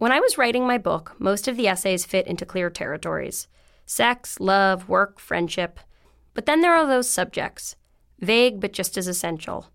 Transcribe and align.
When 0.00 0.12
I 0.12 0.20
was 0.20 0.38
writing 0.38 0.66
my 0.66 0.78
book, 0.78 1.14
most 1.18 1.46
of 1.46 1.58
the 1.58 1.68
essays 1.68 2.06
fit 2.06 2.26
into 2.26 2.46
clear 2.46 2.70
territories 2.70 3.48
sex, 3.84 4.40
love, 4.40 4.88
work, 4.88 5.20
friendship. 5.20 5.78
But 6.32 6.46
then 6.46 6.62
there 6.62 6.72
are 6.72 6.86
those 6.86 7.06
subjects, 7.06 7.76
vague 8.18 8.62
but 8.62 8.72
just 8.72 8.96
as 8.96 9.06
essential 9.06 9.66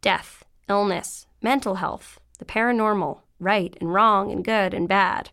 death, 0.00 0.46
illness, 0.66 1.26
mental 1.42 1.74
health, 1.74 2.18
the 2.38 2.46
paranormal, 2.46 3.20
right 3.38 3.76
and 3.78 3.92
wrong 3.92 4.32
and 4.32 4.42
good 4.42 4.72
and 4.72 4.88
bad. 4.88 5.28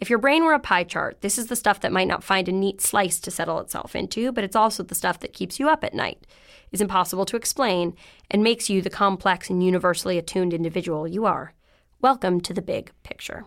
If 0.00 0.10
your 0.10 0.18
brain 0.18 0.44
were 0.44 0.54
a 0.54 0.58
pie 0.58 0.82
chart, 0.82 1.20
this 1.20 1.38
is 1.38 1.46
the 1.46 1.54
stuff 1.54 1.78
that 1.78 1.92
might 1.92 2.08
not 2.08 2.24
find 2.24 2.48
a 2.48 2.52
neat 2.52 2.80
slice 2.80 3.20
to 3.20 3.30
settle 3.30 3.60
itself 3.60 3.94
into, 3.94 4.32
but 4.32 4.42
it's 4.42 4.56
also 4.56 4.82
the 4.82 4.96
stuff 4.96 5.20
that 5.20 5.32
keeps 5.32 5.60
you 5.60 5.68
up 5.68 5.84
at 5.84 5.94
night, 5.94 6.26
is 6.72 6.80
impossible 6.80 7.24
to 7.26 7.36
explain, 7.36 7.94
and 8.32 8.42
makes 8.42 8.68
you 8.68 8.82
the 8.82 8.90
complex 8.90 9.48
and 9.48 9.62
universally 9.62 10.18
attuned 10.18 10.52
individual 10.52 11.06
you 11.06 11.24
are. 11.24 11.54
Welcome 12.02 12.40
to 12.42 12.52
the 12.52 12.62
big 12.62 12.90
picture. 13.04 13.46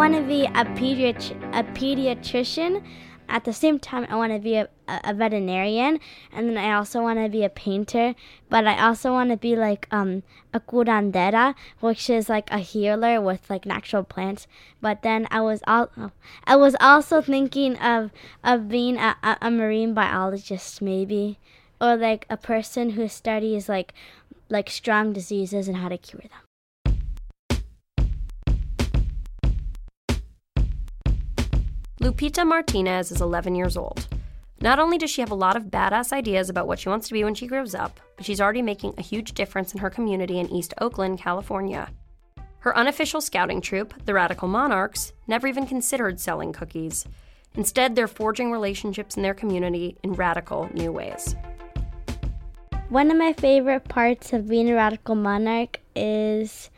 Want 0.00 0.14
to 0.14 0.22
be 0.22 0.46
a, 0.46 0.64
pediat- 0.80 1.36
a 1.52 1.62
pediatrician. 1.62 2.82
At 3.28 3.44
the 3.44 3.52
same 3.52 3.78
time, 3.78 4.06
I 4.08 4.16
want 4.16 4.32
to 4.32 4.38
be 4.38 4.54
a, 4.54 4.66
a 4.88 5.12
veterinarian, 5.12 6.00
and 6.32 6.48
then 6.48 6.56
I 6.56 6.72
also 6.72 7.02
want 7.02 7.18
to 7.18 7.28
be 7.28 7.44
a 7.44 7.50
painter. 7.50 8.14
But 8.48 8.66
I 8.66 8.82
also 8.82 9.12
want 9.12 9.28
to 9.28 9.36
be 9.36 9.56
like 9.56 9.86
um, 9.90 10.22
a 10.54 10.58
curandera, 10.58 11.54
which 11.80 12.08
is 12.08 12.30
like 12.30 12.50
a 12.50 12.60
healer 12.60 13.20
with 13.20 13.50
like 13.50 13.66
natural 13.66 14.02
plants. 14.02 14.46
But 14.80 15.02
then 15.02 15.28
I 15.30 15.42
was 15.42 15.60
all 15.66 15.90
I 16.44 16.56
was 16.56 16.74
also 16.80 17.20
thinking 17.20 17.76
of 17.76 18.10
of 18.42 18.70
being 18.70 18.96
a, 18.96 19.16
a, 19.22 19.36
a 19.42 19.50
marine 19.50 19.92
biologist, 19.92 20.80
maybe, 20.80 21.38
or 21.78 21.94
like 21.94 22.24
a 22.30 22.38
person 22.38 22.90
who 22.96 23.06
studies 23.06 23.68
like 23.68 23.92
like 24.48 24.70
strong 24.70 25.12
diseases 25.12 25.68
and 25.68 25.76
how 25.76 25.90
to 25.90 25.98
cure 25.98 26.22
them. 26.22 26.49
Lupita 32.00 32.46
Martinez 32.46 33.12
is 33.12 33.20
11 33.20 33.54
years 33.54 33.76
old. 33.76 34.08
Not 34.62 34.78
only 34.78 34.96
does 34.96 35.10
she 35.10 35.20
have 35.20 35.30
a 35.30 35.34
lot 35.34 35.54
of 35.54 35.64
badass 35.64 36.14
ideas 36.14 36.48
about 36.48 36.66
what 36.66 36.78
she 36.78 36.88
wants 36.88 37.06
to 37.08 37.12
be 37.12 37.24
when 37.24 37.34
she 37.34 37.46
grows 37.46 37.74
up, 37.74 38.00
but 38.16 38.24
she's 38.24 38.40
already 38.40 38.62
making 38.62 38.94
a 38.96 39.02
huge 39.02 39.34
difference 39.34 39.74
in 39.74 39.80
her 39.80 39.90
community 39.90 40.38
in 40.38 40.50
East 40.50 40.72
Oakland, 40.80 41.18
California. 41.18 41.90
Her 42.60 42.74
unofficial 42.74 43.20
scouting 43.20 43.60
troop, 43.60 43.92
the 44.06 44.14
Radical 44.14 44.48
Monarchs, 44.48 45.12
never 45.26 45.46
even 45.46 45.66
considered 45.66 46.18
selling 46.18 46.54
cookies. 46.54 47.04
Instead, 47.54 47.94
they're 47.94 48.08
forging 48.08 48.50
relationships 48.50 49.18
in 49.18 49.22
their 49.22 49.34
community 49.34 49.98
in 50.02 50.14
radical 50.14 50.70
new 50.72 50.90
ways. 50.92 51.36
One 52.88 53.10
of 53.10 53.18
my 53.18 53.34
favorite 53.34 53.84
parts 53.84 54.32
of 54.32 54.48
being 54.48 54.70
a 54.70 54.74
radical 54.74 55.16
monarch 55.16 55.80
is 55.94 56.70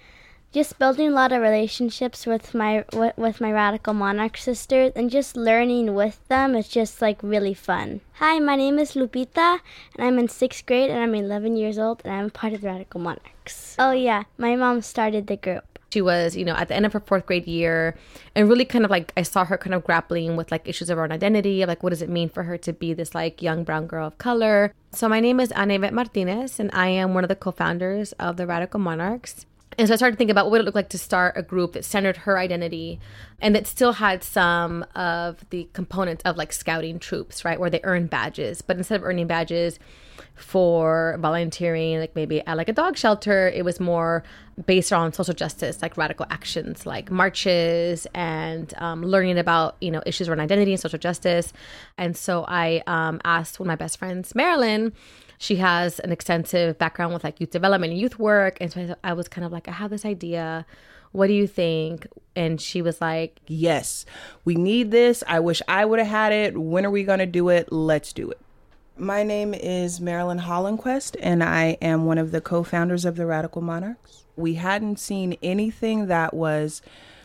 just 0.53 0.78
building 0.78 1.08
a 1.08 1.12
lot 1.12 1.33
of 1.33 1.41
relationships 1.41 2.27
with 2.27 2.55
my 2.55 2.84
with 2.92 3.41
my 3.41 3.50
radical 3.50 3.95
monarch 3.95 4.36
sisters 4.36 4.92
and 4.95 5.11
just 5.11 5.34
learning 5.34 5.95
with 5.95 6.20
them 6.28 6.55
is 6.55 6.69
just 6.69 7.00
like 7.00 7.19
really 7.22 7.55
fun. 7.55 8.03
Hi, 8.20 8.39
my 8.39 8.56
name 8.56 8.78
is 8.78 8.92
Lupita 8.92 9.61
and 9.97 10.06
I'm 10.06 10.19
in 10.19 10.28
6th 10.28 10.67
grade 10.67 10.91
and 10.91 11.00
I'm 11.00 11.14
11 11.14 11.56
years 11.56 11.78
old 11.78 12.03
and 12.05 12.12
I'm 12.12 12.30
part 12.30 12.53
of 12.53 12.61
the 12.61 12.67
radical 12.69 13.00
monarchs. 13.00 13.77
Oh 13.78 13.92
yeah, 13.92 14.25
my 14.36 14.55
mom 14.55 14.83
started 14.83 15.27
the 15.27 15.39
group. 15.39 15.64
She 15.91 16.03
was, 16.03 16.36
you 16.36 16.45
know, 16.45 16.55
at 16.55 16.69
the 16.69 16.75
end 16.75 16.86
of 16.86 16.92
her 16.95 17.00
fourth 17.00 17.27
grade 17.27 17.47
year, 17.47 17.97
and 18.34 18.48
really 18.48 18.64
kind 18.64 18.84
of 18.84 18.91
like 18.91 19.12
I 19.14 19.23
saw 19.23 19.45
her 19.45 19.58
kind 19.58 19.75
of 19.75 19.84
grappling 19.84 20.36
with 20.36 20.50
like 20.50 20.67
issues 20.67 20.89
of 20.89 20.97
her 20.97 21.05
own 21.05 21.12
identity, 21.12 21.64
like 21.67 21.83
what 21.83 21.91
does 21.91 22.00
it 22.00 22.08
mean 22.08 22.30
for 22.30 22.45
her 22.45 22.56
to 22.58 22.73
be 22.73 22.95
this 22.95 23.14
like 23.14 23.42
young 23.42 23.62
brown 23.62 23.86
girl 23.86 24.06
of 24.06 24.17
color. 24.17 24.73
So 24.92 25.06
my 25.08 25.20
name 25.20 25.39
is 25.39 25.53
Anayvette 25.53 25.92
Martinez, 25.92 26.58
and 26.58 26.70
I 26.73 26.89
am 26.89 27.12
one 27.12 27.25
of 27.25 27.28
the 27.28 27.36
co-founders 27.36 28.12
of 28.12 28.39
the 28.39 28.47
Radical 28.47 28.80
Monarchs. 28.80 29.45
And 29.78 29.89
so 29.89 29.95
I 29.95 29.97
started 29.97 30.19
thinking 30.19 30.33
about 30.33 30.47
what 30.47 30.53
would 30.53 30.61
it 30.61 30.65
look 30.65 30.75
like 30.75 30.91
to 30.91 30.98
start 30.98 31.37
a 31.37 31.42
group 31.42 31.73
that 31.73 31.84
centered 31.84 32.19
her 32.19 32.39
identity 32.39 33.01
and 33.41 33.55
that 33.55 33.67
still 33.67 33.95
had 33.95 34.23
some 34.23 34.85
of 34.95 35.48
the 35.51 35.69
components 35.73 36.23
of 36.24 36.36
like 36.36 36.52
scouting 36.52 36.98
troops, 36.98 37.45
right? 37.45 37.58
Where 37.58 37.70
they 37.70 37.80
earn 37.85 38.07
badges. 38.07 38.63
But 38.63 38.77
instead 38.77 39.01
of 39.01 39.05
earning 39.05 39.27
badges 39.27 39.79
for 40.35 41.17
volunteering, 41.20 41.98
like 41.98 42.14
maybe 42.14 42.45
at 42.47 42.57
like 42.57 42.69
a 42.69 42.73
dog 42.73 42.97
shelter, 42.97 43.48
it 43.48 43.64
was 43.64 43.80
more 43.80 44.23
based 44.67 44.92
on 44.92 45.13
social 45.13 45.35
justice, 45.35 45.80
like 45.80 45.97
radical 45.97 46.27
actions, 46.30 46.85
like 46.85 47.11
marches 47.11 48.07
and 48.14 48.74
um, 48.77 49.02
learning 49.02 49.39
about, 49.39 49.77
you 49.80 49.91
know, 49.91 50.02
issues 50.05 50.29
around 50.29 50.41
identity 50.41 50.73
and 50.73 50.80
social 50.80 50.98
justice. 50.98 51.52
And 51.97 52.17
so 52.17 52.45
I 52.47 52.83
um, 52.86 53.20
asked 53.24 53.58
one 53.58 53.67
of 53.67 53.68
my 53.68 53.77
best 53.77 53.98
friends, 53.98 54.35
Marilyn, 54.35 54.92
she 55.42 55.57
has 55.57 55.98
an 55.98 56.13
extensive 56.13 56.79
background 56.79 57.13
with 57.13 57.25
like 57.25 57.41
youth 57.41 57.51
development 57.51 57.92
and 57.92 58.01
youth 58.01 58.17
work. 58.17 58.58
And 58.61 58.73
so 58.73 58.95
I 59.03 59.13
was 59.13 59.27
kind 59.27 59.45
of 59.45 59.51
like, 59.51 59.67
I 59.67 59.73
have 59.73 59.91
this 59.91 60.05
idea. 60.05 60.64
What 61.11 61.27
do 61.27 61.33
you 61.33 61.48
think? 61.48 62.07
And 62.36 62.61
she 62.61 62.80
was 62.80 63.01
like, 63.01 63.41
Yes, 63.48 64.07
we 64.45 64.55
need 64.55 64.92
this. 64.92 65.25
I 65.27 65.41
wish 65.41 65.61
I 65.67 65.85
would 65.85 65.98
have 65.98 66.07
had 66.07 66.33
it. 66.33 66.57
When 66.57 66.86
are 66.86 66.92
we 66.92 67.03
going 67.03 67.19
to 67.19 67.27
do 67.27 67.48
it? 67.48 67.73
Let's 67.73 68.13
do 68.13 68.30
it. 68.30 68.39
My 68.97 69.25
name 69.25 69.53
is 69.53 70.01
Marilyn 70.01 70.39
Hollinquest, 70.39 71.17
and 71.19 71.42
I 71.42 71.77
am 71.83 72.05
one 72.05 72.19
of 72.19 72.30
the 72.30 72.41
co 72.41 72.63
founders 72.63 73.05
of 73.05 73.17
the 73.17 73.27
Radical 73.27 73.63
Monarchs. 73.63 74.24
We 74.36 74.55
hadn't 74.55 75.01
seen 75.01 75.36
anything 75.42 76.07
that 76.07 76.35
was 76.35 76.83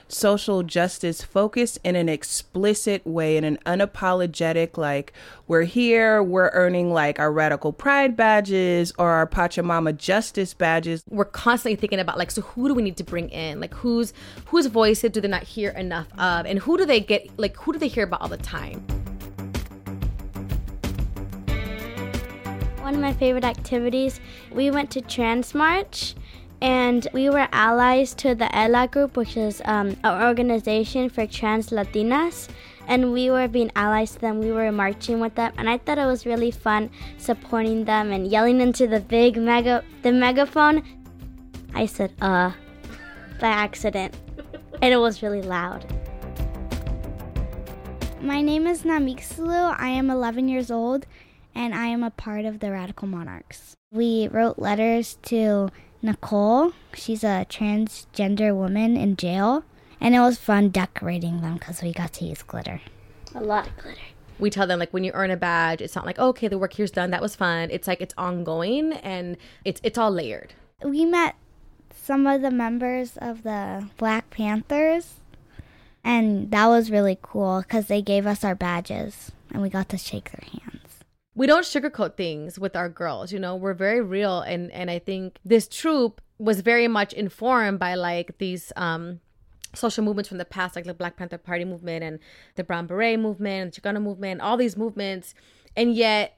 social 0.09 0.63
justice 0.63 1.22
focused 1.22 1.79
in 1.84 1.95
an 1.95 2.09
explicit 2.09 3.06
way, 3.06 3.38
in 3.38 3.44
an 3.44 3.57
unapologetic, 3.66 4.78
like, 4.78 5.13
we're 5.47 5.63
here, 5.63 6.22
we're 6.22 6.50
earning 6.53 6.94
like 6.94 7.19
our 7.19 7.31
radical 7.31 7.72
pride 7.72 8.16
badges 8.16 8.94
or 8.97 9.12
our 9.12 9.28
Pachamama 9.28 9.96
justice 9.97 10.53
badges. 10.53 11.03
We're 11.09 11.25
constantly 11.25 11.75
thinking 11.75 12.00
about 12.00 12.17
like, 12.17 12.31
so 12.31 12.41
who 12.41 12.67
do 12.67 12.73
we 12.73 12.81
need 12.81 12.97
to 12.97 13.03
bring 13.03 13.29
in? 13.29 13.59
Like, 13.59 13.73
whose 13.73 14.13
whose 14.46 14.66
voices 14.67 15.12
do 15.12 15.22
they 15.22 15.28
not 15.28 15.44
hear 15.44 15.72
enough 15.72 16.07
of? 16.17 16.46
And 16.46 16.59
who 16.59 16.78
do 16.78 16.85
they 16.85 17.00
get, 17.00 17.28
like, 17.38 17.56
who 17.57 17.73
do 17.73 17.79
they 17.79 17.88
hear 17.88 18.03
about 18.03 18.22
all 18.22 18.28
the 18.28 18.38
time? 18.38 18.85
One 22.81 22.96
of 22.96 23.01
my 23.01 23.12
favorite 23.13 23.44
activities, 23.44 24.22
we 24.51 24.72
went 24.72 24.90
to 24.91 25.01
Trans 25.01 25.53
March 25.53 26.16
and 26.62 27.07
we 27.13 27.29
were 27.29 27.47
allies 27.51 28.13
to 28.16 28.34
the 28.34 28.53
ELA 28.56 28.88
group, 28.88 29.16
which 29.16 29.38
is 29.38 29.62
um, 29.66 29.95
an 30.03 30.23
organization 30.23 31.09
for 31.09 31.28
trans 31.28 31.69
Latinas. 31.69 32.50
And 32.88 33.12
we 33.12 33.29
were 33.29 33.50
being 33.50 33.69
allies 33.75 34.13
to 34.13 34.19
them. 34.19 34.40
We 34.40 34.51
were 34.51 34.72
marching 34.72 35.19
with 35.19 35.35
them, 35.35 35.51
and 35.57 35.69
I 35.69 35.78
thought 35.78 35.97
it 35.97 36.06
was 36.06 36.25
really 36.25 36.51
fun 36.51 36.90
supporting 37.17 37.84
them 37.84 38.12
and 38.13 38.25
yelling 38.25 38.62
into 38.62 38.88
the 38.88 39.01
big 39.01 39.35
mega 39.35 39.84
the 40.03 40.13
megaphone. 40.13 40.84
I 41.73 41.85
said 41.85 42.13
"uh" 42.22 42.53
by 43.41 43.47
accident, 43.47 44.16
and 44.81 44.94
it 44.94 44.97
was 44.97 45.22
really 45.22 45.41
loud. 45.41 45.85
My 48.22 48.41
name 48.41 48.67
is 48.67 48.84
Namixlu. 48.84 49.75
I 49.78 49.90
am 49.90 50.09
11 50.09 50.47
years 50.47 50.72
old, 50.72 51.06
and 51.53 51.75
I 51.75 51.88
am 51.88 52.03
a 52.03 52.09
part 52.09 52.46
of 52.46 52.59
the 52.59 52.72
Radical 52.72 53.09
Monarchs. 53.09 53.75
We 53.91 54.29
wrote 54.29 54.59
letters 54.59 55.17
to 55.23 55.69
Nicole. 56.07 56.73
She's 56.95 57.23
a 57.23 57.45
transgender 57.50 58.56
woman 58.56 58.97
in 58.97 59.16
jail. 59.16 59.63
And 60.00 60.16
it 60.16 60.19
was 60.19 60.38
fun 60.38 60.69
decorating 60.69 61.41
them 61.41 61.56
because 61.56 61.81
we 61.81 61.91
got 61.91 62.13
to 62.13 62.25
use 62.25 62.41
glitter. 62.44 62.81
A 63.35 63.41
lot 63.41 63.68
of 63.68 63.78
glitter. 63.78 64.00
We 64.40 64.50
tell 64.50 64.67
them 64.67 64.79
like 64.79 64.94
when 64.94 65.03
you 65.03 65.12
earn 65.13 65.31
a 65.31 65.38
badge, 65.38 65.81
it's 65.81 65.96
not 65.96 66.06
like 66.06 66.17
oh, 66.19 66.29
okay, 66.29 66.47
the 66.47 66.57
work 66.57 66.73
here's 66.73 66.91
done. 66.91 67.09
That 67.12 67.22
was 67.22 67.35
fun. 67.35 67.69
It's 67.72 67.88
like 67.88 68.01
it's 68.01 68.13
ongoing 68.17 68.94
and 68.94 69.38
it's 69.66 69.81
it's 69.84 69.97
all 69.97 70.12
layered. 70.12 70.53
We 70.84 71.06
met 71.06 71.35
some 71.91 72.28
of 72.28 72.41
the 72.41 72.51
members 72.51 73.17
of 73.17 73.44
the 73.44 73.90
Black 73.97 74.29
Panthers, 74.29 75.16
and 76.03 76.51
that 76.51 76.67
was 76.67 76.91
really 76.91 77.17
cool 77.22 77.62
because 77.62 77.88
they 77.88 78.01
gave 78.01 78.28
us 78.28 78.44
our 78.44 78.56
badges 78.56 79.31
and 79.51 79.62
we 79.62 79.69
got 79.69 79.90
to 79.90 79.97
shake 79.97 80.31
their 80.31 80.47
hands 80.51 80.86
we 81.37 81.45
don't 81.45 81.63
sugarcoat 81.63 82.17
things 82.17 82.57
with 82.57 82.75
our 82.75 82.89
girls 82.89 83.31
you 83.31 83.39
know 83.39 83.55
we're 83.55 83.73
very 83.73 84.01
real. 84.01 84.41
And 84.41 84.72
and 84.72 84.89
i 84.91 84.99
think 84.99 85.37
this 85.45 85.67
troop 85.67 86.19
was 86.39 86.61
very 86.61 86.87
much 86.87 87.13
informed 87.13 87.79
by 87.79 87.95
like 87.95 88.37
these 88.39 88.73
um 88.75 89.19
social 89.73 90.03
movements 90.03 90.28
from 90.28 90.39
the 90.39 90.45
past 90.45 90.75
like 90.75 90.85
the 90.85 90.93
black 90.93 91.16
panther 91.16 91.37
party 91.37 91.63
movement 91.63 92.03
and 92.03 92.19
the 92.55 92.63
brown 92.63 92.87
beret 92.87 93.19
movement 93.19 93.61
and 93.63 93.73
the 93.73 93.81
chicano 93.81 94.01
movement 94.01 94.41
all 94.41 94.57
these 94.57 94.75
movements. 94.75 95.34
And 95.75 95.95
yet 95.95 96.36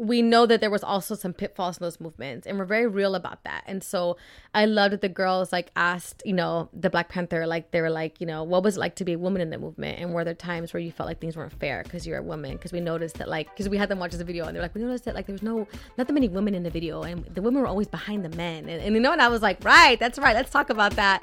we 0.00 0.22
know 0.22 0.46
that 0.46 0.62
there 0.62 0.70
was 0.70 0.82
also 0.82 1.14
some 1.14 1.34
pitfalls 1.34 1.76
in 1.76 1.84
those 1.84 2.00
movements 2.00 2.46
and 2.46 2.58
we're 2.58 2.64
very 2.64 2.86
real 2.86 3.14
about 3.14 3.44
that. 3.44 3.62
And 3.66 3.84
so 3.84 4.16
i 4.54 4.64
loved 4.64 4.94
that 4.94 5.02
the 5.02 5.08
girls 5.08 5.52
like 5.52 5.70
asked 5.76 6.22
you 6.24 6.32
know 6.32 6.68
the 6.72 6.90
black 6.90 7.08
panther 7.08 7.46
like 7.46 7.70
they 7.70 7.80
were 7.80 7.90
like 7.90 8.20
you 8.20 8.26
know 8.26 8.42
what 8.42 8.64
was 8.64 8.76
it 8.76 8.80
like 8.80 8.96
to 8.96 9.04
be 9.04 9.12
a 9.12 9.18
woman 9.18 9.42
in 9.42 9.50
the 9.50 9.58
movement? 9.58 9.98
And 9.98 10.14
were 10.14 10.24
there 10.24 10.34
times 10.34 10.72
where 10.72 10.80
you 10.80 10.90
felt 10.90 11.06
like 11.06 11.20
things 11.20 11.36
weren't 11.36 11.52
fair 11.52 11.82
because 11.82 12.06
you're 12.06 12.18
a 12.18 12.22
woman? 12.22 12.52
Because 12.52 12.72
we 12.72 12.80
noticed 12.80 13.18
that 13.18 13.28
like 13.28 13.50
because 13.50 13.68
we 13.68 13.76
had 13.76 13.90
them 13.90 13.98
watch 13.98 14.12
the 14.12 14.24
video 14.24 14.46
and 14.46 14.56
they're 14.56 14.62
like 14.62 14.74
we 14.74 14.80
noticed 14.80 15.04
that 15.04 15.14
like 15.14 15.26
there 15.26 15.34
was 15.34 15.42
no 15.42 15.68
not 15.98 16.06
that 16.06 16.12
many 16.14 16.28
women 16.28 16.54
in 16.54 16.62
the 16.62 16.70
video 16.70 17.02
and 17.02 17.26
the 17.26 17.42
women 17.42 17.60
were 17.60 17.68
always 17.68 17.88
behind 17.88 18.24
the 18.24 18.34
men. 18.36 18.70
And, 18.70 18.82
and 18.82 18.94
you 18.94 19.00
know 19.00 19.12
and 19.12 19.20
i 19.20 19.28
was 19.28 19.42
like 19.42 19.62
right 19.64 19.98
that's 20.00 20.18
right 20.18 20.34
let's 20.34 20.50
talk 20.50 20.70
about 20.70 20.96
that. 20.96 21.22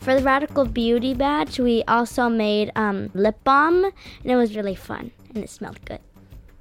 For 0.00 0.14
the 0.14 0.22
Radical 0.22 0.64
Beauty 0.64 1.12
badge, 1.12 1.58
we 1.60 1.82
also 1.84 2.28
made 2.30 2.72
um, 2.76 3.10
lip 3.12 3.36
balm, 3.44 3.84
and 3.84 3.92
it 4.24 4.36
was 4.36 4.56
really 4.56 4.74
fun, 4.74 5.10
and 5.34 5.44
it 5.44 5.50
smelled 5.50 5.84
good. 5.84 6.00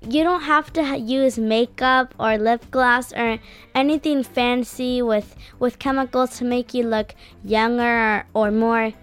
You 0.01 0.23
don't 0.23 0.41
have 0.41 0.71
to 0.73 0.97
use 0.97 1.37
makeup 1.37 2.13
or 2.19 2.37
lip 2.37 2.63
gloss 2.71 3.13
or 3.13 3.39
anything 3.73 4.23
fancy 4.23 5.01
with 5.01 5.35
with 5.59 5.79
chemicals 5.79 6.37
to 6.37 6.45
make 6.45 6.73
you 6.73 6.83
look 6.83 7.15
younger 7.43 8.25
or 8.33 8.51
more 8.51 8.93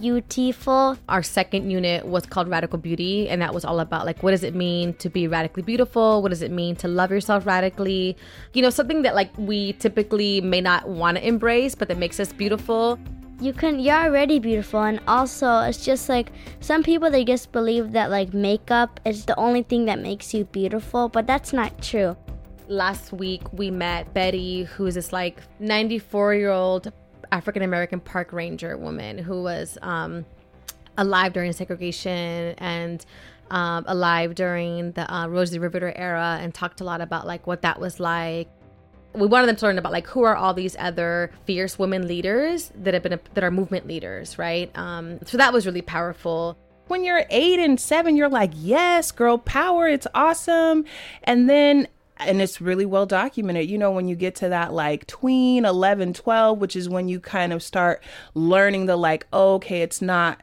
beautiful. 0.00 0.96
Our 1.08 1.22
second 1.22 1.70
unit 1.70 2.06
was 2.06 2.26
called 2.26 2.48
Radical 2.48 2.78
Beauty, 2.78 3.28
and 3.28 3.42
that 3.42 3.52
was 3.54 3.64
all 3.64 3.80
about 3.80 4.06
like 4.06 4.22
what 4.22 4.30
does 4.30 4.44
it 4.44 4.54
mean 4.54 4.94
to 4.94 5.08
be 5.08 5.26
radically 5.26 5.62
beautiful? 5.62 6.22
What 6.22 6.30
does 6.30 6.42
it 6.42 6.50
mean 6.50 6.76
to 6.76 6.88
love 6.88 7.10
yourself 7.10 7.46
radically? 7.46 8.16
You 8.52 8.62
know, 8.62 8.70
something 8.70 9.02
that 9.02 9.14
like 9.14 9.30
we 9.38 9.74
typically 9.74 10.40
may 10.40 10.60
not 10.60 10.88
want 10.88 11.16
to 11.16 11.26
embrace, 11.26 11.74
but 11.74 11.88
that 11.88 11.98
makes 11.98 12.20
us 12.20 12.32
beautiful. 12.32 12.98
You 13.42 13.52
can 13.52 13.80
you're 13.80 13.96
already 13.96 14.38
beautiful 14.38 14.84
and 14.84 15.00
also 15.08 15.62
it's 15.62 15.84
just 15.84 16.08
like 16.08 16.30
some 16.60 16.84
people 16.84 17.10
they 17.10 17.24
just 17.24 17.50
believe 17.50 17.90
that 17.90 18.08
like 18.08 18.32
makeup 18.32 19.00
is 19.04 19.24
the 19.24 19.36
only 19.36 19.64
thing 19.64 19.86
that 19.86 19.98
makes 19.98 20.32
you 20.32 20.44
beautiful, 20.44 21.08
but 21.08 21.26
that's 21.26 21.52
not 21.52 21.82
true. 21.82 22.16
Last 22.68 23.12
week 23.12 23.42
we 23.52 23.68
met 23.68 24.14
Betty, 24.14 24.62
who's 24.62 24.94
this 24.94 25.12
like 25.12 25.40
94 25.58 26.36
year 26.36 26.52
old 26.52 26.92
African 27.32 27.62
American 27.62 27.98
park 27.98 28.32
ranger 28.32 28.78
woman 28.78 29.18
who 29.18 29.42
was 29.42 29.76
um, 29.82 30.24
alive 30.96 31.32
during 31.32 31.52
segregation 31.52 32.54
and 32.58 33.04
um, 33.50 33.82
alive 33.88 34.36
during 34.36 34.92
the 34.92 35.12
uh, 35.12 35.26
Rosie 35.26 35.58
Riveter 35.58 35.92
era 35.96 36.38
and 36.40 36.54
talked 36.54 36.80
a 36.80 36.84
lot 36.84 37.00
about 37.00 37.26
like 37.26 37.48
what 37.48 37.62
that 37.62 37.80
was 37.80 37.98
like. 37.98 38.48
We 39.14 39.26
wanted 39.26 39.46
them 39.46 39.56
to 39.56 39.66
learn 39.66 39.78
about 39.78 39.92
like 39.92 40.06
who 40.06 40.22
are 40.22 40.36
all 40.36 40.54
these 40.54 40.76
other 40.78 41.30
fierce 41.44 41.78
women 41.78 42.08
leaders 42.08 42.72
that 42.76 42.94
have 42.94 43.02
been 43.02 43.18
that 43.34 43.44
are 43.44 43.50
movement 43.50 43.86
leaders, 43.86 44.38
right? 44.38 44.70
Um, 44.76 45.18
so 45.26 45.36
that 45.36 45.52
was 45.52 45.66
really 45.66 45.82
powerful. 45.82 46.56
When 46.88 47.04
you're 47.04 47.24
eight 47.30 47.60
and 47.60 47.78
seven, 47.78 48.16
you're 48.16 48.28
like, 48.28 48.52
yes, 48.54 49.12
girl 49.12 49.38
power, 49.38 49.88
it's 49.88 50.06
awesome. 50.14 50.84
And 51.24 51.48
then 51.48 51.88
and 52.18 52.40
it's 52.40 52.60
really 52.60 52.86
well 52.86 53.06
documented. 53.06 53.68
You 53.68 53.78
know, 53.78 53.90
when 53.90 54.08
you 54.08 54.16
get 54.16 54.34
to 54.36 54.48
that 54.48 54.72
like 54.72 55.06
tween 55.06 55.64
11, 55.64 56.14
12, 56.14 56.58
which 56.58 56.76
is 56.76 56.88
when 56.88 57.08
you 57.08 57.20
kind 57.20 57.52
of 57.52 57.62
start 57.62 58.02
learning 58.34 58.86
the 58.86 58.96
like, 58.96 59.26
oh, 59.32 59.54
okay, 59.54 59.82
it's 59.82 60.02
not 60.02 60.40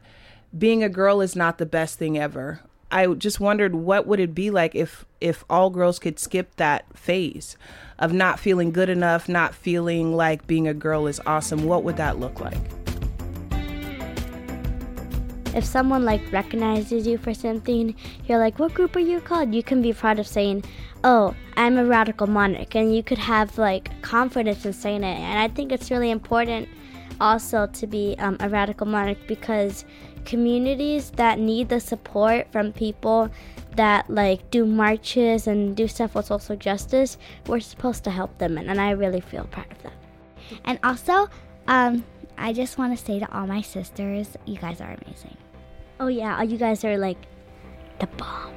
being 0.56 0.82
a 0.82 0.88
girl 0.88 1.20
is 1.20 1.36
not 1.36 1.58
the 1.58 1.66
best 1.66 1.98
thing 1.98 2.18
ever. 2.18 2.60
I 2.90 3.06
just 3.06 3.40
wondered 3.40 3.74
what 3.74 4.06
would 4.06 4.20
it 4.20 4.34
be 4.34 4.50
like 4.50 4.74
if 4.74 5.04
if 5.20 5.44
all 5.50 5.70
girls 5.70 5.98
could 5.98 6.18
skip 6.18 6.56
that 6.56 6.84
phase 6.96 7.56
of 7.98 8.12
not 8.12 8.40
feeling 8.40 8.70
good 8.72 8.88
enough, 8.88 9.28
not 9.28 9.54
feeling 9.54 10.16
like 10.16 10.46
being 10.46 10.66
a 10.66 10.74
girl 10.74 11.06
is 11.06 11.20
awesome. 11.26 11.64
What 11.64 11.84
would 11.84 11.96
that 11.96 12.18
look 12.18 12.40
like? 12.40 12.58
If 15.54 15.64
someone 15.64 16.04
like 16.04 16.20
recognizes 16.32 17.06
you 17.06 17.18
for 17.18 17.34
something, 17.34 17.94
you're 18.26 18.38
like, 18.38 18.58
"What 18.58 18.72
group 18.72 18.94
are 18.94 19.00
you 19.00 19.20
called?" 19.20 19.52
You 19.52 19.62
can 19.62 19.82
be 19.82 19.92
proud 19.92 20.20
of 20.20 20.26
saying, 20.26 20.64
"Oh, 21.02 21.34
I'm 21.56 21.76
a 21.76 21.84
radical 21.84 22.28
monarch," 22.28 22.76
and 22.76 22.94
you 22.94 23.02
could 23.02 23.18
have 23.18 23.58
like 23.58 23.90
confidence 24.00 24.64
in 24.64 24.72
saying 24.72 25.02
it. 25.02 25.18
And 25.18 25.38
I 25.40 25.48
think 25.48 25.72
it's 25.72 25.90
really 25.90 26.10
important 26.10 26.68
also 27.20 27.66
to 27.66 27.86
be 27.86 28.14
um, 28.18 28.36
a 28.40 28.48
radical 28.48 28.86
monarch 28.86 29.18
because 29.26 29.84
communities 30.24 31.10
that 31.12 31.38
need 31.38 31.68
the 31.68 31.80
support 31.80 32.50
from 32.52 32.72
people 32.72 33.28
that 33.80 34.10
like 34.10 34.50
do 34.50 34.66
marches 34.66 35.46
and 35.46 35.74
do 35.74 35.88
stuff 35.88 36.14
with 36.14 36.26
social 36.26 36.54
justice, 36.54 37.16
we're 37.46 37.60
supposed 37.60 38.04
to 38.04 38.10
help 38.10 38.36
them, 38.36 38.58
and, 38.58 38.68
and 38.68 38.78
I 38.78 38.90
really 38.90 39.22
feel 39.22 39.44
proud 39.44 39.72
of 39.72 39.82
that. 39.84 39.94
And 40.66 40.78
also, 40.84 41.28
um, 41.66 42.04
I 42.36 42.52
just 42.52 42.76
want 42.76 42.96
to 42.96 43.02
say 43.02 43.18
to 43.20 43.34
all 43.34 43.46
my 43.46 43.62
sisters, 43.62 44.36
you 44.44 44.58
guys 44.58 44.82
are 44.82 44.94
amazing. 45.02 45.34
Oh 45.98 46.08
yeah, 46.08 46.42
you 46.42 46.58
guys 46.58 46.84
are 46.84 46.98
like 46.98 47.16
the 48.00 48.06
bomb. 48.18 48.52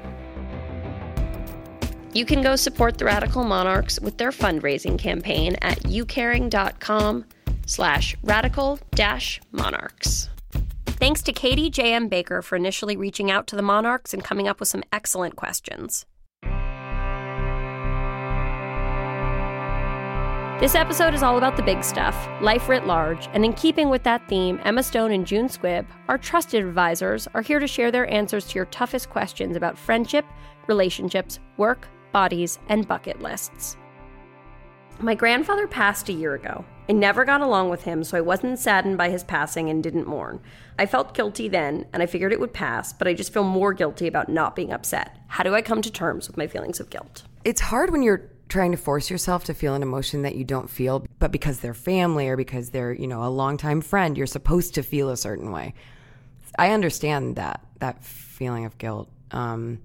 You 2.12 2.26
can 2.26 2.42
go 2.42 2.58
support 2.58 2.98
the 2.98 3.06
Radical 3.06 3.46
Monarchs 3.46 4.02
with 4.02 4.18
their 4.18 4.31
fundraising 4.31 5.00
campaign 5.00 5.56
at 5.62 5.80
youcaring.com 5.84 7.24
slash 7.66 8.18
radical 8.24 8.78
dash 8.92 9.40
monarchs. 9.54 10.28
Thanks 11.00 11.22
to 11.24 11.34
Katie 11.34 11.69
J.M. 11.69 12.07
Baker 12.07 12.42
for 12.42 12.56
initially 12.56 12.95
reaching 12.95 13.30
out 13.30 13.48
to 13.48 13.56
the 13.56 13.62
Monarchs 13.62 14.13
and 14.13 14.24
coming 14.24 14.48
up 14.48 14.60
with 14.60 14.69
some 14.69 14.84
excellent 14.92 15.36
questions. 15.36 16.06
This 20.60 20.75
episode 20.75 21.13
is 21.13 21.24
all 21.24 21.38
about 21.38 21.57
the 21.57 21.63
big 21.63 21.84
stuff, 21.84 22.30
life 22.40 22.69
writ 22.69 22.88
large, 22.88 23.28
and 23.34 23.44
in 23.44 23.51
keeping 23.51 23.90
with 23.90 24.04
that 24.04 24.30
theme, 24.30 24.62
Emma 24.63 24.81
Stone 24.81 25.12
and 25.12 25.28
June 25.28 25.48
Squibb, 25.48 25.86
our 26.07 26.18
trusted 26.18 26.63
advisors, 26.63 27.28
are 27.34 27.42
here 27.42 27.60
to 27.60 27.68
share 27.68 27.92
their 27.92 28.10
answers 28.10 28.48
to 28.48 28.56
your 28.56 28.66
toughest 28.68 29.10
questions 29.10 29.57
about 29.57 29.78
friendship, 29.78 30.24
relationships, 30.68 31.40
work, 31.57 31.90
bodies, 32.13 32.60
and 32.69 32.88
bucket 32.88 33.22
lists. 33.22 33.75
My 35.01 35.16
grandfather 35.16 35.68
passed 35.68 36.07
a 36.07 36.13
year 36.13 36.36
ago. 36.36 36.63
I 36.89 36.91
never 36.91 37.24
got 37.24 37.41
along 37.41 37.69
with 37.69 37.83
him, 37.83 38.03
so 38.03 38.18
I 38.18 38.21
wasn't 38.21 38.59
saddened 38.59 38.97
by 38.97 39.09
his 39.09 39.24
passing 39.24 39.69
and 39.69 39.81
didn't 39.81 40.07
mourn. 40.07 40.41
I 40.77 40.85
felt 40.85 41.13
guilty 41.13 41.47
then, 41.47 41.85
and 41.94 42.03
I 42.03 42.07
figured 42.07 42.33
it 42.33 42.39
would 42.39 42.53
pass, 42.53 42.91
but 42.91 43.07
I 43.07 43.13
just 43.13 43.31
feel 43.31 43.44
more 43.44 43.74
guilty 43.74 44.07
about 44.07 44.27
not 44.27 44.56
being 44.56 44.74
upset. 44.74 45.15
How 45.27 45.44
do 45.44 45.56
I 45.56 45.62
come 45.62 45.81
to 45.81 45.91
terms 45.91 46.27
with 46.27 46.35
my 46.35 46.47
feelings 46.47 46.80
of 46.80 46.89
guilt? 46.89 47.24
It's 47.45 47.62
hard 47.62 47.91
when 47.91 48.03
you're 48.03 48.30
trying 48.50 48.71
to 48.71 48.77
force 48.77 49.09
yourself 49.09 49.45
to 49.45 49.53
feel 49.53 49.75
an 49.75 49.81
emotion 49.81 50.24
that 50.24 50.35
you 50.35 50.44
don't 50.44 50.69
feel, 50.69 51.06
but 51.19 51.31
because 51.31 51.59
they're 51.59 51.74
family 51.74 52.27
or 52.27 52.35
because 52.35 52.71
they're, 52.71 52.94
you 52.94 53.07
know, 53.07 53.24
a 53.24 53.30
longtime 53.30 53.81
friend, 53.81 54.18
you're 54.18 54.27
supposed 54.27 54.75
to 54.75 54.83
feel 54.83 55.09
a 55.09 55.18
certain 55.18 55.51
way. 55.51 55.74
I 56.59 56.71
understand 56.71 57.38
that 57.38 57.62
that 57.80 58.03
feeling 58.03 58.65
of 58.65 58.77
guilt. 58.77 59.09
Um, 59.31 59.80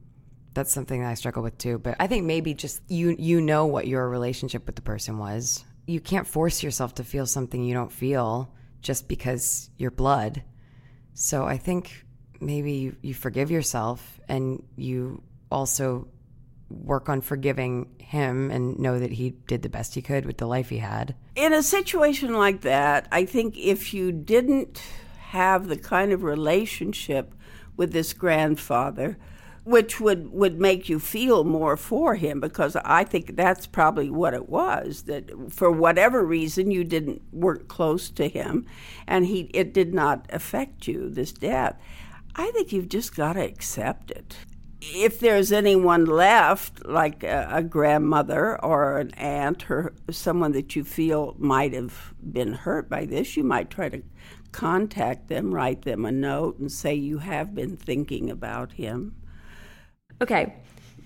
that's 0.54 0.72
something 0.72 1.00
that 1.00 1.08
I 1.08 1.14
struggle 1.14 1.42
with 1.42 1.56
too. 1.56 1.78
But 1.78 1.96
I 1.98 2.08
think 2.08 2.26
maybe 2.26 2.52
just 2.52 2.82
you 2.88 3.16
you 3.18 3.40
know 3.40 3.66
what 3.66 3.86
your 3.86 4.08
relationship 4.08 4.66
with 4.66 4.76
the 4.76 4.82
person 4.82 5.18
was. 5.18 5.64
You 5.88 6.00
can't 6.00 6.26
force 6.26 6.62
yourself 6.62 6.94
to 6.96 7.04
feel 7.04 7.26
something 7.26 7.64
you 7.64 7.72
don't 7.72 7.90
feel 7.90 8.52
just 8.82 9.08
because 9.08 9.70
you're 9.78 9.90
blood. 9.90 10.42
So 11.14 11.46
I 11.46 11.56
think 11.56 12.04
maybe 12.40 12.72
you, 12.72 12.96
you 13.00 13.14
forgive 13.14 13.50
yourself 13.50 14.20
and 14.28 14.62
you 14.76 15.22
also 15.50 16.08
work 16.68 17.08
on 17.08 17.22
forgiving 17.22 17.88
him 17.98 18.50
and 18.50 18.78
know 18.78 18.98
that 18.98 19.12
he 19.12 19.30
did 19.30 19.62
the 19.62 19.68
best 19.70 19.94
he 19.94 20.02
could 20.02 20.26
with 20.26 20.36
the 20.36 20.46
life 20.46 20.68
he 20.68 20.78
had. 20.78 21.14
In 21.34 21.54
a 21.54 21.62
situation 21.62 22.34
like 22.34 22.60
that, 22.60 23.08
I 23.10 23.24
think 23.24 23.56
if 23.56 23.94
you 23.94 24.12
didn't 24.12 24.82
have 25.30 25.68
the 25.68 25.78
kind 25.78 26.12
of 26.12 26.22
relationship 26.22 27.34
with 27.76 27.92
this 27.92 28.12
grandfather, 28.12 29.16
which 29.68 30.00
would, 30.00 30.32
would 30.32 30.58
make 30.58 30.88
you 30.88 30.98
feel 30.98 31.44
more 31.44 31.76
for 31.76 32.14
him, 32.14 32.40
because 32.40 32.74
I 32.76 33.04
think 33.04 33.36
that's 33.36 33.66
probably 33.66 34.08
what 34.08 34.32
it 34.32 34.48
was 34.48 35.02
that 35.02 35.30
for 35.52 35.70
whatever 35.70 36.24
reason 36.24 36.70
you 36.70 36.84
didn't 36.84 37.20
work 37.32 37.68
close 37.68 38.08
to 38.10 38.28
him, 38.28 38.64
and 39.06 39.26
he 39.26 39.50
it 39.52 39.74
did 39.74 39.92
not 39.92 40.26
affect 40.30 40.88
you 40.88 41.10
this 41.10 41.32
death. 41.32 41.78
I 42.34 42.50
think 42.52 42.72
you've 42.72 42.88
just 42.88 43.14
got 43.14 43.34
to 43.34 43.40
accept 43.40 44.10
it 44.10 44.36
if 44.80 45.18
there's 45.18 45.50
anyone 45.50 46.06
left, 46.06 46.86
like 46.86 47.24
a, 47.24 47.48
a, 47.50 47.62
grandmother 47.62 48.64
or 48.64 48.98
an 48.98 49.10
aunt 49.14 49.68
or 49.68 49.92
someone 50.10 50.52
that 50.52 50.76
you 50.76 50.84
feel 50.84 51.34
might 51.38 51.74
have 51.74 52.14
been 52.32 52.52
hurt 52.52 52.88
by 52.88 53.04
this, 53.04 53.36
you 53.36 53.42
might 53.42 53.70
try 53.70 53.88
to 53.88 54.02
contact 54.52 55.28
them, 55.28 55.52
write 55.52 55.82
them 55.82 56.04
a 56.04 56.12
note, 56.12 56.58
and 56.58 56.70
say 56.70 56.94
you 56.94 57.18
have 57.18 57.54
been 57.56 57.76
thinking 57.76 58.30
about 58.30 58.72
him. 58.72 59.16
Okay, 60.20 60.54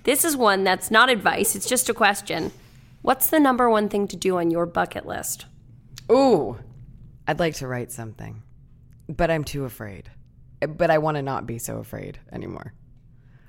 this 0.04 0.24
is 0.24 0.36
one 0.36 0.64
that's 0.64 0.90
not 0.90 1.10
advice, 1.10 1.54
it's 1.54 1.68
just 1.68 1.88
a 1.88 1.94
question. 1.94 2.50
What's 3.02 3.28
the 3.28 3.40
number 3.40 3.68
one 3.68 3.88
thing 3.88 4.08
to 4.08 4.16
do 4.16 4.38
on 4.38 4.50
your 4.50 4.64
bucket 4.64 5.06
list? 5.06 5.46
Ooh, 6.10 6.58
I'd 7.26 7.40
like 7.40 7.54
to 7.56 7.66
write 7.66 7.92
something, 7.92 8.42
but 9.08 9.30
I'm 9.30 9.44
too 9.44 9.64
afraid. 9.64 10.10
But 10.60 10.90
I 10.90 10.98
want 10.98 11.16
to 11.16 11.22
not 11.22 11.46
be 11.46 11.58
so 11.58 11.78
afraid 11.78 12.18
anymore. 12.32 12.72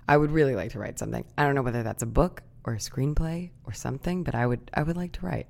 I 0.08 0.18
would 0.18 0.32
really 0.32 0.56
like 0.56 0.72
to 0.72 0.80
write 0.80 1.00
something. 1.00 1.24
I 1.38 1.44
don't 1.46 1.56
know 1.56 1.62
whether 1.62 1.84
that's 1.84 2.04
a 2.04 2.08
book 2.08 2.42
or 2.66 2.74
a 2.74 2.78
screenplay 2.78 3.52
or 3.66 3.74
something, 3.74 4.24
but 4.24 4.36
I 4.36 4.46
would 4.46 4.72
I 4.74 4.84
would 4.84 4.98
like 4.98 5.14
to 5.14 5.26
write. 5.26 5.48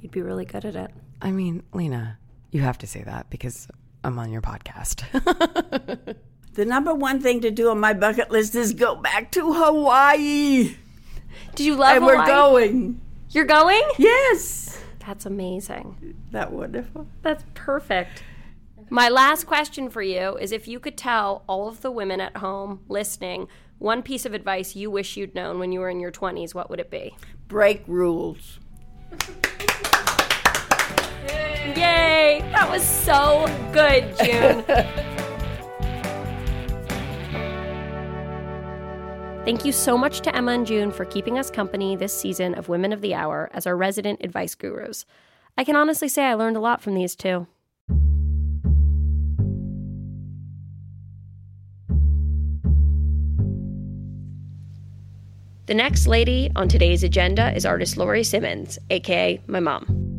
You'd 0.00 0.10
be 0.10 0.22
really 0.22 0.44
good 0.44 0.64
at 0.64 0.74
it. 0.74 0.90
I 1.20 1.30
mean, 1.30 1.62
Lena, 1.72 2.18
you 2.50 2.60
have 2.60 2.78
to 2.78 2.86
say 2.86 3.02
that 3.04 3.30
because 3.30 3.68
I'm 4.02 4.18
on 4.18 4.32
your 4.32 4.42
podcast. 4.42 5.04
the 6.54 6.64
number 6.64 6.94
one 6.94 7.20
thing 7.20 7.40
to 7.40 7.50
do 7.50 7.70
on 7.70 7.80
my 7.80 7.92
bucket 7.94 8.30
list 8.30 8.54
is 8.54 8.72
go 8.72 8.96
back 8.96 9.30
to 9.32 9.52
Hawaii. 9.52 10.76
Did 11.54 11.66
you 11.66 11.76
love 11.76 11.96
and 11.96 12.04
Hawaii? 12.04 12.18
we're 12.18 12.26
going. 12.26 13.00
You're 13.30 13.44
going? 13.44 13.82
Yes. 13.98 14.78
That's 15.06 15.26
amazing. 15.26 16.16
That 16.30 16.52
wonderful? 16.52 17.06
That's 17.22 17.44
perfect. 17.54 18.22
My 18.90 19.08
last 19.08 19.46
question 19.46 19.88
for 19.88 20.02
you 20.02 20.36
is 20.36 20.52
if 20.52 20.68
you 20.68 20.78
could 20.78 20.98
tell 20.98 21.44
all 21.48 21.66
of 21.68 21.80
the 21.80 21.90
women 21.90 22.20
at 22.20 22.36
home 22.36 22.80
listening 22.88 23.48
one 23.78 24.02
piece 24.02 24.26
of 24.26 24.34
advice 24.34 24.76
you 24.76 24.90
wish 24.90 25.16
you'd 25.16 25.34
known 25.34 25.58
when 25.58 25.72
you 25.72 25.80
were 25.80 25.88
in 25.88 25.98
your 25.98 26.12
20s, 26.12 26.54
what 26.54 26.70
would 26.70 26.78
it 26.78 26.90
be? 26.90 27.16
Break 27.48 27.82
rules. 27.88 28.60
Yay! 31.74 32.44
That 32.52 32.68
was 32.70 32.84
so 32.84 33.46
good, 33.72 34.14
June. 34.22 35.18
Thank 39.44 39.64
you 39.64 39.72
so 39.72 39.98
much 39.98 40.20
to 40.20 40.36
Emma 40.36 40.52
and 40.52 40.64
June 40.64 40.92
for 40.92 41.04
keeping 41.04 41.36
us 41.36 41.50
company 41.50 41.96
this 41.96 42.16
season 42.16 42.54
of 42.54 42.68
Women 42.68 42.92
of 42.92 43.00
the 43.00 43.12
Hour 43.12 43.50
as 43.52 43.66
our 43.66 43.76
resident 43.76 44.20
advice 44.22 44.54
gurus. 44.54 45.04
I 45.58 45.64
can 45.64 45.74
honestly 45.74 46.06
say 46.06 46.26
I 46.26 46.34
learned 46.34 46.56
a 46.56 46.60
lot 46.60 46.80
from 46.80 46.94
these 46.94 47.16
two. 47.16 47.48
The 55.66 55.74
next 55.74 56.06
lady 56.06 56.48
on 56.54 56.68
today's 56.68 57.02
agenda 57.02 57.52
is 57.52 57.66
artist 57.66 57.96
Laurie 57.96 58.22
Simmons, 58.22 58.78
aka 58.90 59.40
my 59.48 59.58
mom. 59.58 60.11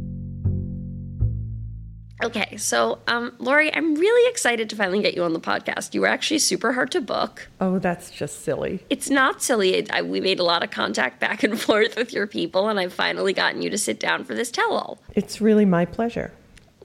Okay, 2.24 2.56
so 2.56 3.00
um, 3.08 3.34
Laurie, 3.38 3.74
I'm 3.76 3.96
really 3.96 4.32
excited 4.32 4.70
to 4.70 4.78
finally 4.78 5.02
get 5.02 5.14
you 5.14 5.24
on 5.24 5.34
the 5.34 5.42
podcast. 5.42 5.94
You 5.94 6.02
were 6.02 6.08
actually 6.08 6.40
super 6.40 6.72
hard 6.72 6.90
to 6.92 7.02
book. 7.02 7.50
Oh, 7.60 7.80
that's 7.80 8.10
just 8.12 8.46
silly. 8.46 8.82
It's 8.90 9.10
not 9.10 9.42
silly. 9.44 9.74
It, 9.74 9.92
I, 9.92 10.04
we 10.04 10.22
made 10.22 10.40
a 10.40 10.44
lot 10.44 10.64
of 10.64 10.72
contact 10.72 11.20
back 11.20 11.44
and 11.44 11.60
forth 11.62 11.98
with 11.98 12.14
your 12.14 12.26
people, 12.26 12.70
and 12.70 12.80
I've 12.80 12.94
finally 12.94 13.34
gotten 13.34 13.62
you 13.62 13.70
to 13.70 13.78
sit 13.78 14.00
down 14.00 14.24
for 14.24 14.36
this 14.36 14.52
tell 14.52 14.72
all. 14.72 15.00
It's 15.16 15.42
really 15.42 15.66
my 15.66 15.84
pleasure. 15.84 16.32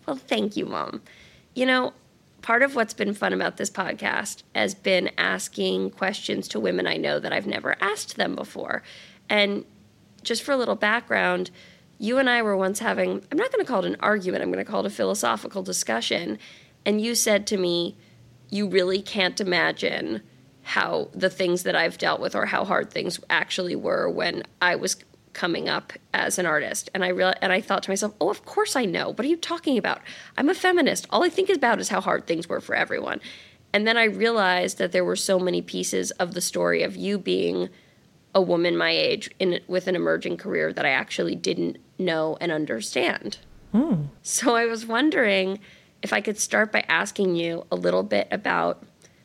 Well, 0.07 0.17
thank 0.17 0.57
you, 0.57 0.67
Mom. 0.67 1.03
You 1.55 1.67
know, 1.67 1.93
part 2.43 2.63
of 2.63 2.75
what's 2.75 2.95
been 2.95 3.15
fun 3.15 3.33
about 3.33 3.59
this 3.59 3.71
podcast 3.71 4.43
has 4.57 4.75
been 4.75 5.11
asking 5.19 5.91
questions 5.91 6.49
to 6.49 6.59
women 6.59 6.89
I 6.89 6.97
know 6.97 7.21
that 7.21 7.33
I've 7.33 7.47
never 7.47 7.77
asked 7.81 8.17
them 8.17 8.35
before. 8.35 8.83
And 9.29 9.65
just 10.23 10.43
for 10.43 10.51
a 10.51 10.57
little 10.57 10.75
background, 10.75 11.53
you 11.99 12.19
and 12.19 12.31
I 12.31 12.43
were 12.43 12.57
once 12.57 12.79
having, 12.79 13.25
I'm 13.31 13.39
not 13.39 13.53
going 13.53 13.65
to 13.65 13.71
call 13.71 13.85
it 13.85 13.89
an 13.89 13.97
argument, 14.01 14.43
I'm 14.43 14.53
going 14.53 14.65
to 14.65 14.71
call 14.71 14.81
it 14.81 14.87
a 14.87 14.91
philosophical 14.91 15.63
discussion. 15.63 16.39
And 16.87 17.01
you 17.01 17.15
said 17.15 17.47
to 17.49 17.57
me, 17.57 17.97
You 18.51 18.69
really 18.69 19.03
can't 19.03 19.41
imagine 19.41 20.23
how 20.63 21.09
the 21.15 21.31
things 21.31 21.63
that 21.65 21.75
I've 21.75 21.99
dealt 21.99 22.21
with 22.21 22.35
or 22.35 22.47
how 22.47 22.65
hard 22.65 22.91
things 22.91 23.19
actually 23.31 23.75
were 23.75 24.09
when 24.09 24.43
I 24.61 24.77
was 24.77 24.97
coming 25.33 25.69
up 25.69 25.93
as 26.13 26.39
an 26.39 26.47
artist. 26.47 26.91
And 26.95 27.05
I 27.05 27.09
real 27.09 27.33
and 27.41 27.53
I 27.53 27.61
thought 27.61 27.83
to 27.85 27.91
myself, 27.91 28.15
"Oh, 28.21 28.31
of 28.31 28.45
course 28.45 28.77
I 28.77 28.85
know. 28.85 29.11
What 29.11 29.21
are 29.21 29.29
you 29.29 29.37
talking 29.37 29.79
about? 29.79 30.01
I'm 30.37 30.49
a 30.49 30.55
feminist. 30.55 31.07
All 31.11 31.25
I 31.25 31.29
think 31.29 31.49
about 31.49 31.81
is 31.81 31.89
how 31.89 32.01
hard 32.01 32.27
things 32.27 32.49
were 32.49 32.61
for 32.61 32.75
everyone." 32.75 33.21
And 33.73 33.87
then 33.87 33.97
I 33.97 34.05
realized 34.05 34.79
that 34.79 34.93
there 34.93 35.05
were 35.05 35.17
so 35.17 35.39
many 35.39 35.63
pieces 35.63 36.11
of 36.13 36.35
the 36.35 36.41
story 36.41 36.83
of 36.83 36.97
you 36.97 37.19
being 37.19 37.69
a 38.35 38.43
woman 38.43 38.77
my 38.77 38.91
age 38.91 39.31
in 39.39 39.61
with 39.69 39.87
an 39.87 39.97
emerging 39.97 40.37
career 40.37 40.73
that 40.73 40.87
I 40.87 40.91
actually 40.91 41.35
didn't 41.35 41.79
know 41.99 42.37
and 42.41 42.53
understand. 42.53 43.39
Hmm. 43.73 44.05
So 44.23 44.57
I 44.57 44.67
was 44.67 44.87
wondering 44.87 45.59
if 46.03 46.13
I 46.13 46.21
could 46.21 46.39
start 46.39 46.73
by 46.73 46.85
asking 46.89 47.37
you 47.37 47.67
a 47.71 47.77
little 47.77 48.03
bit 48.03 48.29
about 48.31 48.83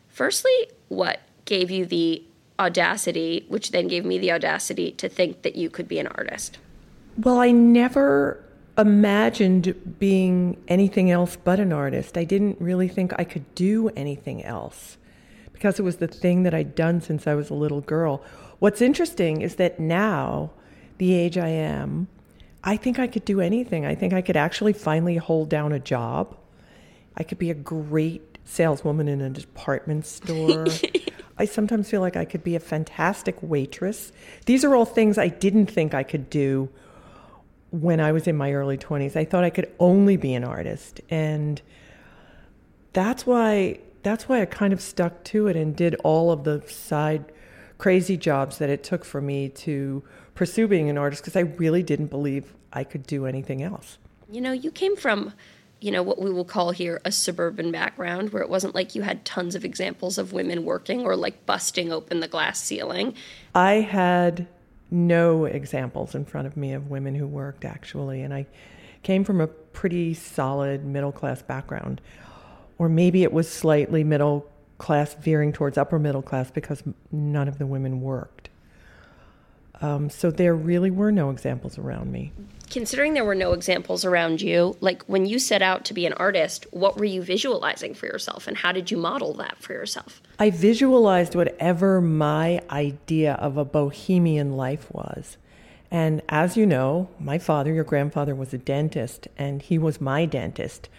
firstly 0.09 0.69
what 0.89 1.19
gave 1.45 1.71
you 1.71 1.85
the 1.85 2.23
audacity 2.59 3.45
which 3.47 3.71
then 3.71 3.87
gave 3.87 4.05
me 4.05 4.17
the 4.17 4.31
audacity 4.31 4.91
to 4.91 5.09
think 5.09 5.41
that 5.41 5.55
you 5.55 5.69
could 5.69 5.87
be 5.87 5.99
an 5.99 6.07
artist. 6.07 6.57
Well, 7.17 7.39
I 7.39 7.51
never 7.51 8.43
imagined 8.77 9.97
being 9.99 10.57
anything 10.67 11.11
else 11.11 11.35
but 11.35 11.59
an 11.59 11.71
artist. 11.71 12.17
I 12.17 12.23
didn't 12.23 12.59
really 12.59 12.87
think 12.87 13.13
I 13.17 13.23
could 13.23 13.53
do 13.55 13.89
anything 13.89 14.43
else 14.43 14.97
because 15.51 15.79
it 15.79 15.83
was 15.83 15.97
the 15.97 16.07
thing 16.07 16.43
that 16.43 16.53
I'd 16.53 16.75
done 16.75 17.01
since 17.01 17.27
I 17.27 17.35
was 17.35 17.49
a 17.49 17.53
little 17.53 17.81
girl. 17.81 18.23
What's 18.59 18.81
interesting 18.81 19.41
is 19.41 19.55
that 19.55 19.79
now, 19.79 20.51
the 20.97 21.13
age 21.13 21.37
I 21.37 21.49
am, 21.49 22.07
I 22.63 22.77
think 22.77 22.99
I 22.99 23.07
could 23.07 23.25
do 23.25 23.41
anything. 23.41 23.85
I 23.85 23.95
think 23.95 24.13
I 24.13 24.21
could 24.21 24.37
actually 24.37 24.73
finally 24.73 25.17
hold 25.17 25.49
down 25.49 25.73
a 25.73 25.79
job. 25.79 26.37
I 27.15 27.23
could 27.23 27.37
be 27.37 27.49
a 27.49 27.55
great 27.55 28.37
saleswoman 28.45 29.07
in 29.07 29.21
a 29.21 29.29
department 29.29 30.05
store. 30.05 30.67
I 31.37 31.45
sometimes 31.45 31.89
feel 31.89 32.01
like 32.01 32.15
I 32.15 32.25
could 32.25 32.43
be 32.43 32.55
a 32.55 32.59
fantastic 32.59 33.35
waitress. 33.41 34.11
These 34.45 34.63
are 34.63 34.75
all 34.75 34.85
things 34.85 35.17
I 35.17 35.27
didn't 35.27 35.67
think 35.67 35.93
I 35.93 36.03
could 36.03 36.29
do 36.29 36.69
when 37.71 37.99
I 37.99 38.11
was 38.11 38.27
in 38.27 38.37
my 38.37 38.53
early 38.53 38.77
20s. 38.77 39.15
I 39.15 39.25
thought 39.25 39.43
I 39.43 39.49
could 39.49 39.71
only 39.79 40.15
be 40.15 40.33
an 40.33 40.43
artist. 40.43 41.01
And 41.09 41.61
that's 42.93 43.25
why 43.25 43.79
that's 44.03 44.27
why 44.27 44.41
I 44.41 44.45
kind 44.45 44.73
of 44.73 44.81
stuck 44.81 45.23
to 45.25 45.47
it 45.47 45.55
and 45.55 45.75
did 45.75 45.95
all 46.03 46.31
of 46.31 46.43
the 46.43 46.61
side 46.67 47.31
crazy 47.77 48.17
jobs 48.17 48.57
that 48.57 48.69
it 48.69 48.83
took 48.83 49.03
for 49.03 49.21
me 49.21 49.49
to 49.49 50.03
pursue 50.35 50.67
being 50.67 50.89
an 50.89 50.97
artist 50.97 51.21
because 51.21 51.35
I 51.35 51.41
really 51.41 51.83
didn't 51.83 52.07
believe 52.07 52.53
I 52.71 52.83
could 52.83 53.05
do 53.05 53.25
anything 53.25 53.61
else. 53.61 53.97
You 54.31 54.41
know, 54.41 54.51
you 54.51 54.71
came 54.71 54.95
from, 54.95 55.33
you 55.79 55.91
know, 55.91 56.01
what 56.01 56.19
we 56.21 56.31
will 56.31 56.45
call 56.45 56.71
here 56.71 57.01
a 57.05 57.11
suburban 57.11 57.71
background 57.71 58.31
where 58.31 58.41
it 58.41 58.49
wasn't 58.49 58.73
like 58.73 58.95
you 58.95 59.03
had 59.03 59.25
tons 59.25 59.55
of 59.55 59.63
examples 59.63 60.17
of 60.17 60.33
women 60.33 60.65
working 60.65 61.01
or 61.01 61.15
like 61.15 61.45
busting 61.45 61.91
open 61.91 62.19
the 62.19 62.27
glass 62.27 62.61
ceiling. 62.61 63.13
I 63.53 63.73
had 63.73 64.47
no 64.89 65.45
examples 65.45 66.15
in 66.15 66.25
front 66.25 66.47
of 66.47 66.55
me 66.55 66.73
of 66.73 66.89
women 66.89 67.15
who 67.15 67.27
worked 67.27 67.65
actually, 67.65 68.21
and 68.21 68.33
I 68.33 68.47
came 69.03 69.23
from 69.23 69.41
a 69.41 69.47
pretty 69.47 70.13
solid 70.13 70.85
middle 70.85 71.11
class 71.11 71.41
background. 71.41 72.01
Or 72.77 72.89
maybe 72.89 73.23
it 73.23 73.31
was 73.31 73.49
slightly 73.49 74.03
middle 74.03 74.49
class 74.77 75.13
veering 75.13 75.53
towards 75.53 75.77
upper 75.77 75.99
middle 75.99 76.21
class 76.21 76.49
because 76.49 76.83
none 77.11 77.47
of 77.47 77.57
the 77.57 77.65
women 77.65 78.01
worked. 78.01 78.42
Um, 79.81 80.09
so 80.09 80.31
there 80.31 80.55
really 80.55 80.91
were 80.91 81.11
no 81.11 81.29
examples 81.29 81.77
around 81.77 82.11
me. 82.11 82.31
Considering 82.69 83.13
there 83.13 83.25
were 83.25 83.35
no 83.35 83.53
examples 83.53 84.05
around 84.05 84.41
you, 84.41 84.75
like 84.81 85.03
when 85.03 85.25
you 85.25 85.37
set 85.37 85.61
out 85.61 85.85
to 85.85 85.93
be 85.93 86.05
an 86.05 86.13
artist, 86.13 86.65
what 86.71 86.97
were 86.97 87.05
you 87.05 87.21
visualizing 87.21 87.93
for 87.93 88.05
yourself 88.05 88.47
and 88.47 88.57
how 88.57 88.71
did 88.71 88.89
you 88.89 88.97
model 88.97 89.33
that 89.33 89.57
for 89.57 89.73
yourself? 89.73 90.21
I 90.39 90.49
visualized 90.49 91.35
whatever 91.35 92.01
my 92.01 92.61
idea 92.69 93.33
of 93.33 93.57
a 93.57 93.65
bohemian 93.65 94.53
life 94.53 94.91
was. 94.91 95.37
And 95.91 96.23
as 96.27 96.57
you 96.57 96.65
know, 96.65 97.07
my 97.19 97.37
father, 97.37 97.71
your 97.71 97.83
grandfather, 97.83 98.33
was 98.33 98.51
a 98.51 98.57
dentist, 98.57 99.27
and 99.37 99.61
he 99.61 99.77
was 99.77 100.01
my 100.01 100.25
dentist. 100.25 100.89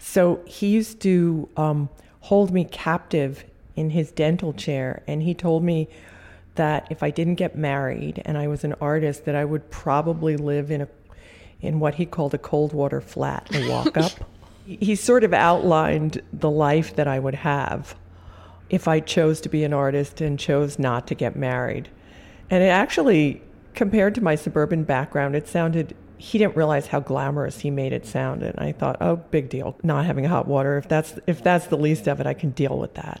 So 0.00 0.40
he 0.46 0.66
used 0.66 1.00
to 1.02 1.48
um, 1.56 1.88
hold 2.22 2.50
me 2.50 2.64
captive 2.64 3.44
in 3.76 3.90
his 3.90 4.10
dental 4.10 4.52
chair, 4.52 5.04
and 5.06 5.22
he 5.22 5.32
told 5.32 5.62
me 5.62 5.88
that 6.54 6.86
if 6.90 7.02
I 7.02 7.10
didn't 7.10 7.36
get 7.36 7.56
married 7.56 8.22
and 8.24 8.36
I 8.36 8.48
was 8.48 8.64
an 8.64 8.74
artist, 8.80 9.24
that 9.24 9.34
I 9.34 9.44
would 9.44 9.70
probably 9.70 10.36
live 10.36 10.70
in 10.70 10.82
a 10.82 10.88
in 11.60 11.78
what 11.78 11.94
he 11.94 12.04
called 12.04 12.34
a 12.34 12.38
cold 12.38 12.72
water 12.72 13.00
flat, 13.00 13.48
a 13.54 13.70
walk 13.70 13.96
up. 13.96 14.12
he 14.66 14.96
sort 14.96 15.24
of 15.24 15.32
outlined 15.32 16.20
the 16.32 16.50
life 16.50 16.96
that 16.96 17.06
I 17.06 17.18
would 17.18 17.36
have 17.36 17.94
if 18.68 18.88
I 18.88 19.00
chose 19.00 19.40
to 19.42 19.48
be 19.48 19.64
an 19.64 19.72
artist 19.72 20.20
and 20.20 20.38
chose 20.38 20.78
not 20.78 21.06
to 21.06 21.14
get 21.14 21.36
married. 21.36 21.88
And 22.50 22.62
it 22.62 22.68
actually, 22.68 23.42
compared 23.74 24.14
to 24.16 24.20
my 24.20 24.34
suburban 24.34 24.84
background, 24.84 25.36
it 25.36 25.46
sounded 25.46 25.94
he 26.16 26.38
didn't 26.38 26.56
realize 26.56 26.86
how 26.86 27.00
glamorous 27.00 27.60
he 27.60 27.70
made 27.70 27.92
it 27.92 28.06
sound 28.06 28.44
and 28.44 28.56
I 28.58 28.70
thought, 28.70 28.96
"Oh, 29.00 29.16
big 29.16 29.48
deal. 29.48 29.76
Not 29.82 30.06
having 30.06 30.24
hot 30.24 30.46
water. 30.46 30.78
If 30.78 30.88
that's 30.88 31.18
if 31.26 31.42
that's 31.42 31.66
the 31.66 31.76
least 31.76 32.06
of 32.06 32.20
it, 32.20 32.26
I 32.26 32.34
can 32.34 32.50
deal 32.50 32.78
with 32.78 32.94
that." 32.94 33.20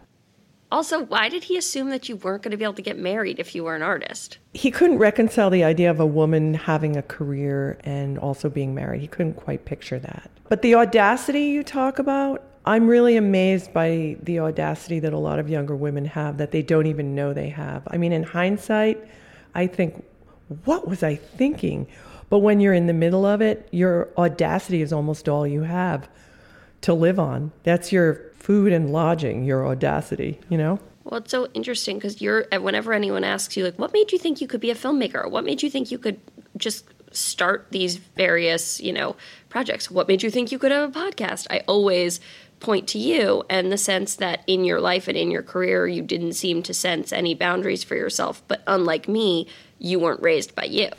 Also, 0.72 1.04
why 1.04 1.28
did 1.28 1.44
he 1.44 1.58
assume 1.58 1.90
that 1.90 2.08
you 2.08 2.16
weren't 2.16 2.42
going 2.42 2.50
to 2.50 2.56
be 2.56 2.64
able 2.64 2.72
to 2.72 2.80
get 2.80 2.98
married 2.98 3.38
if 3.38 3.54
you 3.54 3.62
were 3.62 3.76
an 3.76 3.82
artist? 3.82 4.38
He 4.54 4.70
couldn't 4.70 4.96
reconcile 4.96 5.50
the 5.50 5.62
idea 5.62 5.90
of 5.90 6.00
a 6.00 6.06
woman 6.06 6.54
having 6.54 6.96
a 6.96 7.02
career 7.02 7.78
and 7.84 8.18
also 8.18 8.48
being 8.48 8.74
married. 8.74 9.02
He 9.02 9.06
couldn't 9.06 9.34
quite 9.34 9.66
picture 9.66 9.98
that. 9.98 10.30
But 10.48 10.62
the 10.62 10.74
audacity 10.74 11.42
you 11.42 11.62
talk 11.62 11.98
about, 11.98 12.42
I'm 12.64 12.88
really 12.88 13.18
amazed 13.18 13.74
by 13.74 14.16
the 14.22 14.40
audacity 14.40 14.98
that 15.00 15.12
a 15.12 15.18
lot 15.18 15.38
of 15.38 15.50
younger 15.50 15.76
women 15.76 16.06
have 16.06 16.38
that 16.38 16.52
they 16.52 16.62
don't 16.62 16.86
even 16.86 17.14
know 17.14 17.34
they 17.34 17.50
have. 17.50 17.82
I 17.88 17.98
mean, 17.98 18.12
in 18.12 18.22
hindsight, 18.22 18.98
I 19.54 19.66
think, 19.66 20.02
what 20.64 20.88
was 20.88 21.02
I 21.02 21.16
thinking? 21.16 21.86
But 22.30 22.38
when 22.38 22.60
you're 22.60 22.72
in 22.72 22.86
the 22.86 22.94
middle 22.94 23.26
of 23.26 23.42
it, 23.42 23.68
your 23.72 24.08
audacity 24.16 24.80
is 24.80 24.90
almost 24.90 25.28
all 25.28 25.46
you 25.46 25.64
have 25.64 26.08
to 26.80 26.94
live 26.94 27.18
on. 27.18 27.52
That's 27.62 27.92
your 27.92 28.31
food 28.42 28.72
and 28.72 28.90
lodging, 28.92 29.44
your 29.44 29.66
audacity, 29.66 30.40
you 30.48 30.58
know? 30.58 30.80
Well, 31.04 31.20
it's 31.20 31.30
so 31.30 31.48
interesting 31.54 31.96
because 31.96 32.20
you're, 32.20 32.46
eh, 32.50 32.58
whenever 32.58 32.92
anyone 32.92 33.22
asks 33.22 33.56
you, 33.56 33.64
like, 33.64 33.78
what 33.78 33.92
made 33.92 34.10
you 34.10 34.18
think 34.18 34.40
you 34.40 34.48
could 34.48 34.60
be 34.60 34.70
a 34.70 34.74
filmmaker? 34.74 35.30
What 35.30 35.44
made 35.44 35.62
you 35.62 35.70
think 35.70 35.90
you 35.90 35.98
could 35.98 36.20
just 36.56 36.84
start 37.12 37.68
these 37.70 37.96
various, 37.96 38.80
you 38.80 38.92
know, 38.92 39.16
projects? 39.48 39.90
What 39.90 40.08
made 40.08 40.22
you 40.22 40.30
think 40.30 40.50
you 40.50 40.58
could 40.58 40.72
have 40.72 40.90
a 40.90 40.98
podcast? 40.98 41.46
I 41.50 41.62
always 41.68 42.20
point 42.58 42.88
to 42.88 42.98
you 42.98 43.44
and 43.48 43.70
the 43.70 43.78
sense 43.78 44.16
that 44.16 44.42
in 44.46 44.64
your 44.64 44.80
life 44.80 45.06
and 45.06 45.16
in 45.16 45.30
your 45.30 45.42
career, 45.42 45.86
you 45.86 46.02
didn't 46.02 46.32
seem 46.32 46.62
to 46.64 46.74
sense 46.74 47.12
any 47.12 47.34
boundaries 47.34 47.84
for 47.84 47.94
yourself. 47.94 48.42
But 48.48 48.62
unlike 48.66 49.08
me, 49.08 49.46
you 49.78 50.00
weren't 50.00 50.22
raised 50.22 50.54
by 50.54 50.64
you. 50.64 50.90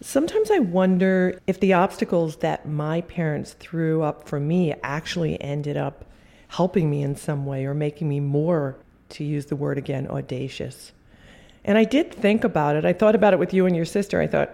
Sometimes 0.00 0.50
I 0.50 0.58
wonder 0.58 1.40
if 1.46 1.60
the 1.60 1.74
obstacles 1.74 2.36
that 2.36 2.66
my 2.66 3.02
parents 3.02 3.52
threw 3.54 4.02
up 4.02 4.28
for 4.28 4.40
me 4.40 4.74
actually 4.82 5.40
ended 5.40 5.76
up 5.76 6.06
helping 6.52 6.90
me 6.90 7.02
in 7.02 7.16
some 7.16 7.46
way 7.46 7.64
or 7.64 7.72
making 7.72 8.06
me 8.06 8.20
more, 8.20 8.76
to 9.08 9.24
use 9.24 9.46
the 9.46 9.56
word 9.56 9.78
again, 9.78 10.06
audacious. 10.08 10.92
And 11.64 11.78
I 11.78 11.84
did 11.84 12.12
think 12.12 12.44
about 12.44 12.76
it. 12.76 12.84
I 12.84 12.92
thought 12.92 13.14
about 13.14 13.32
it 13.32 13.38
with 13.38 13.54
you 13.54 13.64
and 13.64 13.74
your 13.74 13.86
sister. 13.86 14.20
I 14.20 14.26
thought, 14.26 14.50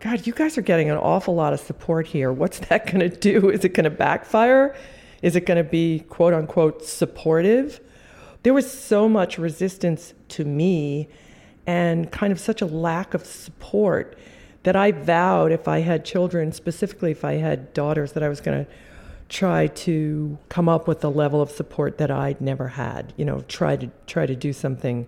God, 0.00 0.26
you 0.26 0.34
guys 0.34 0.58
are 0.58 0.62
getting 0.62 0.90
an 0.90 0.98
awful 0.98 1.34
lot 1.34 1.54
of 1.54 1.60
support 1.60 2.06
here. 2.06 2.32
What's 2.32 2.58
that 2.68 2.84
going 2.84 3.00
to 3.00 3.08
do? 3.08 3.48
Is 3.48 3.64
it 3.64 3.70
going 3.70 3.84
to 3.84 3.90
backfire? 3.90 4.76
Is 5.22 5.34
it 5.34 5.46
going 5.46 5.56
to 5.56 5.68
be 5.68 6.00
quote 6.00 6.34
unquote 6.34 6.84
supportive? 6.84 7.80
There 8.42 8.52
was 8.52 8.70
so 8.70 9.08
much 9.08 9.38
resistance 9.38 10.12
to 10.30 10.44
me 10.44 11.08
and 11.66 12.10
kind 12.12 12.32
of 12.32 12.40
such 12.40 12.60
a 12.60 12.66
lack 12.66 13.14
of 13.14 13.24
support 13.24 14.18
that 14.64 14.76
I 14.76 14.92
vowed 14.92 15.50
if 15.50 15.66
I 15.66 15.78
had 15.80 16.04
children, 16.04 16.52
specifically 16.52 17.12
if 17.12 17.24
I 17.24 17.34
had 17.34 17.72
daughters, 17.72 18.12
that 18.12 18.22
I 18.22 18.28
was 18.28 18.40
going 18.40 18.66
to 18.66 18.70
try 19.32 19.66
to 19.66 20.38
come 20.50 20.68
up 20.68 20.86
with 20.86 21.02
a 21.02 21.08
level 21.08 21.40
of 21.40 21.50
support 21.50 21.96
that 21.96 22.10
I'd 22.10 22.40
never 22.40 22.68
had. 22.68 23.14
You 23.16 23.24
know, 23.24 23.40
try 23.48 23.76
to 23.76 23.90
try 24.06 24.26
to 24.26 24.36
do 24.36 24.52
something 24.52 25.06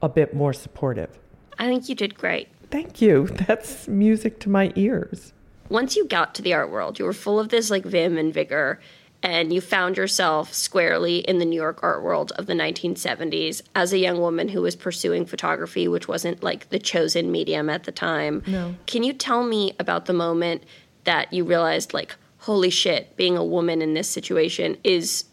a 0.00 0.08
bit 0.08 0.34
more 0.34 0.52
supportive. 0.52 1.10
I 1.58 1.66
think 1.66 1.88
you 1.88 1.94
did 1.94 2.14
great. 2.16 2.48
Thank 2.70 3.02
you. 3.02 3.26
That's 3.46 3.86
music 3.86 4.40
to 4.40 4.48
my 4.48 4.72
ears. 4.74 5.32
Once 5.68 5.96
you 5.96 6.06
got 6.06 6.34
to 6.34 6.42
the 6.42 6.54
art 6.54 6.70
world, 6.70 6.98
you 6.98 7.04
were 7.04 7.12
full 7.12 7.38
of 7.38 7.50
this 7.50 7.70
like 7.70 7.84
vim 7.84 8.16
and 8.16 8.32
vigor 8.32 8.80
and 9.22 9.54
you 9.54 9.60
found 9.60 9.96
yourself 9.96 10.52
squarely 10.52 11.18
in 11.18 11.38
the 11.38 11.46
New 11.46 11.56
York 11.56 11.80
art 11.82 12.02
world 12.02 12.32
of 12.32 12.44
the 12.44 12.52
1970s 12.52 13.62
as 13.74 13.92
a 13.92 13.98
young 13.98 14.20
woman 14.20 14.48
who 14.48 14.60
was 14.60 14.76
pursuing 14.76 15.24
photography, 15.24 15.88
which 15.88 16.06
wasn't 16.06 16.42
like 16.42 16.68
the 16.68 16.78
chosen 16.78 17.32
medium 17.32 17.70
at 17.70 17.84
the 17.84 17.92
time. 17.92 18.42
No. 18.46 18.74
Can 18.86 19.02
you 19.02 19.14
tell 19.14 19.42
me 19.42 19.74
about 19.80 20.04
the 20.04 20.12
moment 20.12 20.64
that 21.04 21.32
you 21.32 21.44
realized, 21.44 21.94
like, 21.94 22.14
holy 22.44 22.70
shit, 22.70 23.16
being 23.16 23.36
a 23.36 23.44
woman 23.44 23.80
in 23.80 23.94
this 23.94 24.08
situation 24.08 24.76
is 24.84 25.24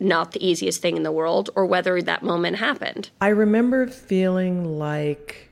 not 0.00 0.32
the 0.32 0.44
easiest 0.44 0.82
thing 0.82 0.96
in 0.96 1.04
the 1.04 1.12
world, 1.12 1.50
or 1.54 1.64
whether 1.64 2.02
that 2.02 2.22
moment 2.22 2.56
happened? 2.56 3.10
I 3.20 3.28
remember 3.28 3.86
feeling 3.86 4.78
like 4.78 5.50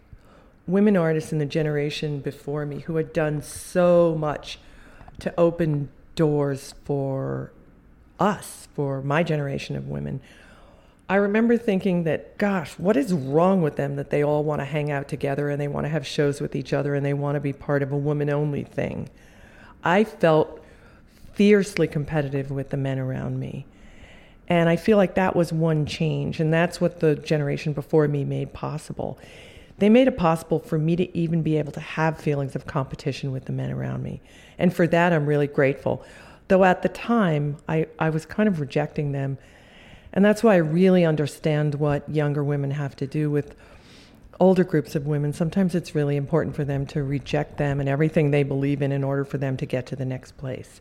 women 0.67 0.97
artists 0.97 1.33
in 1.33 1.39
the 1.39 1.47
generation 1.47 2.19
before 2.19 2.67
me 2.67 2.81
who 2.81 2.97
had 2.97 3.13
done 3.13 3.41
so 3.41 4.17
much 4.19 4.59
to 5.21 5.33
open 5.39 5.89
doors 6.17 6.75
for 6.85 7.53
us, 8.19 8.67
for 8.75 9.01
my 9.01 9.23
generation 9.23 9.77
of 9.77 9.87
women, 9.87 10.21
I 11.09 11.17
remember 11.17 11.57
thinking 11.57 12.03
that, 12.03 12.37
gosh, 12.37 12.77
what 12.81 12.97
is 12.97 13.13
wrong 13.13 13.63
with 13.63 13.77
them 13.77 13.95
that 13.95 14.11
they 14.11 14.25
all 14.25 14.43
want 14.43 14.61
to 14.61 14.65
hang 14.65 14.91
out 14.91 15.07
together 15.07 15.51
and 15.51 15.61
they 15.61 15.69
want 15.69 15.85
to 15.85 15.89
have 15.89 16.05
shows 16.05 16.41
with 16.41 16.57
each 16.57 16.73
other 16.73 16.97
and 16.97 17.07
they 17.07 17.15
want 17.15 17.37
to 17.37 17.41
be 17.41 17.53
part 17.53 17.85
of 17.85 17.93
a 17.93 17.97
woman 17.97 18.29
only 18.29 18.65
thing? 18.65 19.09
I 19.85 20.03
felt 20.03 20.61
fiercely 21.37 21.87
competitive 21.87 22.51
with 22.51 22.71
the 22.71 22.77
men 22.77 22.99
around 22.99 23.39
me. 23.39 23.67
And 24.49 24.69
I 24.69 24.77
feel 24.77 24.97
like 24.97 25.15
that 25.17 25.37
was 25.37 25.53
one 25.53 25.85
change, 25.87 26.41
and 26.41 26.53
that's 26.53 26.81
what 26.81 27.01
the 27.01 27.15
generation 27.15 27.73
before 27.73 28.09
me 28.09 28.25
made 28.25 28.53
possible. 28.53 29.19
They 29.79 29.91
made 29.91 30.09
it 30.09 30.17
possible 30.17 30.61
for 30.61 30.79
me 30.79 30.97
to 30.97 31.17
even 31.17 31.43
be 31.43 31.59
able 31.59 31.73
to 31.73 31.81
have 31.81 32.19
feelings 32.19 32.57
of 32.57 32.67
competition 32.67 33.33
with 33.33 33.45
the 33.45 33.53
men 33.53 33.71
around 33.71 34.03
me. 34.03 34.23
And 34.59 34.73
for 34.73 34.87
that, 34.87 35.13
I'm 35.13 35.27
really 35.27 35.47
grateful. 35.47 36.03
Though 36.49 36.65
at 36.65 36.83
the 36.83 36.89
time, 36.89 37.59
I, 37.69 37.87
I 37.99 38.09
was 38.09 38.25
kind 38.25 38.49
of 38.49 38.61
rejecting 38.61 39.13
them. 39.13 39.37
And 40.15 40.25
that's 40.25 40.43
why 40.43 40.55
I 40.55 40.59
really 40.59 41.05
understand 41.05 41.75
what 41.75 42.09
younger 42.09 42.43
women 42.43 42.71
have 42.71 42.97
to 42.97 43.07
do 43.07 43.31
with 43.31 43.55
older 44.41 44.65
groups 44.65 44.95
of 44.95 45.07
women. 45.07 45.35
Sometimes 45.35 45.75
it's 45.75 45.95
really 45.95 46.17
important 46.17 46.57
for 46.57 46.65
them 46.65 46.87
to 46.87 47.03
reject 47.03 47.59
them 47.59 47.81
and 47.81 47.89
everything 47.89 48.31
they 48.31 48.43
believe 48.43 48.81
in 48.81 48.93
in 48.93 49.05
order 49.05 49.25
for 49.25 49.37
them 49.37 49.59
to 49.59 49.67
get 49.67 49.87
to 49.87 49.97
the 49.97 50.07
next 50.07 50.39
place. 50.39 50.81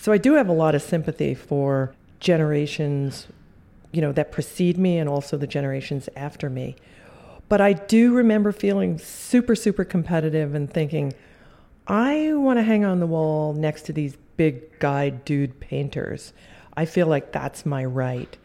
So 0.00 0.12
I 0.12 0.16
do 0.16 0.32
have 0.32 0.48
a 0.48 0.54
lot 0.54 0.74
of 0.74 0.80
sympathy 0.80 1.34
for 1.34 1.92
generations, 2.20 3.26
you 3.92 4.00
know, 4.00 4.12
that 4.12 4.32
precede 4.32 4.78
me 4.78 4.96
and 4.96 5.10
also 5.10 5.36
the 5.36 5.46
generations 5.46 6.08
after 6.16 6.48
me. 6.48 6.74
But 7.50 7.60
I 7.60 7.74
do 7.74 8.14
remember 8.14 8.50
feeling 8.50 8.96
super, 8.96 9.54
super 9.54 9.84
competitive 9.84 10.54
and 10.54 10.72
thinking, 10.72 11.12
I 11.86 12.32
want 12.32 12.58
to 12.58 12.62
hang 12.62 12.82
on 12.82 13.00
the 13.00 13.06
wall 13.06 13.52
next 13.52 13.82
to 13.82 13.92
these 13.92 14.16
big 14.38 14.78
guy 14.78 15.10
dude 15.10 15.60
painters. 15.60 16.32
I 16.78 16.86
feel 16.86 17.06
like 17.06 17.30
that's 17.30 17.66
my 17.66 17.84
right. 17.84 18.38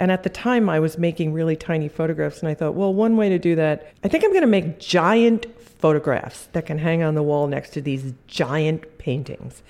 And 0.00 0.10
at 0.10 0.22
the 0.22 0.30
time, 0.30 0.70
I 0.70 0.80
was 0.80 0.96
making 0.96 1.34
really 1.34 1.56
tiny 1.56 1.88
photographs, 1.88 2.40
and 2.40 2.48
I 2.48 2.54
thought, 2.54 2.72
well, 2.72 2.94
one 2.94 3.18
way 3.18 3.28
to 3.28 3.38
do 3.38 3.54
that, 3.56 3.92
I 4.02 4.08
think 4.08 4.24
I'm 4.24 4.30
going 4.30 4.40
to 4.40 4.46
make 4.46 4.78
giant 4.78 5.44
photographs 5.60 6.48
that 6.52 6.64
can 6.64 6.78
hang 6.78 7.02
on 7.02 7.16
the 7.16 7.22
wall 7.22 7.48
next 7.48 7.74
to 7.74 7.82
these 7.82 8.14
giant 8.28 8.96
paintings. 8.96 9.62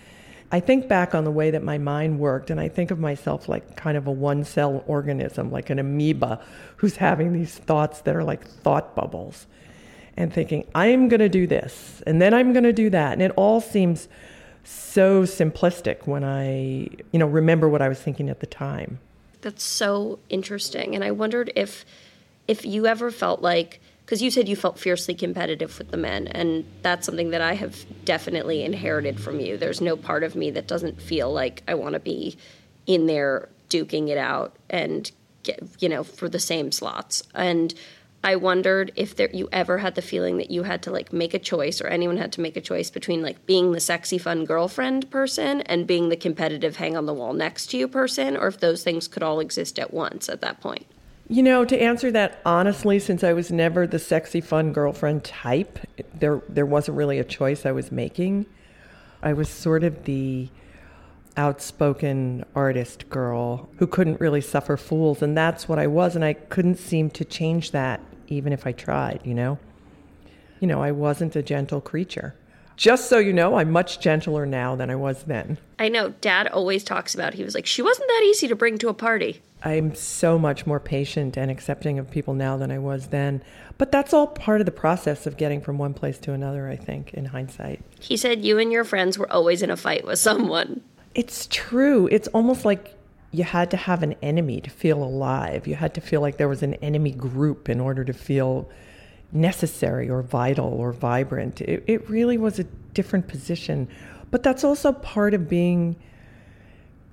I 0.53 0.61
think 0.61 0.87
back 0.87 1.15
on 1.15 1.25
the 1.25 1.31
way 1.31 1.51
that 1.51 1.63
my 1.63 1.79
mind 1.79 2.21
worked, 2.21 2.51
and 2.51 2.61
I 2.61 2.69
think 2.69 2.91
of 2.91 2.99
myself 2.99 3.49
like 3.49 3.75
kind 3.75 3.97
of 3.97 4.07
a 4.07 4.13
one 4.13 4.45
cell 4.45 4.85
organism, 4.87 5.51
like 5.51 5.71
an 5.71 5.79
amoeba 5.79 6.41
who's 6.77 6.97
having 6.97 7.33
these 7.33 7.57
thoughts 7.57 8.03
that 8.03 8.15
are 8.15 8.23
like 8.23 8.47
thought 8.47 8.95
bubbles, 8.95 9.47
and 10.15 10.31
thinking, 10.31 10.67
I'm 10.75 11.09
going 11.09 11.21
to 11.21 11.31
do 11.31 11.47
this, 11.47 12.03
and 12.07 12.21
then 12.21 12.35
I'm 12.35 12.53
going 12.53 12.65
to 12.65 12.73
do 12.73 12.91
that. 12.91 13.15
And 13.15 13.23
it 13.23 13.33
all 13.35 13.63
seems 13.63 14.09
so 14.63 15.23
simplistic 15.23 16.07
when 16.07 16.23
I, 16.23 16.89
you 17.13 17.19
know, 17.19 17.27
remember 17.27 17.69
what 17.69 17.81
I 17.81 17.89
was 17.89 17.99
thinking 17.99 18.29
at 18.29 18.41
the 18.41 18.47
time. 18.47 18.99
That's 19.41 19.65
so 19.65 20.19
interesting. 20.29 20.95
And 20.95 21.03
I 21.03 21.11
wondered 21.11 21.51
if 21.57 21.85
if 22.47 22.67
you 22.67 22.87
ever 22.87 23.11
felt 23.11 23.41
like 23.41 23.81
because 24.13 24.21
you 24.21 24.31
said 24.31 24.47
you 24.47 24.57
felt 24.57 24.79
fiercely 24.79 25.15
competitive 25.15 25.79
with 25.79 25.91
the 25.91 25.97
men 25.97 26.27
and 26.27 26.67
that's 26.83 27.07
something 27.07 27.31
that 27.31 27.41
I 27.41 27.55
have 27.55 27.87
definitely 28.05 28.63
inherited 28.63 29.19
from 29.19 29.41
you. 29.41 29.57
There's 29.57 29.81
no 29.81 29.97
part 29.97 30.23
of 30.23 30.37
me 30.37 30.51
that 30.51 30.67
doesn't 30.67 31.01
feel 31.01 31.33
like 31.33 31.63
I 31.67 31.73
want 31.73 31.95
to 31.95 31.99
be 31.99 32.37
in 32.87 33.07
there 33.07 33.49
duking 33.71 34.11
it 34.11 34.19
out 34.19 34.55
and 34.69 35.11
get, 35.45 35.63
you 35.79 35.89
know, 35.89 36.05
for 36.05 36.29
the 36.29 36.39
same 36.39 36.73
slots. 36.73 37.23
And 37.35 37.73
I 38.23 38.37
wondered 38.37 38.93
if 38.97 39.17
there 39.17 39.31
you 39.33 39.49
ever 39.51 39.79
had 39.79 39.95
the 39.95 40.03
feeling 40.03 40.37
that 40.37 40.51
you 40.51 40.65
had 40.65 40.83
to 40.83 40.91
like 40.91 41.11
make 41.15 41.33
a 41.33 41.39
choice 41.39 41.81
or 41.81 41.87
anyone 41.87 42.19
had 42.19 42.33
to 42.33 42.43
make 42.43 42.59
a 42.59 42.61
choice 42.61 42.91
between 42.91 43.23
like 43.23 43.47
being 43.47 43.73
the 43.73 43.81
sexy 43.81 44.19
fun 44.19 44.45
girlfriend 44.45 45.11
person 45.11 45.63
and 45.63 45.87
being 45.87 46.11
the 46.11 46.19
competitive 46.19 46.77
hang 46.77 46.99
on 46.99 47.07
the 47.07 47.15
wall 47.15 47.33
next 47.33 47.69
to 47.69 47.79
you 47.79 47.89
person 47.89 48.37
or 48.37 48.49
if 48.49 48.61
those 48.61 48.85
things 48.85 49.09
could 49.09 49.23
all 49.23 49.41
exist 49.41 49.79
at 49.79 49.95
once 49.95 50.29
at 50.29 50.43
that 50.43 50.61
point. 50.61 50.85
You 51.33 51.43
know, 51.43 51.65
to 51.65 51.81
answer 51.81 52.11
that 52.11 52.43
honestly, 52.45 52.99
since 52.99 53.25
I 53.25 53.33
was 53.33 53.51
never 53.51 53.87
the 53.87 53.99
sexy 53.99 54.43
fun 54.43 54.75
girlfriend 54.75 55.25
type, 55.25 55.79
there 56.13 56.43
there 56.47 56.67
wasn't 56.67 56.99
really 56.99 57.19
a 57.19 57.25
choice 57.25 57.65
I 57.65 57.73
was 57.73 57.91
making. 57.91 58.45
I 59.23 59.33
was 59.33 59.49
sort 59.49 59.83
of 59.83 60.05
the 60.05 60.51
outspoken 61.39 62.45
artist 62.55 63.09
girl 63.09 63.71
who 63.79 63.87
couldn't 63.87 64.21
really 64.21 64.43
suffer 64.43 64.77
fools 64.77 65.23
and 65.23 65.35
that's 65.35 65.67
what 65.67 65.79
I 65.79 65.87
was 65.87 66.15
and 66.15 66.23
I 66.23 66.35
couldn't 66.35 66.77
seem 66.77 67.09
to 67.13 67.25
change 67.25 67.71
that 67.71 68.03
even 68.27 68.53
if 68.53 68.67
I 68.67 68.73
tried, 68.73 69.21
you 69.25 69.33
know? 69.33 69.59
You 70.61 70.69
know, 70.69 70.83
I 70.83 70.93
wasn't 70.93 71.35
a 71.35 71.43
gentle 71.43 71.81
creature. 71.81 72.35
Just 72.77 73.09
so 73.09 73.19
you 73.19 73.33
know, 73.33 73.57
I'm 73.57 73.71
much 73.71 74.01
gentler 74.01 74.47
now 74.47 74.75
than 74.75 74.91
I 74.91 74.97
was 74.97 75.25
then. 75.25 75.59
I 75.79 75.89
know. 75.89 76.11
Dad 76.21 76.49
always 76.49 76.85
talks 76.85 77.15
about 77.15 77.35
he 77.35 77.45
was 77.45 77.55
like, 77.55 77.67
she 77.67 77.83
wasn't 77.83 78.09
that 78.09 78.23
easy 78.25 78.49
to 78.49 78.57
bring 78.57 78.79
to 78.79 78.89
a 78.89 78.95
party. 78.95 79.41
I'm 79.65 79.95
so 79.95 80.39
much 80.39 80.67
more 80.67 80.81
patient 80.81 81.37
and 81.37 81.51
accepting 81.51 81.99
of 81.99 82.11
people 82.11 82.35
now 82.35 82.57
than 82.57 82.71
I 82.71 82.79
was 82.79 83.09
then. 83.09 83.43
But 83.79 83.93
that's 83.93 84.13
all 84.13 84.27
part 84.27 84.61
of 84.61 84.67
the 84.67 84.73
process 84.73 85.27
of 85.27 85.37
getting 85.37 85.61
from 85.61 85.79
one 85.79 85.95
place 85.95 86.19
to 86.21 86.33
another, 86.33 86.69
I 86.69 86.77
think, 86.77 87.15
in 87.15 87.27
hindsight. 87.27 87.81
He 88.01 88.17
said 88.17 88.45
you 88.45 88.59
and 88.59 88.73
your 88.73 88.85
friends 88.85 89.19
were 89.19 89.31
always 89.31 89.63
in 89.63 89.71
a 89.71 89.77
fight 89.77 90.05
with 90.05 90.19
someone. 90.19 90.83
It's 91.15 91.47
true. 91.51 92.09
It's 92.11 92.29
almost 92.29 92.65
like 92.65 92.97
you 93.31 93.45
had 93.45 93.71
to 93.71 93.77
have 93.77 94.03
an 94.03 94.15
enemy 94.23 94.61
to 94.61 94.71
feel 94.71 95.03
alive. 95.03 95.67
You 95.67 95.77
had 95.77 95.95
to 95.95 96.01
feel 96.01 96.21
like 96.21 96.37
there 96.37 96.49
was 96.49 96.63
an 96.63 96.75
enemy 96.75 97.13
group 97.13 97.69
in 97.69 97.81
order 97.81 98.05
to 98.05 98.13
feel 98.13 98.69
necessary 99.33 100.09
or 100.09 100.23
vital 100.23 100.67
or 100.67 100.93
vibrant. 100.93 101.61
It, 101.61 101.85
it 101.87 102.09
really 102.09 102.39
was 102.39 102.59
a 102.59 102.65
different 102.95 103.29
position. 103.29 103.89
But 104.31 104.43
that's 104.43 104.65
also 104.65 104.93
part 104.93 105.35
of 105.35 105.49
being 105.49 105.97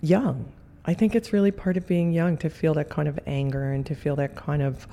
young. 0.01 0.51
I 0.85 0.93
think 0.93 1.15
it's 1.15 1.33
really 1.33 1.51
part 1.51 1.77
of 1.77 1.87
being 1.87 2.11
young 2.11 2.37
to 2.37 2.49
feel 2.49 2.73
that 2.75 2.89
kind 2.89 3.07
of 3.07 3.19
anger 3.27 3.71
and 3.71 3.85
to 3.85 3.95
feel 3.95 4.15
that 4.17 4.35
kind 4.35 4.61
of, 4.61 4.87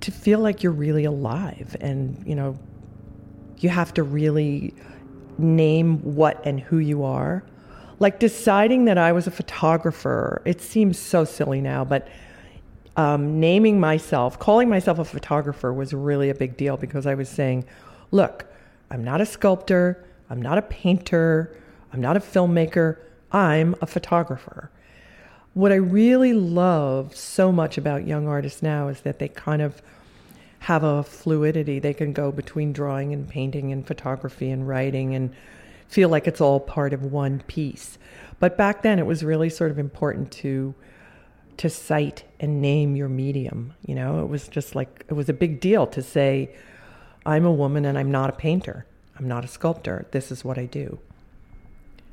to 0.00 0.10
feel 0.10 0.38
like 0.38 0.62
you're 0.62 0.72
really 0.72 1.04
alive. 1.04 1.76
And, 1.80 2.22
you 2.26 2.34
know, 2.34 2.58
you 3.58 3.68
have 3.68 3.92
to 3.94 4.02
really 4.02 4.74
name 5.38 5.98
what 6.02 6.44
and 6.44 6.60
who 6.60 6.78
you 6.78 7.04
are 7.04 7.44
like 8.00 8.20
deciding 8.20 8.84
that 8.84 8.98
I 8.98 9.12
was 9.12 9.26
a 9.26 9.30
photographer, 9.30 10.42
it 10.44 10.60
seems 10.60 10.98
so 10.98 11.24
silly 11.24 11.60
now, 11.60 11.84
but 11.84 12.08
um, 12.98 13.38
naming 13.38 13.78
myself, 13.78 14.40
calling 14.40 14.68
myself 14.68 14.98
a 14.98 15.04
photographer 15.04 15.72
was 15.72 15.94
really 15.94 16.30
a 16.30 16.34
big 16.34 16.56
deal 16.56 16.76
because 16.76 17.06
I 17.06 17.14
was 17.14 17.28
saying, 17.28 17.64
look, 18.10 18.44
I'm 18.90 19.04
not 19.04 19.20
a 19.20 19.26
sculptor, 19.26 20.04
I'm 20.28 20.42
not 20.42 20.58
a 20.58 20.62
painter, 20.62 21.56
I'm 21.92 22.00
not 22.00 22.16
a 22.16 22.20
filmmaker, 22.20 22.98
I'm 23.30 23.76
a 23.80 23.86
photographer. 23.86 24.72
What 25.54 25.70
I 25.70 25.76
really 25.76 26.32
love 26.32 27.14
so 27.14 27.52
much 27.52 27.78
about 27.78 28.04
young 28.04 28.26
artists 28.26 28.64
now 28.64 28.88
is 28.88 29.02
that 29.02 29.20
they 29.20 29.28
kind 29.28 29.62
of 29.62 29.80
have 30.60 30.82
a 30.82 31.04
fluidity. 31.04 31.78
They 31.78 31.94
can 31.94 32.12
go 32.12 32.32
between 32.32 32.72
drawing 32.72 33.12
and 33.12 33.28
painting 33.28 33.70
and 33.70 33.86
photography 33.86 34.50
and 34.50 34.66
writing 34.66 35.14
and 35.14 35.32
feel 35.86 36.08
like 36.08 36.26
it's 36.26 36.40
all 36.40 36.58
part 36.58 36.92
of 36.92 37.04
one 37.04 37.44
piece. 37.46 37.96
But 38.40 38.56
back 38.56 38.82
then, 38.82 38.98
it 38.98 39.06
was 39.06 39.22
really 39.22 39.50
sort 39.50 39.70
of 39.70 39.78
important 39.78 40.32
to 40.32 40.74
to 41.58 41.70
cite 41.70 42.24
and 42.40 42.62
name 42.62 42.96
your 42.96 43.08
medium. 43.08 43.74
You 43.86 43.94
know, 43.94 44.22
it 44.22 44.28
was 44.28 44.48
just 44.48 44.74
like 44.74 45.04
it 45.08 45.14
was 45.14 45.28
a 45.28 45.32
big 45.32 45.60
deal 45.60 45.86
to 45.88 46.02
say, 46.02 46.50
"I'm 47.26 47.44
a 47.44 47.52
woman 47.52 47.84
and 47.84 47.98
I'm 47.98 48.10
not 48.10 48.30
a 48.30 48.32
painter. 48.32 48.86
I'm 49.18 49.28
not 49.28 49.44
a 49.44 49.48
sculptor. 49.48 50.06
This 50.10 50.32
is 50.32 50.44
what 50.44 50.58
I 50.58 50.66
do." 50.66 50.98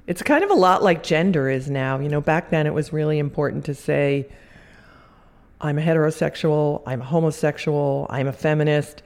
It's 0.07 0.21
kind 0.21 0.43
of 0.43 0.51
a 0.51 0.55
lot 0.55 0.83
like 0.83 1.01
gender 1.01 1.49
is 1.49 1.69
now. 1.69 1.99
You 1.99 2.09
know, 2.09 2.21
back 2.21 2.51
then 2.51 2.67
it 2.67 2.73
was 2.73 2.93
really 2.93 3.17
important 3.17 3.65
to 3.65 3.73
say, 3.73 4.27
I'm 5.59 5.79
a 5.79 5.81
heterosexual, 5.81 6.83
I'm 6.85 7.01
a 7.01 7.05
homosexual, 7.05 8.05
I'm 8.09 8.27
a 8.27 8.33
feminist. 8.33 9.01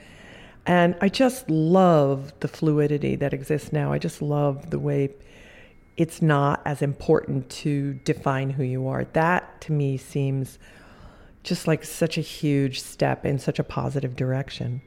And 0.66 0.96
I 1.00 1.08
just 1.08 1.50
love 1.50 2.34
the 2.42 2.50
fluidity 2.50 3.16
that 3.16 3.34
exists 3.34 3.72
now. 3.72 3.94
I 3.94 3.98
just 3.98 4.22
love 4.22 4.72
the 4.72 4.80
way 4.80 5.12
it's 6.00 6.22
not 6.22 6.62
as 6.64 6.82
important 6.82 7.50
to 7.50 7.96
define 8.06 8.52
who 8.52 8.64
you 8.64 8.88
are. 8.88 9.04
That 9.04 9.60
to 9.62 9.74
me 9.74 9.98
seems 9.98 10.58
just 11.44 11.68
like 11.68 11.84
such 11.84 12.18
a 12.18 12.22
huge 12.22 12.80
step 12.80 13.26
in 13.26 13.38
such 13.38 13.60
a 13.60 13.66
positive 13.66 14.16
direction. 14.16 14.82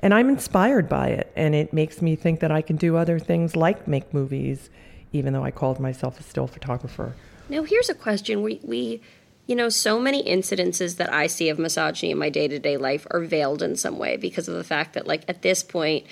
And 0.00 0.14
I'm 0.14 0.30
inspired 0.30 0.88
by 0.88 1.08
it. 1.08 1.30
And 1.36 1.54
it 1.54 1.74
makes 1.74 2.00
me 2.00 2.16
think 2.16 2.40
that 2.40 2.50
I 2.50 2.62
can 2.62 2.76
do 2.76 2.96
other 2.96 3.18
things 3.18 3.54
like 3.54 3.86
make 3.86 4.14
movies, 4.14 4.70
even 5.12 5.34
though 5.34 5.44
I 5.44 5.50
called 5.50 5.78
myself 5.78 6.18
a 6.18 6.22
still 6.22 6.46
photographer. 6.46 7.14
Now, 7.50 7.62
here's 7.62 7.90
a 7.90 7.94
question. 7.94 8.42
We, 8.42 8.58
we 8.62 9.02
you 9.46 9.56
know, 9.56 9.68
so 9.68 10.00
many 10.00 10.24
incidences 10.24 10.96
that 10.96 11.12
I 11.12 11.26
see 11.26 11.50
of 11.50 11.58
misogyny 11.58 12.12
in 12.12 12.18
my 12.18 12.30
day 12.30 12.48
to 12.48 12.58
day 12.58 12.78
life 12.78 13.06
are 13.10 13.20
veiled 13.20 13.62
in 13.62 13.76
some 13.76 13.98
way 13.98 14.16
because 14.16 14.48
of 14.48 14.56
the 14.56 14.64
fact 14.64 14.94
that, 14.94 15.06
like, 15.06 15.22
at 15.28 15.42
this 15.42 15.62
point, 15.62 16.06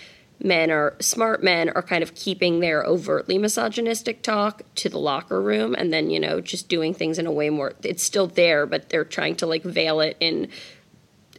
men 0.45 0.71
are 0.71 0.95
smart 1.01 1.43
men 1.43 1.71
are 1.71 1.83
kind 1.83 2.03
of 2.03 2.15
keeping 2.15 2.61
their 2.61 2.85
overtly 2.85 3.39
misogynistic 3.39 4.23
talk 4.23 4.63
to 4.77 4.89
the 4.89 4.99
locker 4.99 5.41
room 5.41 5.75
and 5.75 5.93
then, 5.93 6.11
you 6.11 6.21
know, 6.21 6.41
just 6.41 6.69
doing 6.69 6.93
things 6.95 7.19
in 7.19 7.27
a 7.27 7.33
way 7.33 7.51
more, 7.51 7.73
it's 7.83 8.03
still 8.05 8.27
there, 8.27 8.67
but 8.67 8.91
they're 8.91 9.05
trying 9.05 9.35
to, 9.37 9.47
like, 9.47 9.63
veil 9.65 10.01
it 10.01 10.17
and 10.21 10.49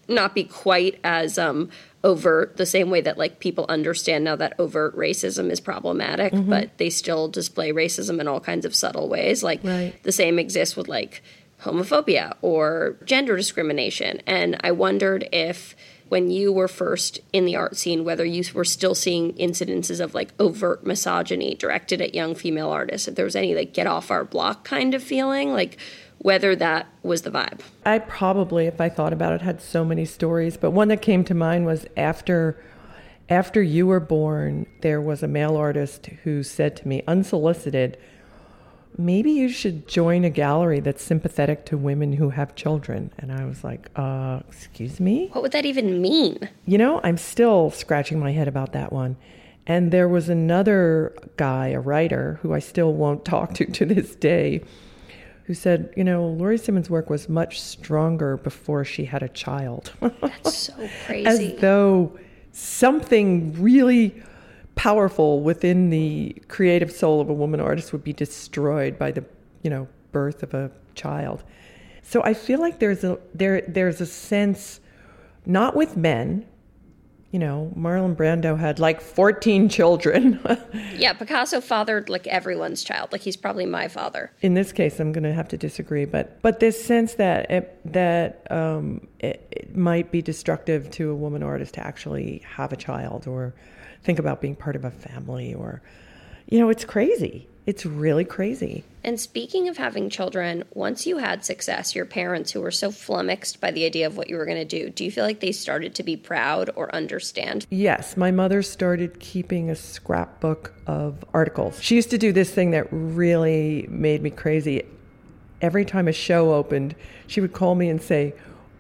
not 0.08 0.36
be 0.36 0.44
quite 0.44 1.00
as 1.04 1.38
um, 1.38 1.70
overt 2.04 2.58
the 2.58 2.66
same 2.66 2.92
way 2.92 3.02
that 3.02 3.18
like 3.18 3.40
people 3.40 3.66
understand 3.70 4.24
now 4.24 4.36
that 4.36 4.54
overt 4.60 4.96
racism 4.96 5.50
is 5.50 5.60
problematic 5.60 6.32
Mm-hmm. 6.34 6.50
but 6.50 6.78
they 6.78 6.92
still 6.92 7.28
display 7.28 7.72
racism 7.72 8.20
in 8.22 8.28
all 8.28 8.40
kinds 8.40 8.66
of 8.66 8.76
subtle 8.76 9.10
ways 9.10 9.42
like 9.42 9.62
Right. 9.64 9.96
the 10.04 10.12
same 10.12 10.38
exists 10.38 10.76
with 10.76 10.88
like 10.88 11.24
homophobia 11.64 12.36
or 12.44 12.98
gender 13.06 13.36
discrimination 13.36 14.22
and 14.28 14.58
i 14.64 14.72
wondered 14.72 15.28
if 15.32 15.76
when 16.10 16.30
you 16.30 16.52
were 16.52 16.68
first 16.68 17.20
in 17.34 17.46
the 17.46 17.56
art 17.56 17.76
scene 17.76 18.04
whether 18.04 18.26
you 18.26 18.44
were 18.54 18.66
still 18.66 18.96
seeing 18.96 19.34
incidences 19.34 20.00
of 20.00 20.14
like 20.14 20.34
overt 20.40 20.86
misogyny 20.86 21.56
directed 21.56 22.02
at 22.02 22.14
young 22.14 22.36
female 22.36 22.70
artists 22.70 23.08
if 23.08 23.16
there 23.16 23.26
was 23.26 23.36
any 23.36 23.56
like 23.56 23.74
get 23.74 23.88
off 23.88 24.12
our 24.12 24.24
block 24.24 24.64
kind 24.64 24.94
of 24.94 25.04
feeling 25.04 25.52
like 25.52 25.78
whether 26.20 26.56
that 26.56 26.88
was 27.04 27.22
the 27.22 27.30
vibe? 27.30 27.60
I 27.86 28.00
probably, 28.00 28.66
if 28.66 28.82
I 28.82 28.90
thought 28.90 29.14
about 29.14 29.34
it, 29.34 29.42
had 29.42 29.62
so 29.62 29.86
many 29.86 30.06
stories, 30.06 30.58
but 30.58 30.72
one 30.72 30.88
that 30.88 31.02
came 31.02 31.24
to 31.26 31.36
mind 31.36 31.68
was 31.68 31.86
after 31.96 32.60
after 33.30 33.62
you 33.62 33.88
were 33.88 34.00
born, 34.00 34.68
there 34.82 35.02
was 35.02 35.24
a 35.24 35.28
male 35.28 35.56
artist 35.56 36.08
who 36.24 36.44
said 36.44 36.76
to 36.78 36.88
me, 36.88 37.04
unsolicited, 37.08 37.98
maybe 38.98 39.32
you 39.32 39.50
should 39.50 39.88
join 39.88 40.24
a 40.24 40.30
gallery 40.30 40.80
that's 40.80 41.04
sympathetic 41.04 41.66
to 41.66 41.78
women 41.78 42.14
who 42.14 42.30
have 42.30 42.56
children. 42.56 43.12
And 43.18 43.32
I 43.32 43.46
was 43.46 43.64
like, 43.64 43.90
uh, 43.96 44.40
excuse 44.48 45.00
me? 45.00 45.30
what 45.32 45.42
would 45.42 45.52
that 45.52 45.66
even 45.66 46.02
mean 46.02 46.50
You 46.66 46.78
know, 46.78 47.02
I'm 47.04 47.18
still 47.18 47.72
scratching 47.72 48.20
my 48.20 48.32
head 48.32 48.48
about 48.48 48.74
that 48.74 48.92
one. 48.92 49.18
And 49.68 49.92
there 49.92 50.08
was 50.08 50.30
another 50.30 51.16
guy, 51.38 51.70
a 51.70 51.80
writer, 51.80 52.40
who 52.42 52.54
I 52.54 52.60
still 52.60 52.94
won't 52.94 53.26
talk 53.34 53.54
to 53.56 53.66
to 53.66 53.86
this 53.86 54.16
day, 54.16 54.64
who 55.46 55.54
said, 55.54 55.94
you 55.96 56.04
know, 56.04 56.28
Laurie 56.28 56.58
Simmons' 56.58 56.90
work 56.90 57.10
was 57.10 57.30
much 57.30 57.62
stronger 57.62 58.38
before 58.38 58.84
she 58.84 59.06
had 59.06 59.24
a 59.24 59.30
child. 59.30 59.92
that's 60.22 60.58
so 60.58 60.74
crazy. 61.06 61.26
As 61.26 61.62
though 61.62 62.18
something 62.52 63.54
really 63.62 64.24
powerful 64.76 65.42
within 65.42 65.90
the 65.90 66.36
creative 66.48 66.92
soul 66.92 67.22
of 67.22 67.30
a 67.30 67.34
woman 67.34 67.60
artist 67.60 67.92
would 67.94 68.04
be 68.04 68.14
destroyed 68.14 69.00
by 69.00 69.12
the, 69.12 69.24
you 69.64 69.70
know, 69.70 69.88
birth 70.12 70.44
of 70.44 70.54
a 70.54 70.72
child. 70.96 71.44
So 72.04 72.24
I 72.24 72.34
feel 72.34 72.60
like 72.60 72.80
there's 72.80 73.04
a 73.04 73.18
there 73.34 73.62
there's 73.62 74.00
a 74.00 74.06
sense 74.06 74.80
not 75.46 75.76
with 75.76 75.98
men. 75.98 76.46
You 77.32 77.40
know, 77.40 77.74
Marlon 77.78 78.16
Brando 78.16 78.58
had 78.58 78.80
like 78.80 79.02
14 79.02 79.68
children. 79.78 80.40
Yeah, 80.96 81.12
Picasso 81.12 81.60
fathered 81.60 82.08
like 82.08 82.28
everyone's 82.28 82.82
child. 82.84 83.12
Like 83.12 83.22
he's 83.22 83.36
probably 83.36 83.66
my 83.66 83.90
father. 83.90 84.32
in 84.42 84.54
this 84.54 84.72
case, 84.72 85.00
I'm 85.02 85.12
going 85.12 85.26
to 85.26 85.34
have 85.34 85.50
to 85.50 85.58
disagree, 85.58 86.06
but 86.06 86.42
but 86.42 86.60
this 86.60 86.82
sense 86.82 87.16
that 87.16 87.52
it, 87.52 87.80
that 87.92 88.50
um, 88.52 89.08
it, 89.20 89.46
it 89.52 89.76
might 89.76 90.12
be 90.12 90.22
destructive 90.22 90.90
to 90.92 91.10
a 91.10 91.16
woman 91.16 91.44
artist 91.44 91.74
to 91.74 91.86
actually 91.86 92.42
have 92.56 92.72
a 92.72 92.78
child 92.78 93.28
or 93.28 93.54
think 94.06 94.20
about 94.20 94.40
being 94.40 94.56
part 94.56 94.76
of 94.76 94.86
a 94.86 94.92
family 94.92 95.54
or, 95.54 95.82
you 96.48 96.60
know, 96.60 96.70
it's 96.70 96.86
crazy. 96.86 97.48
It's 97.66 97.86
really 97.86 98.24
crazy. 98.24 98.84
And 99.04 99.20
speaking 99.20 99.68
of 99.68 99.78
having 99.78 100.12
children, 100.12 100.64
once 100.74 101.08
you 101.08 101.18
had 101.18 101.44
success, 101.44 101.96
your 101.96 102.06
parents 102.06 102.52
who 102.52 102.62
were 102.62 102.70
so 102.70 102.92
flummoxed 102.92 103.60
by 103.60 103.72
the 103.72 103.86
idea 103.86 104.06
of 104.06 104.18
what 104.18 104.30
you 104.30 104.38
were 104.38 104.46
going 104.46 104.58
to 104.58 104.66
do, 104.66 104.92
do 104.92 105.04
you 105.04 105.12
feel 105.12 105.24
like 105.24 105.40
they 105.40 105.52
started 105.52 105.96
to 105.96 106.04
be 106.04 106.16
proud 106.16 106.70
or 106.76 106.94
understand? 106.94 107.66
Yes, 107.72 108.16
my 108.16 108.30
mother 108.30 108.62
started 108.62 109.20
keeping 109.20 109.72
a 109.72 109.76
scrapbook 109.76 110.74
of 110.86 111.26
articles. 111.34 111.82
She 111.82 111.96
used 111.96 112.12
to 112.12 112.20
do 112.20 112.32
this 112.32 112.52
thing 112.52 112.70
that 112.72 112.88
really 112.92 113.88
made 113.90 114.22
me 114.22 114.30
crazy. 114.30 114.84
Every 115.62 115.86
time 115.86 116.08
a 116.08 116.14
show 116.14 116.54
opened, 116.54 116.94
she 117.26 117.42
would 117.42 117.54
call 117.54 117.74
me 117.74 117.90
and 117.90 118.00
say, 118.00 118.36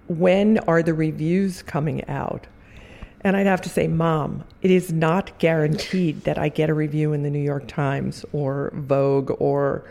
When 0.07 0.59
are 0.59 0.83
the 0.83 0.93
reviews 0.93 1.63
coming 1.63 2.07
out? 2.07 2.45
And 3.25 3.35
I'd 3.35 3.47
have 3.47 3.61
to 3.61 3.69
say, 3.69 3.87
Mom, 3.87 4.43
it 4.61 4.69
is 4.69 4.93
not 4.93 5.39
guaranteed 5.39 6.25
that 6.25 6.37
I 6.37 6.47
get 6.47 6.69
a 6.69 6.75
review 6.75 7.11
in 7.11 7.23
the 7.23 7.31
New 7.31 7.41
York 7.41 7.67
Times 7.67 8.23
or 8.33 8.71
Vogue 8.75 9.31
or, 9.39 9.83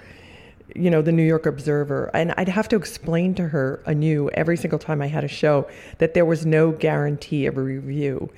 you 0.76 0.88
know, 0.88 1.02
the 1.02 1.10
New 1.10 1.24
York 1.24 1.44
Observer. 1.44 2.12
And 2.14 2.32
I'd 2.36 2.48
have 2.48 2.68
to 2.68 2.76
explain 2.76 3.34
to 3.34 3.48
her 3.48 3.82
anew 3.86 4.30
every 4.34 4.56
single 4.56 4.78
time 4.78 5.02
I 5.02 5.08
had 5.08 5.24
a 5.24 5.28
show 5.28 5.68
that 5.98 6.14
there 6.14 6.24
was 6.24 6.46
no 6.46 6.70
guarantee 6.70 7.46
of 7.46 7.58
a 7.58 7.60
review. 7.60 8.30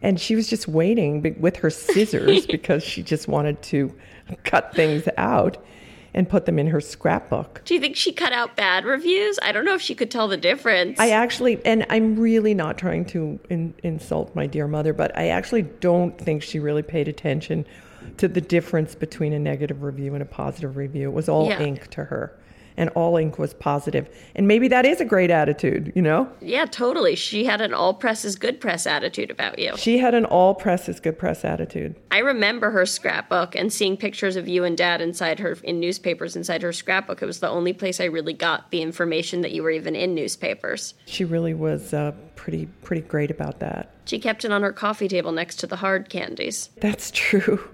And 0.00 0.18
she 0.18 0.34
was 0.34 0.48
just 0.48 0.66
waiting 0.66 1.36
with 1.38 1.56
her 1.56 1.68
scissors 1.68 2.46
because 2.50 2.82
she 2.82 3.02
just 3.02 3.28
wanted 3.28 3.60
to 3.64 3.94
cut 4.44 4.74
things 4.74 5.06
out 5.18 5.62
and 6.14 6.28
put 6.28 6.46
them 6.46 6.58
in 6.58 6.68
her 6.68 6.80
scrapbook. 6.80 7.62
Do 7.64 7.74
you 7.74 7.80
think 7.80 7.96
she 7.96 8.12
cut 8.12 8.32
out 8.32 8.56
bad 8.56 8.84
reviews? 8.84 9.38
I 9.42 9.52
don't 9.52 9.64
know 9.64 9.74
if 9.74 9.82
she 9.82 9.94
could 9.94 10.10
tell 10.10 10.28
the 10.28 10.36
difference. 10.36 10.98
I 10.98 11.10
actually, 11.10 11.64
and 11.64 11.86
I'm 11.90 12.18
really 12.18 12.54
not 12.54 12.78
trying 12.78 13.04
to 13.06 13.38
in, 13.50 13.74
insult 13.82 14.34
my 14.34 14.46
dear 14.46 14.66
mother, 14.66 14.92
but 14.92 15.16
I 15.16 15.28
actually 15.28 15.62
don't 15.62 16.18
think 16.18 16.42
she 16.42 16.58
really 16.58 16.82
paid 16.82 17.08
attention 17.08 17.66
to 18.16 18.28
the 18.28 18.40
difference 18.40 18.94
between 18.94 19.32
a 19.32 19.38
negative 19.38 19.82
review 19.82 20.14
and 20.14 20.22
a 20.22 20.26
positive 20.26 20.76
review. 20.76 21.10
It 21.10 21.12
was 21.14 21.28
all 21.28 21.48
Yeah. 21.48 21.60
ink 21.60 21.88
to 21.88 22.04
her, 22.04 22.32
and 22.78 22.88
all 22.90 23.16
ink 23.16 23.38
was 23.38 23.52
positive. 23.52 24.08
And 24.36 24.48
maybe 24.48 24.68
that 24.68 24.86
is 24.86 25.00
a 25.00 25.04
great 25.04 25.30
attitude, 25.30 25.92
you 25.94 26.00
know? 26.00 26.30
yeah, 26.40 26.64
totally. 26.64 27.16
She 27.16 27.44
had 27.44 27.60
an 27.60 27.74
all 27.74 27.92
press 27.92 28.24
is 28.24 28.36
good 28.36 28.60
press 28.60 28.86
attitude 28.86 29.30
about 29.30 29.58
you. 29.58 29.76
She 29.76 29.98
had 29.98 30.14
an 30.14 30.24
all 30.24 30.54
press 30.54 30.88
is 30.88 31.00
good 31.00 31.18
press 31.18 31.44
attitude. 31.44 31.96
I 32.10 32.18
remember 32.18 32.70
her 32.70 32.86
scrapbook 32.86 33.56
and 33.56 33.72
seeing 33.72 33.96
pictures 33.96 34.36
of 34.36 34.48
you 34.48 34.64
and 34.64 34.78
dad 34.78 35.00
inside 35.00 35.40
her 35.40 35.58
in 35.64 35.80
newspapers 35.80 36.36
inside 36.36 36.62
her 36.62 36.72
scrapbook. 36.72 37.20
It 37.20 37.26
was 37.26 37.40
the 37.40 37.48
only 37.48 37.72
place 37.72 38.00
I 38.00 38.04
really 38.04 38.32
got 38.32 38.70
the 38.70 38.80
information 38.80 39.42
that 39.42 39.50
you 39.50 39.64
were 39.64 39.70
even 39.70 39.96
in 39.96 40.14
newspapers. 40.14 40.94
She 41.06 41.24
really 41.24 41.54
was 41.54 41.92
uh, 41.92 42.12
pretty 42.36 42.66
pretty 42.82 43.02
great 43.02 43.32
about 43.32 43.58
that. 43.58 43.90
She 44.04 44.20
kept 44.20 44.44
it 44.44 44.52
on 44.52 44.62
her 44.62 44.72
coffee 44.72 45.08
table 45.08 45.32
next 45.32 45.56
to 45.56 45.66
the 45.66 45.76
hard 45.76 46.08
candies. 46.08 46.70
That's 46.76 47.10
true. 47.14 47.68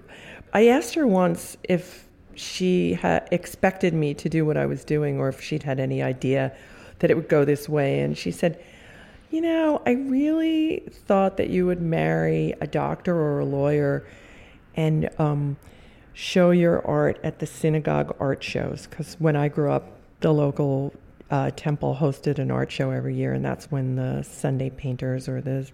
I 0.51 0.67
asked 0.67 0.95
her 0.95 1.05
once 1.05 1.57
if 1.63 2.04
she 2.35 2.99
expected 3.31 3.93
me 3.93 4.13
to 4.13 4.29
do 4.29 4.45
what 4.45 4.57
I 4.57 4.65
was 4.65 4.83
doing 4.83 5.19
or 5.19 5.29
if 5.29 5.41
she'd 5.41 5.63
had 5.63 5.79
any 5.79 6.01
idea 6.01 6.55
that 6.99 7.11
it 7.11 7.15
would 7.15 7.29
go 7.29 7.45
this 7.45 7.67
way. 7.67 7.99
And 8.01 8.17
she 8.17 8.31
said, 8.31 8.61
You 9.31 9.41
know, 9.41 9.81
I 9.85 9.91
really 9.91 10.83
thought 10.91 11.37
that 11.37 11.49
you 11.49 11.65
would 11.65 11.81
marry 11.81 12.53
a 12.61 12.67
doctor 12.67 13.15
or 13.15 13.39
a 13.39 13.45
lawyer 13.45 14.05
and 14.75 15.09
um, 15.19 15.57
show 16.13 16.51
your 16.51 16.85
art 16.85 17.19
at 17.23 17.39
the 17.39 17.45
synagogue 17.45 18.15
art 18.19 18.43
shows. 18.43 18.87
Because 18.87 19.15
when 19.19 19.35
I 19.35 19.47
grew 19.47 19.71
up, 19.71 19.91
the 20.21 20.33
local 20.33 20.93
uh, 21.29 21.51
temple 21.55 21.97
hosted 21.99 22.39
an 22.39 22.51
art 22.51 22.71
show 22.71 22.91
every 22.91 23.15
year, 23.15 23.33
and 23.33 23.43
that's 23.43 23.71
when 23.71 23.95
the 23.95 24.23
Sunday 24.23 24.69
painters 24.69 25.27
or 25.27 25.41
the 25.41 25.69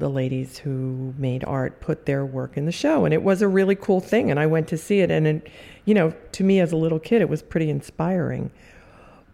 the 0.00 0.08
ladies 0.10 0.58
who 0.58 1.14
made 1.16 1.44
art 1.44 1.80
put 1.80 2.06
their 2.06 2.26
work 2.26 2.56
in 2.56 2.66
the 2.66 2.72
show 2.72 3.04
and 3.04 3.14
it 3.14 3.22
was 3.22 3.40
a 3.42 3.48
really 3.48 3.74
cool 3.76 4.00
thing 4.00 4.30
and 4.30 4.40
i 4.40 4.46
went 4.46 4.66
to 4.66 4.76
see 4.76 5.00
it 5.00 5.10
and 5.10 5.26
it, 5.26 5.48
you 5.84 5.94
know 5.94 6.12
to 6.32 6.42
me 6.42 6.58
as 6.58 6.72
a 6.72 6.76
little 6.76 6.98
kid 6.98 7.22
it 7.22 7.28
was 7.28 7.42
pretty 7.42 7.70
inspiring 7.70 8.50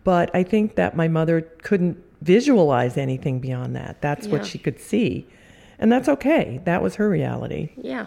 but 0.05 0.31
i 0.35 0.43
think 0.43 0.75
that 0.75 0.95
my 0.95 1.09
mother 1.09 1.41
couldn't 1.63 1.97
visualize 2.23 2.97
anything 2.97 3.41
beyond 3.41 3.75
that 3.75 4.01
that's 4.03 4.27
Yeah. 4.27 4.33
what 4.33 4.47
she 4.47 4.59
could 4.59 4.79
see 4.81 5.27
and 5.79 5.91
that's 5.91 6.09
okay 6.09 6.61
that 6.65 6.83
was 6.83 6.97
her 6.97 7.09
reality 7.09 7.71
Yeah. 7.77 8.07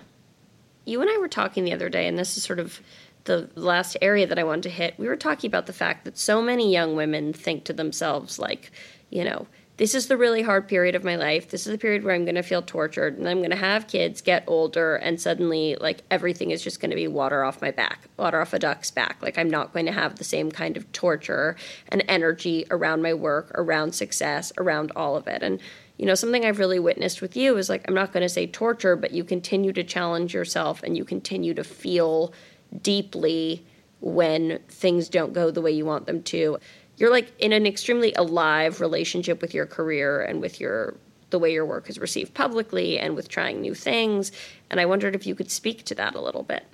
You 0.86 1.02
and 1.02 1.10
I 1.10 1.18
were 1.20 1.28
talking 1.28 1.66
the 1.66 1.74
other 1.74 1.88
day, 1.90 2.08
and 2.08 2.18
this 2.18 2.36
is 2.36 2.42
sort 2.42 2.58
of 2.58 2.80
the 3.26 3.48
last 3.54 3.96
area 4.02 4.26
that 4.26 4.40
I 4.40 4.44
wanted 4.44 4.64
to 4.64 4.70
hit. 4.72 4.96
We 4.98 5.08
were 5.08 5.16
talking 5.18 5.48
about 5.48 5.68
the 5.68 5.74
fact 5.74 6.04
that 6.06 6.18
so 6.18 6.42
many 6.42 6.72
young 6.74 6.96
women 6.96 7.32
think 7.32 7.64
to 7.66 7.74
themselves, 7.74 8.40
like, 8.40 8.72
you 9.12 9.24
know, 9.24 9.46
this 9.80 9.96
is 9.96 10.08
the 10.08 10.18
really 10.18 10.42
hard 10.42 10.68
period 10.68 10.94
of 10.94 11.06
my 11.06 11.16
life. 11.16 11.50
This 11.50 11.66
is 11.66 11.72
the 11.72 11.78
period 11.78 12.04
where 12.04 12.14
I'm 12.14 12.26
going 12.26 12.36
to 12.36 12.44
feel 12.44 12.62
tortured 12.62 13.18
and 13.18 13.30
I'm 13.30 13.38
going 13.38 13.50
to 13.52 13.56
have 13.56 13.88
kids 13.88 14.20
get 14.20 14.44
older 14.46 14.98
and 14.98 15.22
suddenly 15.22 15.78
like 15.80 16.02
everything 16.12 16.52
is 16.52 16.62
just 16.62 16.82
going 16.82 16.90
to 16.90 16.98
be 16.98 17.08
water 17.08 17.46
off 17.46 17.62
my 17.62 17.72
back, 17.72 18.10
water 18.18 18.42
off 18.42 18.52
a 18.52 18.60
duck's 18.60 18.92
back. 18.92 19.16
Like 19.22 19.38
I'm 19.38 19.50
not 19.50 19.72
going 19.72 19.86
to 19.86 19.94
have 19.94 20.18
the 20.18 20.26
same 20.26 20.52
kind 20.52 20.76
of 20.76 20.92
torture 20.92 21.56
and 21.88 22.04
energy 22.10 22.66
around 22.70 23.02
my 23.02 23.14
work, 23.14 23.52
around 23.56 23.96
success, 23.96 24.52
around 24.58 24.92
all 24.98 25.16
of 25.16 25.28
it. 25.28 25.42
And 25.42 25.62
you 25.96 26.06
know, 26.06 26.16
something 26.16 26.44
I've 26.44 26.60
really 26.60 26.80
witnessed 26.80 27.22
with 27.22 27.38
you 27.38 27.56
is 27.56 27.70
like 27.70 27.86
I'm 27.88 27.96
not 27.96 28.12
going 28.12 28.24
to 28.24 28.30
say 28.30 28.48
torture, 28.48 28.98
but 28.98 29.12
you 29.12 29.24
continue 29.24 29.72
to 29.72 29.84
challenge 29.86 30.34
yourself 30.34 30.84
and 30.84 30.98
you 30.98 31.06
continue 31.06 31.54
to 31.54 31.64
feel 31.64 32.34
deeply 32.82 33.66
when 34.02 34.60
things 34.68 35.08
don't 35.08 35.34
go 35.34 35.52
the 35.52 35.62
way 35.62 35.72
you 35.72 35.86
want 35.86 36.06
them 36.06 36.24
to 36.24 36.58
you're 37.00 37.10
like 37.10 37.32
in 37.40 37.54
an 37.54 37.66
extremely 37.66 38.14
alive 38.14 38.82
relationship 38.82 39.42
with 39.42 39.54
your 39.54 39.66
career 39.66 40.22
and 40.22 40.42
with 40.42 40.60
your 40.60 40.96
the 41.32 41.40
way 41.40 41.54
your 41.54 41.66
work 41.66 41.90
is 41.90 42.00
received 42.00 42.34
publicly 42.34 43.00
and 43.00 43.16
with 43.16 43.30
trying 43.30 43.62
new 43.62 43.74
things 43.74 44.32
and 44.70 44.80
i 44.80 44.86
wondered 44.86 45.16
if 45.16 45.26
you 45.26 45.34
could 45.34 45.50
speak 45.50 45.84
to 45.86 45.96
that 45.96 46.16
a 46.16 46.22
little 46.22 46.44
bit. 46.44 46.66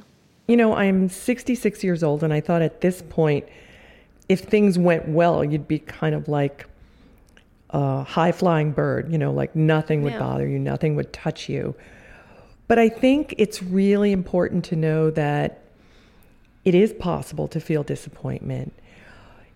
You 0.48 0.58
know 0.58 0.74
i'm 0.74 1.10
66 1.10 1.84
years 1.84 2.04
old 2.04 2.24
and 2.24 2.34
i 2.34 2.42
thought 2.42 2.62
at 2.62 2.82
this 2.82 3.02
point 3.02 3.46
if 4.28 4.42
things 4.42 4.78
went 4.78 5.08
well 5.08 5.44
you'd 5.44 5.68
be 5.68 5.80
kind 5.80 6.16
of 6.16 6.28
like 6.28 6.68
a 7.72 8.04
high 8.04 8.32
flying 8.32 8.72
bird 8.72 9.12
you 9.12 9.18
know 9.18 9.32
like 9.32 9.56
nothing 9.56 10.02
would 10.04 10.14
yeah. 10.14 10.20
bother 10.20 10.48
you 10.48 10.60
nothing 10.60 10.96
would 10.96 11.14
touch 11.14 11.50
you. 11.50 11.76
But 12.68 12.80
i 12.80 12.90
think 12.90 13.36
it's 13.38 13.62
really 13.62 14.12
important 14.12 14.66
to 14.66 14.76
know 14.76 15.12
that 15.12 15.62
it 16.64 16.74
is 16.74 16.94
possible 16.94 17.48
to 17.50 17.60
feel 17.60 17.84
disappointment 17.84 18.74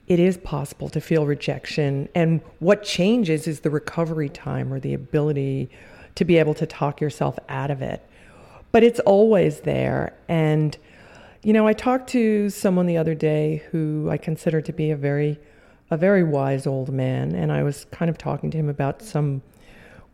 it 0.09 0.19
is 0.19 0.37
possible 0.37 0.89
to 0.89 0.99
feel 0.99 1.27
rejection. 1.27 2.09
And 2.15 2.41
what 2.57 2.83
changes 2.83 3.47
is 3.47 3.59
the 3.59 3.69
recovery 3.69 4.27
time 4.27 4.73
or 4.73 4.79
the 4.79 4.95
ability 4.95 5.69
to 6.15 6.25
be 6.25 6.37
able 6.37 6.55
to 6.55 6.65
talk 6.65 6.99
yourself 6.99 7.37
out 7.47 7.69
of 7.69 7.83
it. 7.83 8.03
But 8.71 8.83
it's 8.83 8.99
always 9.01 9.61
there. 9.61 10.17
And, 10.27 10.75
you 11.43 11.53
know, 11.53 11.67
I 11.67 11.73
talked 11.73 12.09
to 12.09 12.49
someone 12.49 12.87
the 12.87 12.97
other 12.97 13.13
day 13.13 13.63
who 13.71 14.09
I 14.09 14.17
consider 14.17 14.61
to 14.61 14.73
be 14.73 14.89
a 14.89 14.97
very, 14.97 15.39
a 15.91 15.97
very 15.97 16.23
wise 16.23 16.65
old 16.65 16.91
man. 16.91 17.35
And 17.35 17.51
I 17.51 17.61
was 17.61 17.85
kind 17.91 18.09
of 18.09 18.17
talking 18.17 18.49
to 18.49 18.57
him 18.57 18.67
about 18.67 19.03
some 19.03 19.43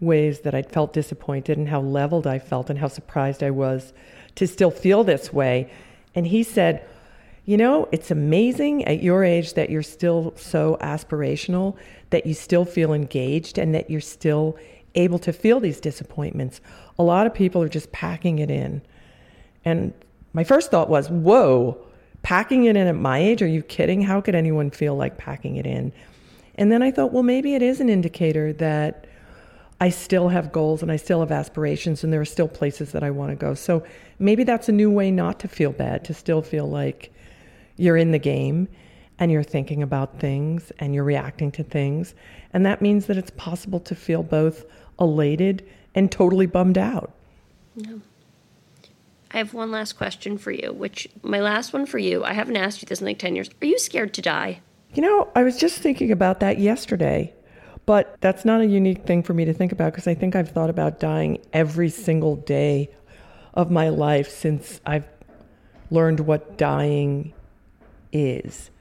ways 0.02 0.42
that 0.42 0.54
I'd 0.54 0.70
felt 0.70 0.92
disappointed 0.92 1.58
and 1.58 1.70
how 1.70 1.80
leveled 1.80 2.28
I 2.28 2.40
felt 2.40 2.70
and 2.70 2.80
how 2.80 2.90
surprised 2.90 3.42
I 3.42 3.52
was 3.52 3.94
to 4.36 4.46
still 4.46 4.72
feel 4.72 5.06
this 5.06 5.32
way. 5.32 5.72
And 6.14 6.28
he 6.28 6.44
said, 6.44 6.86
you 7.46 7.58
know, 7.58 7.88
it's 7.92 8.10
amazing 8.10 8.86
at 8.86 9.04
your 9.04 9.24
age 9.24 9.54
that 9.54 9.70
you're 9.70 9.84
still 9.84 10.34
so 10.36 10.78
aspirational, 10.82 11.76
that 12.10 12.26
you 12.26 12.34
still 12.34 12.66
feel 12.66 12.92
engaged, 12.92 13.58
and 13.58 13.74
that 13.76 13.90
you're 13.90 14.02
still 14.02 14.58
able 14.96 15.20
to 15.20 15.32
feel 15.32 15.60
these 15.60 15.80
disappointments. 15.80 16.60
A 16.98 17.04
lot 17.04 17.28
of 17.28 17.34
people 17.34 17.62
are 17.62 17.70
just 17.70 17.92
packing 17.92 18.40
it 18.40 18.50
in. 18.50 18.82
And 19.64 19.94
my 20.34 20.44
first 20.44 20.72
thought 20.72 20.90
was, 20.90 21.10
whoa, 21.10 21.78
packing 22.24 22.66
it 22.66 22.76
in 22.76 22.88
at 22.88 22.96
my 22.96 23.20
age? 23.20 23.42
Are 23.42 23.48
you 23.48 23.62
kidding? 23.62 24.02
How 24.02 24.22
could 24.22 24.36
anyone 24.36 24.72
feel 24.72 24.96
like 24.96 25.18
packing 25.18 25.58
it 25.58 25.68
in? 25.68 25.92
And 26.56 26.72
then 26.72 26.82
I 26.82 26.90
thought, 26.90 27.12
well, 27.12 27.24
maybe 27.24 27.54
it 27.54 27.62
is 27.62 27.80
an 27.80 27.90
indicator 27.90 28.54
that 28.54 29.06
I 29.80 29.90
still 29.90 30.30
have 30.30 30.52
goals 30.52 30.82
and 30.82 30.92
I 30.92 30.96
still 30.96 31.20
have 31.20 31.32
aspirations 31.32 32.04
and 32.04 32.12
there 32.12 32.22
are 32.22 32.26
still 32.26 32.48
places 32.48 32.94
that 32.94 33.04
I 33.04 33.12
want 33.12 33.32
to 33.32 33.36
go. 33.36 33.54
So 33.54 33.84
maybe 34.18 34.44
that's 34.44 34.70
a 34.70 34.72
new 34.72 34.90
way 34.90 35.12
not 35.12 35.40
to 35.42 35.48
feel 35.48 35.72
bad, 35.72 36.06
to 36.06 36.14
still 36.14 36.42
feel 36.42 36.68
like 36.68 37.12
you're 37.78 37.98
in 37.98 38.12
the 38.12 38.20
game 38.20 38.68
and 39.20 39.32
you're 39.32 39.44
thinking 39.44 39.82
about 39.82 40.20
things 40.20 40.72
and 40.80 40.94
you're 40.94 41.04
reacting 41.04 41.52
to 41.54 41.64
things. 41.64 42.16
And 42.54 42.66
that 42.66 42.82
means 42.82 43.06
that 43.06 43.18
it's 43.18 43.32
possible 43.32 43.80
to 43.82 43.96
feel 43.96 44.24
both 44.24 44.66
elated 45.00 45.66
and 45.94 46.12
totally 46.12 46.46
bummed 46.46 46.78
out. 46.78 47.12
Yeah. 47.76 47.96
I 49.32 49.38
have 49.40 49.54
one 49.54 49.72
last 49.72 49.94
question 49.94 50.38
for 50.38 50.52
you, 50.52 50.72
which 50.72 51.10
my 51.22 51.42
last 51.42 51.74
one 51.74 51.86
for 51.86 51.98
you, 51.98 52.24
I 52.24 52.34
haven't 52.34 52.56
asked 52.56 52.82
you 52.82 52.86
this 52.86 53.02
in 53.02 53.08
like 53.08 53.20
10 53.20 53.36
years. 53.36 53.50
Are 53.62 53.66
you 53.66 53.78
scared 53.78 54.14
to 54.14 54.22
die? 54.22 54.62
You 54.94 55.02
know, 55.02 55.30
I 55.36 55.44
was 55.44 55.58
just 55.58 55.80
thinking 55.80 56.12
about 56.12 56.40
that 56.40 56.58
yesterday, 56.58 57.34
but 57.86 58.16
that's 58.22 58.46
not 58.46 58.62
a 58.62 58.66
unique 58.66 59.06
thing 59.06 59.24
for 59.24 59.34
me 59.34 59.44
to 59.44 59.54
think 59.54 59.74
about 59.74 59.92
because 59.92 60.08
I 60.08 60.14
think 60.14 60.36
I've 60.36 60.50
thought 60.50 60.70
about 60.70 61.02
dying 61.02 61.40
every 61.52 61.90
single 61.90 62.38
day 62.38 62.90
of 63.56 63.72
my 63.72 63.90
life 63.90 64.30
since 64.30 64.80
I've 64.86 65.08
learned 65.92 66.22
what 66.22 66.58
dying 66.58 67.34
is. 68.16 68.72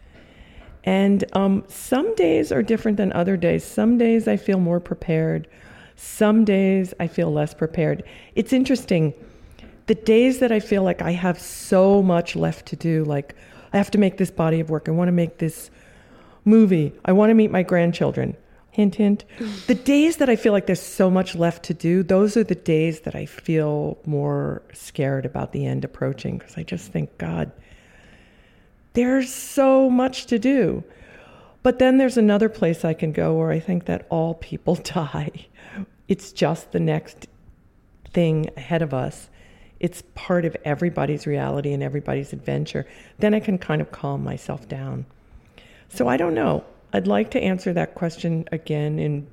And 0.85 1.25
um, 1.33 1.65
some 1.69 2.15
days 2.15 2.53
are 2.53 2.63
different 2.63 2.99
than 2.99 3.13
other 3.13 3.37
days. 3.37 3.65
Some 3.65 3.99
days 3.99 4.29
I 4.29 4.37
feel 4.37 4.61
more 4.61 4.81
prepared. 4.81 5.49
Some 5.97 6.45
days 6.45 6.93
I 7.01 7.07
feel 7.07 7.33
less 7.33 7.55
prepared. 7.55 8.05
It's 8.35 8.53
interesting. 8.53 9.15
The 9.87 9.95
days 9.95 10.39
that 10.39 10.53
I 10.53 10.61
feel 10.61 10.83
like 10.83 11.03
I 11.03 11.13
have 11.13 11.39
so 11.39 12.03
much 12.03 12.37
left 12.37 12.67
to 12.67 12.77
do, 12.77 13.05
like 13.05 13.35
I 13.73 13.79
have 13.79 13.91
to 13.93 13.99
make 13.99 14.19
this 14.19 14.31
body 14.31 14.61
of 14.61 14.71
work, 14.71 14.89
I 14.89 14.93
want 14.93 15.09
to 15.09 15.13
make 15.13 15.39
this 15.39 15.71
movie, 16.45 16.93
I 17.05 17.13
want 17.13 17.31
to 17.31 17.35
meet 17.35 17.51
my 17.51 17.63
grandchildren. 17.63 18.37
Hint, 18.71 18.97
hint. 18.97 19.25
The 19.67 19.75
days 19.75 20.17
that 20.17 20.29
I 20.29 20.37
feel 20.37 20.53
like 20.53 20.67
there's 20.67 20.83
so 20.83 21.11
much 21.11 21.35
left 21.35 21.63
to 21.65 21.75
do, 21.75 22.03
those 22.03 22.37
are 22.37 22.45
the 22.45 22.55
days 22.55 23.01
that 23.01 23.15
I 23.15 23.25
feel 23.25 23.99
more 24.05 24.63
scared 24.73 25.25
about 25.25 25.53
the 25.53 25.65
end 25.65 25.85
approaching 25.85 26.39
because 26.39 26.59
I 26.59 26.65
just 26.65 26.91
think, 26.91 27.17
God, 27.17 27.53
there's 28.95 29.33
so 29.33 29.91
much 29.91 30.27
to 30.27 30.39
do. 30.39 30.83
But 31.63 31.79
then 31.79 31.99
there's 31.99 32.17
another 32.17 32.49
place 32.49 32.85
I 32.85 32.95
can 32.95 33.13
go 33.13 33.35
where 33.35 33.51
I 33.51 33.61
think 33.61 33.87
that 33.87 34.07
all 34.11 34.35
people 34.35 34.75
die. 34.83 35.47
It's 36.09 36.33
just 36.33 36.73
the 36.73 36.81
next 36.81 37.27
thing 38.13 38.51
ahead 38.57 38.83
of 38.83 38.95
us. 38.95 39.29
It's 39.81 40.03
part 40.15 40.45
of 40.45 40.57
everybody's 40.65 41.27
reality 41.27 41.73
and 41.73 41.83
everybody's 41.83 42.33
adventure. 42.33 42.87
Then 43.19 43.35
I 43.35 43.41
can 43.41 43.59
kind 43.59 43.83
of 43.83 43.93
calm 43.93 44.23
myself 44.23 44.69
down. 44.69 45.05
So 45.89 46.09
I 46.09 46.17
don't 46.17 46.35
know. 46.35 46.65
I'd 46.93 47.07
like 47.07 47.31
to 47.33 47.41
answer 47.41 47.73
that 47.73 47.95
question 47.95 48.47
again 48.53 48.99
in 48.99 49.27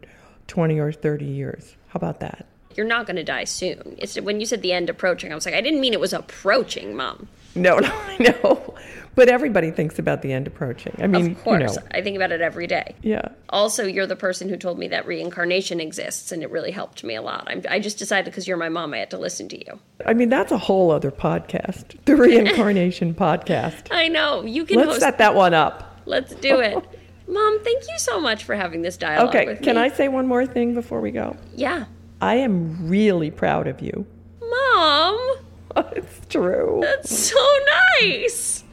20 0.48 0.80
or 0.80 0.92
30 0.92 1.26
years. 1.26 1.76
How 1.88 1.98
about 1.98 2.20
that? 2.22 2.48
You're 2.76 2.88
not 2.88 3.06
going 3.06 3.18
to 3.18 3.24
die 3.24 3.44
soon. 3.44 3.96
It's 3.98 4.20
when 4.20 4.40
you 4.40 4.46
said 4.46 4.62
the 4.62 4.74
end 4.74 4.90
approaching, 4.90 5.32
I 5.32 5.36
was 5.36 5.46
like, 5.46 5.54
I 5.54 5.62
didn't 5.62 5.82
mean 5.82 5.94
it 5.94 6.00
was 6.00 6.14
approaching, 6.14 6.96
mom. 6.96 7.28
No, 7.56 7.78
no, 7.80 7.90
I 7.92 8.18
know. 8.18 8.76
But 9.14 9.28
everybody 9.28 9.72
thinks 9.72 10.00
about 10.00 10.22
the 10.22 10.32
end 10.32 10.48
approaching. 10.48 10.96
I 11.00 11.08
mean, 11.08 11.32
of 11.32 11.44
course, 11.44 11.76
you 11.76 11.82
know. 11.82 11.88
I 11.92 12.02
think 12.02 12.16
about 12.16 12.32
it 12.32 12.42
every 12.42 12.66
day. 12.66 12.96
Yeah. 13.02 13.28
Also, 13.50 13.86
you're 13.86 14.08
the 14.08 14.16
person 14.16 14.48
who 14.48 14.56
told 14.56 14.80
me 14.80 14.88
that 14.88 15.06
reincarnation 15.06 15.82
exists, 15.82 16.32
and 16.32 16.42
it 16.44 16.50
really 16.50 16.72
helped 16.72 17.04
me 17.04 17.16
a 17.16 17.22
lot. 17.22 17.44
I'm, 17.48 17.62
i 17.70 17.80
just 17.80 17.98
decided 18.00 18.26
because 18.26 18.48
you're 18.48 18.58
my 18.58 18.70
mom, 18.70 18.94
I 18.94 19.00
had 19.00 19.12
to 19.12 19.18
listen 19.18 19.50
to 19.50 19.58
you. 19.58 19.80
I 20.06 20.14
mean, 20.14 20.30
that's 20.30 20.52
a 20.52 20.58
whole 20.58 20.92
other 20.92 21.12
podcast, 21.12 21.98
the 22.06 22.16
reincarnation 22.16 23.14
podcast. 23.16 23.88
I 23.92 24.08
know 24.08 24.44
you 24.44 24.66
can. 24.66 24.78
Let's 24.78 24.92
host- 24.92 25.02
set 25.02 25.18
that 25.18 25.36
one 25.36 25.54
up. 25.54 26.02
Let's 26.06 26.34
do 26.36 26.60
it. 26.60 26.74
Mom, 27.28 27.64
thank 27.64 27.84
you 27.84 27.98
so 27.98 28.20
much 28.20 28.44
for 28.44 28.56
having 28.56 28.82
this 28.82 28.98
dialogue 28.98 29.34
okay, 29.34 29.56
can 29.56 29.78
I 29.78 29.88
say 29.88 30.10
one 30.10 30.28
more 30.28 30.46
thing 30.46 30.74
before 30.74 31.00
we 31.00 31.12
go? 31.12 31.38
Yeah. 31.56 31.86
I 32.20 32.36
am 32.36 32.88
really 32.90 33.32
proud 33.32 33.68
of 33.68 33.82
you. 33.82 34.06
Mom. 34.42 35.36
it's 35.96 36.26
true. 36.28 36.80
That's 36.82 37.30
so 37.30 37.60
nice. 38.02 38.64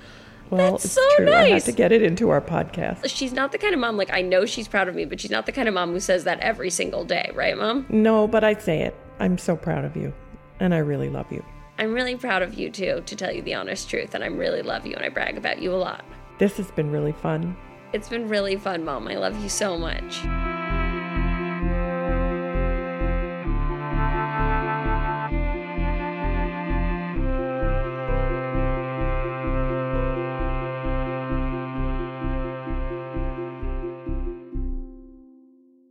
Well, 0.50 0.72
That's 0.72 0.84
it's 0.86 0.94
so 0.94 1.02
true. 1.16 1.26
nice. 1.26 1.34
I 1.44 1.48
have 1.54 1.64
to 1.64 1.72
get 1.72 1.92
it 1.92 2.02
into 2.02 2.30
our 2.30 2.40
podcast. 2.40 3.00
She's 3.08 3.32
not 3.32 3.52
the 3.52 3.58
kind 3.58 3.74
of 3.74 3.80
mom 3.80 3.96
like 3.96 4.12
I 4.12 4.22
know 4.22 4.46
she's 4.46 4.66
proud 4.68 4.88
of 4.88 4.94
me, 4.94 5.04
but 5.04 5.20
she's 5.20 5.30
not 5.30 5.46
the 5.46 5.52
kind 5.52 5.68
of 5.68 5.74
mom 5.74 5.92
who 5.92 6.00
says 6.00 6.24
that 6.24 6.40
every 6.40 6.70
single 6.70 7.04
day, 7.04 7.30
right, 7.34 7.56
mom? 7.56 7.86
No, 7.88 8.26
but 8.26 8.44
I'd 8.44 8.62
say 8.62 8.80
it. 8.82 8.96
I'm 9.20 9.36
so 9.36 9.56
proud 9.56 9.84
of 9.84 9.96
you, 9.96 10.12
and 10.60 10.72
I 10.74 10.78
really 10.78 11.10
love 11.10 11.30
you. 11.30 11.44
I'm 11.78 11.92
really 11.92 12.16
proud 12.16 12.42
of 12.42 12.54
you 12.54 12.70
too, 12.70 13.02
to 13.06 13.16
tell 13.16 13.32
you 13.32 13.42
the 13.42 13.54
honest 13.54 13.88
truth, 13.90 14.14
and 14.14 14.24
I 14.24 14.28
really 14.28 14.62
love 14.62 14.86
you 14.86 14.94
and 14.96 15.04
I 15.04 15.10
brag 15.10 15.36
about 15.36 15.60
you 15.60 15.72
a 15.72 15.76
lot. 15.76 16.04
This 16.38 16.56
has 16.56 16.70
been 16.70 16.90
really 16.90 17.12
fun. 17.12 17.56
It's 17.92 18.08
been 18.08 18.28
really 18.28 18.56
fun, 18.56 18.84
mom. 18.84 19.06
I 19.08 19.14
love 19.16 19.40
you 19.42 19.48
so 19.48 19.76
much. 19.78 20.24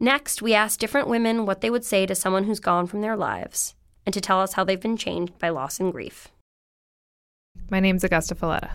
Next, 0.07 0.41
we 0.41 0.53
asked 0.53 0.79
different 0.79 1.09
women 1.09 1.45
what 1.45 1.59
they 1.59 1.69
would 1.69 1.83
say 1.83 2.05
to 2.05 2.15
someone 2.15 2.45
who's 2.45 2.61
gone 2.61 2.87
from 2.87 3.01
their 3.01 3.17
lives 3.17 3.75
and 4.05 4.13
to 4.13 4.21
tell 4.21 4.39
us 4.39 4.53
how 4.53 4.63
they've 4.63 4.79
been 4.79 4.95
changed 4.95 5.37
by 5.37 5.49
loss 5.49 5.81
and 5.81 5.91
grief. 5.91 6.29
My 7.69 7.81
name's 7.81 8.05
Augusta 8.05 8.33
Falletta. 8.33 8.69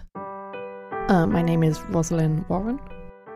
Uh, 1.08 1.26
my 1.26 1.40
name 1.40 1.62
is 1.62 1.80
Rosalind 1.88 2.46
Warren. 2.50 2.78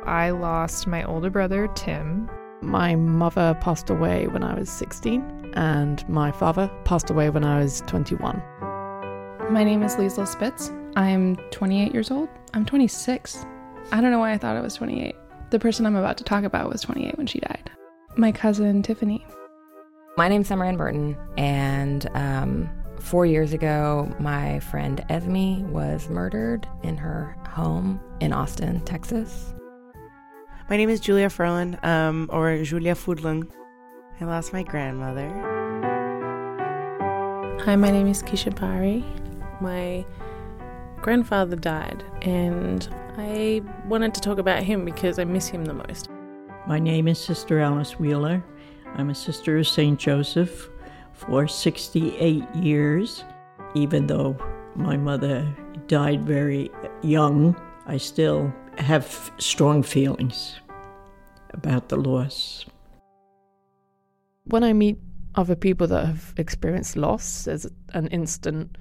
I 0.04 0.28
lost 0.28 0.86
my 0.86 1.04
older 1.04 1.30
brother, 1.30 1.68
Tim. 1.68 2.28
My 2.60 2.94
mother 2.96 3.56
passed 3.62 3.88
away 3.88 4.26
when 4.26 4.42
I 4.42 4.52
was 4.52 4.68
16, 4.68 5.54
and 5.54 6.06
my 6.06 6.30
father 6.32 6.70
passed 6.84 7.08
away 7.08 7.30
when 7.30 7.44
I 7.44 7.60
was 7.60 7.80
21. 7.86 8.42
My 9.50 9.64
name 9.64 9.82
is 9.82 9.96
Liesla 9.96 10.28
Spitz. 10.28 10.70
I'm 10.96 11.36
28 11.50 11.94
years 11.94 12.10
old. 12.10 12.28
I'm 12.52 12.66
26. 12.66 13.46
I 13.90 14.02
don't 14.02 14.10
know 14.10 14.18
why 14.18 14.32
I 14.32 14.36
thought 14.36 14.54
I 14.54 14.60
was 14.60 14.74
28. 14.74 15.16
The 15.48 15.58
person 15.58 15.86
I'm 15.86 15.96
about 15.96 16.18
to 16.18 16.24
talk 16.24 16.44
about 16.44 16.68
was 16.68 16.82
28 16.82 17.16
when 17.16 17.26
she 17.26 17.40
died. 17.40 17.70
My 18.18 18.32
cousin 18.32 18.82
Tiffany. 18.82 19.26
My 20.16 20.26
name's 20.28 20.48
Summerin 20.48 20.78
Burton, 20.78 21.18
and 21.36 22.08
um, 22.14 22.70
four 22.98 23.26
years 23.26 23.52
ago, 23.52 24.10
my 24.18 24.58
friend 24.60 25.04
Esme 25.10 25.70
was 25.70 26.08
murdered 26.08 26.66
in 26.82 26.96
her 26.96 27.36
home 27.46 28.00
in 28.20 28.32
Austin, 28.32 28.80
Texas. 28.86 29.52
My 30.70 30.78
name 30.78 30.88
is 30.88 30.98
Julia 30.98 31.28
Ferlin, 31.28 31.78
um, 31.84 32.30
or 32.32 32.56
Julia 32.62 32.94
Fudlung. 32.94 33.50
I 34.18 34.24
lost 34.24 34.50
my 34.54 34.62
grandmother. 34.62 35.28
Hi, 37.66 37.76
my 37.76 37.90
name 37.90 38.06
is 38.06 38.22
Keisha 38.22 38.58
Bari. 38.58 39.04
My 39.60 40.06
grandfather 41.02 41.56
died, 41.56 42.02
and 42.22 42.88
I 43.18 43.60
wanted 43.86 44.14
to 44.14 44.22
talk 44.22 44.38
about 44.38 44.62
him 44.62 44.86
because 44.86 45.18
I 45.18 45.24
miss 45.24 45.48
him 45.48 45.66
the 45.66 45.74
most. 45.74 46.08
My 46.66 46.80
name 46.80 47.06
is 47.06 47.20
Sister 47.20 47.60
Alice 47.60 47.96
Wheeler. 48.00 48.42
I'm 48.96 49.10
a 49.10 49.14
sister 49.14 49.56
of 49.56 49.68
St. 49.68 50.00
Joseph 50.00 50.68
for 51.12 51.46
68 51.46 52.42
years. 52.56 53.22
Even 53.76 54.08
though 54.08 54.36
my 54.74 54.96
mother 54.96 55.46
died 55.86 56.26
very 56.26 56.68
young, 57.02 57.54
I 57.86 57.98
still 57.98 58.52
have 58.78 59.30
strong 59.38 59.84
feelings 59.84 60.56
about 61.50 61.88
the 61.88 61.98
loss. 61.98 62.66
When 64.46 64.64
I 64.64 64.72
meet 64.72 64.98
other 65.36 65.54
people 65.54 65.86
that 65.86 66.04
have 66.04 66.34
experienced 66.36 66.96
loss, 66.96 67.44
there's 67.44 67.68
an 67.94 68.08
instant 68.08 68.76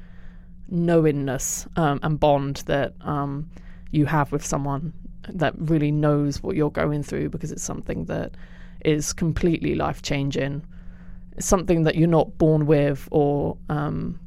knowingness 0.70 1.68
um, 1.76 2.00
and 2.02 2.20
bond 2.20 2.64
that 2.66 2.96
um, 3.02 3.52
you 3.92 4.08
have 4.08 4.32
with 4.32 4.44
someone 4.44 4.92
that 5.30 5.54
really 5.58 5.92
knows 5.92 6.42
what 6.42 6.56
you're 6.56 6.72
going 6.72 7.04
through 7.04 7.30
because 7.30 7.52
it's 7.52 7.64
something 7.64 8.06
that 8.06 8.36
is 8.84 9.14
completely 9.14 9.76
life 9.76 10.02
changing. 10.02 10.66
It's 11.38 11.46
Something 11.46 11.84
that 11.84 11.96
you're 11.96 12.08
not 12.08 12.38
born 12.38 12.66
with, 12.66 13.08
or 13.12 13.58
um, 13.70 14.20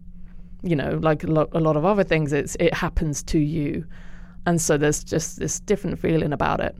you 0.63 0.77
know, 0.77 0.99
like 1.03 1.25
a, 1.25 1.29
lo- 1.29 1.49
a 1.53 1.61
lot 1.61 1.77
of 1.77 1.85
other 1.85 2.05
things, 2.05 2.33
it's 2.33 2.57
it 2.61 2.75
happens 2.75 3.23
to 3.25 3.39
you, 3.39 3.87
and 4.47 4.61
so 4.61 4.77
there's 4.77 5.03
just 5.03 5.39
this 5.39 5.61
different 5.61 5.99
feeling 5.99 6.33
about 6.33 6.61
it. 6.61 6.77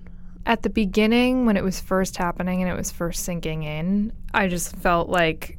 At 0.47 0.63
the 0.63 0.71
beginning, 0.71 1.47
when 1.47 1.57
it 1.57 1.65
was 1.65 1.81
first 1.81 2.17
happening 2.17 2.63
and 2.63 2.71
it 2.71 2.77
was 2.77 2.91
first 2.91 3.25
sinking 3.25 3.63
in, 3.63 4.13
I 4.35 4.49
just 4.49 4.77
felt 4.77 5.09
like 5.09 5.59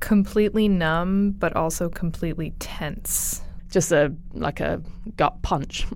completely 0.00 0.68
numb, 0.68 1.32
but 1.32 1.54
also 1.56 1.88
completely 1.88 2.54
tense. 2.58 3.42
Just 3.70 3.92
a 3.92 4.12
like 4.32 4.60
a 4.60 4.82
gut 5.16 5.42
punch. 5.42 5.86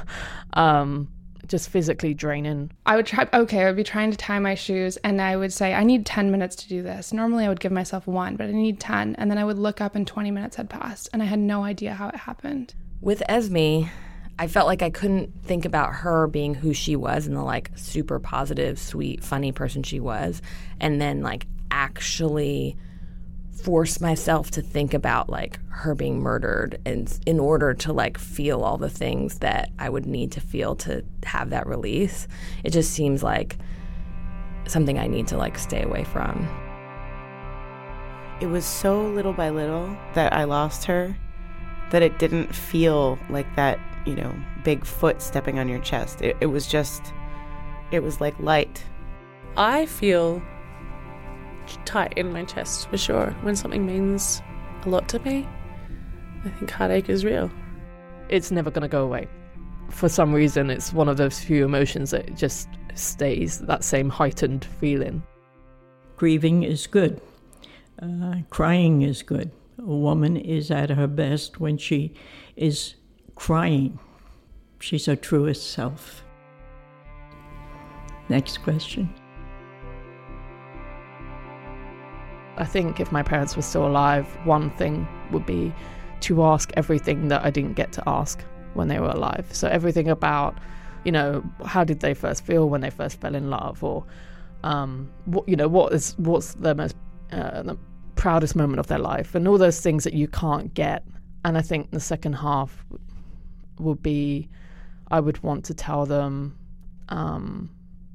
um, 0.52 1.08
just 1.46 1.68
physically 1.68 2.14
draining. 2.14 2.70
I 2.86 2.96
would 2.96 3.06
try, 3.06 3.28
okay, 3.32 3.62
I 3.62 3.66
would 3.66 3.76
be 3.76 3.84
trying 3.84 4.10
to 4.10 4.16
tie 4.16 4.38
my 4.38 4.54
shoes 4.54 4.96
and 4.98 5.20
I 5.20 5.36
would 5.36 5.52
say, 5.52 5.74
I 5.74 5.84
need 5.84 6.06
10 6.06 6.30
minutes 6.30 6.56
to 6.56 6.68
do 6.68 6.82
this. 6.82 7.12
Normally 7.12 7.44
I 7.44 7.48
would 7.48 7.60
give 7.60 7.72
myself 7.72 8.06
one, 8.06 8.36
but 8.36 8.46
I 8.46 8.52
need 8.52 8.80
10. 8.80 9.16
And 9.16 9.30
then 9.30 9.38
I 9.38 9.44
would 9.44 9.58
look 9.58 9.80
up 9.80 9.94
and 9.94 10.06
20 10.06 10.30
minutes 10.30 10.56
had 10.56 10.70
passed 10.70 11.08
and 11.12 11.22
I 11.22 11.26
had 11.26 11.38
no 11.38 11.64
idea 11.64 11.94
how 11.94 12.08
it 12.08 12.16
happened. 12.16 12.74
With 13.00 13.22
Esme, 13.28 13.88
I 14.38 14.46
felt 14.48 14.66
like 14.66 14.82
I 14.82 14.90
couldn't 14.90 15.44
think 15.44 15.64
about 15.64 15.92
her 15.94 16.26
being 16.26 16.54
who 16.54 16.72
she 16.72 16.96
was 16.96 17.26
and 17.26 17.36
the 17.36 17.42
like 17.42 17.70
super 17.74 18.18
positive, 18.18 18.78
sweet, 18.78 19.22
funny 19.22 19.52
person 19.52 19.82
she 19.82 20.00
was, 20.00 20.40
and 20.80 21.00
then 21.00 21.22
like 21.22 21.46
actually 21.70 22.76
force 23.62 24.00
myself 24.00 24.50
to 24.50 24.62
think 24.62 24.92
about 24.92 25.30
like 25.30 25.58
her 25.68 25.94
being 25.94 26.20
murdered 26.20 26.80
and 26.84 27.18
in 27.26 27.38
order 27.38 27.74
to 27.74 27.92
like 27.92 28.18
feel 28.18 28.62
all 28.62 28.76
the 28.76 28.90
things 28.90 29.38
that 29.38 29.70
I 29.78 29.88
would 29.88 30.06
need 30.06 30.32
to 30.32 30.40
feel 30.40 30.74
to 30.76 31.04
have 31.24 31.50
that 31.50 31.66
release. 31.66 32.26
It 32.64 32.70
just 32.70 32.92
seems 32.92 33.22
like 33.22 33.56
something 34.66 34.98
I 34.98 35.06
need 35.06 35.28
to 35.28 35.36
like 35.36 35.58
stay 35.58 35.82
away 35.82 36.04
from. 36.04 36.48
It 38.40 38.46
was 38.46 38.64
so 38.64 39.02
little 39.02 39.32
by 39.32 39.50
little 39.50 39.96
that 40.14 40.32
I 40.32 40.44
lost 40.44 40.84
her 40.86 41.16
that 41.90 42.02
it 42.02 42.18
didn't 42.18 42.52
feel 42.52 43.18
like 43.30 43.54
that, 43.54 43.78
you 44.06 44.16
know, 44.16 44.34
big 44.64 44.84
foot 44.84 45.22
stepping 45.22 45.58
on 45.58 45.68
your 45.68 45.78
chest. 45.80 46.22
It, 46.22 46.36
it 46.40 46.46
was 46.46 46.66
just, 46.66 47.12
it 47.92 48.02
was 48.02 48.20
like 48.20 48.38
light. 48.40 48.82
I 49.56 49.86
feel 49.86 50.42
tight 51.84 52.12
in 52.16 52.32
my 52.32 52.44
chest 52.44 52.88
for 52.88 52.98
sure 52.98 53.30
when 53.42 53.56
something 53.56 53.86
means 53.86 54.42
a 54.84 54.88
lot 54.88 55.08
to 55.10 55.18
me. 55.20 55.46
I 56.44 56.48
think 56.50 56.70
heartache 56.70 57.08
is 57.08 57.24
real. 57.24 57.50
It's 58.28 58.50
never 58.50 58.70
going 58.70 58.82
to 58.82 58.88
go 58.88 59.04
away. 59.04 59.28
For 59.90 60.08
some 60.08 60.32
reason, 60.32 60.70
it's 60.70 60.92
one 60.92 61.08
of 61.08 61.16
those 61.16 61.38
few 61.38 61.64
emotions 61.64 62.10
that 62.10 62.34
just 62.36 62.68
stays 62.94 63.60
that 63.60 63.84
same 63.84 64.08
heightened 64.08 64.64
feeling. 64.64 65.22
Grieving 66.16 66.62
is 66.62 66.86
good. 66.86 67.20
Uh, 68.00 68.36
crying 68.50 69.02
is 69.02 69.22
good. 69.22 69.50
A 69.78 69.82
woman 69.82 70.36
is 70.36 70.70
at 70.70 70.90
her 70.90 71.06
best 71.06 71.60
when 71.60 71.78
she 71.78 72.14
is 72.56 72.94
crying. 73.34 73.98
She's 74.80 75.06
her 75.06 75.16
truest 75.16 75.70
self. 75.70 76.24
Next 78.28 78.58
question. 78.62 79.12
I 82.62 82.64
think 82.64 83.00
if 83.00 83.10
my 83.10 83.24
parents 83.24 83.56
were 83.56 83.62
still 83.62 83.86
alive, 83.92 84.26
one 84.44 84.70
thing 84.70 85.08
would 85.32 85.44
be 85.44 85.74
to 86.20 86.44
ask 86.44 86.70
everything 86.76 87.26
that 87.26 87.44
I 87.44 87.50
didn't 87.50 87.74
get 87.74 87.90
to 87.94 88.02
ask 88.06 88.36
when 88.74 88.86
they 88.86 89.00
were 89.00 89.10
alive. 89.10 89.46
So 89.50 89.66
everything 89.66 90.08
about, 90.08 90.56
you 91.04 91.10
know, 91.10 91.42
how 91.66 91.82
did 91.82 91.98
they 91.98 92.14
first 92.14 92.44
feel 92.44 92.68
when 92.68 92.80
they 92.80 92.90
first 92.90 93.20
fell 93.20 93.34
in 93.34 93.50
love, 93.50 93.82
or, 93.82 94.04
um, 94.62 95.10
what 95.24 95.48
you 95.48 95.56
know, 95.56 95.66
what 95.66 95.92
is 95.92 96.14
what's 96.18 96.54
the 96.54 96.74
most 96.76 96.94
uh, 97.32 97.62
the 97.62 97.76
proudest 98.14 98.54
moment 98.54 98.78
of 98.78 98.86
their 98.86 99.00
life, 99.00 99.34
and 99.34 99.48
all 99.48 99.58
those 99.58 99.80
things 99.80 100.04
that 100.04 100.14
you 100.14 100.28
can't 100.28 100.72
get. 100.72 101.02
And 101.44 101.58
I 101.58 101.62
think 101.62 101.90
the 101.90 101.98
second 101.98 102.34
half 102.34 102.86
would 103.80 104.02
be, 104.02 104.48
I 105.10 105.18
would 105.18 105.42
want 105.42 105.64
to 105.64 105.74
tell 105.74 106.06
them 106.06 106.56
um, 107.08 107.70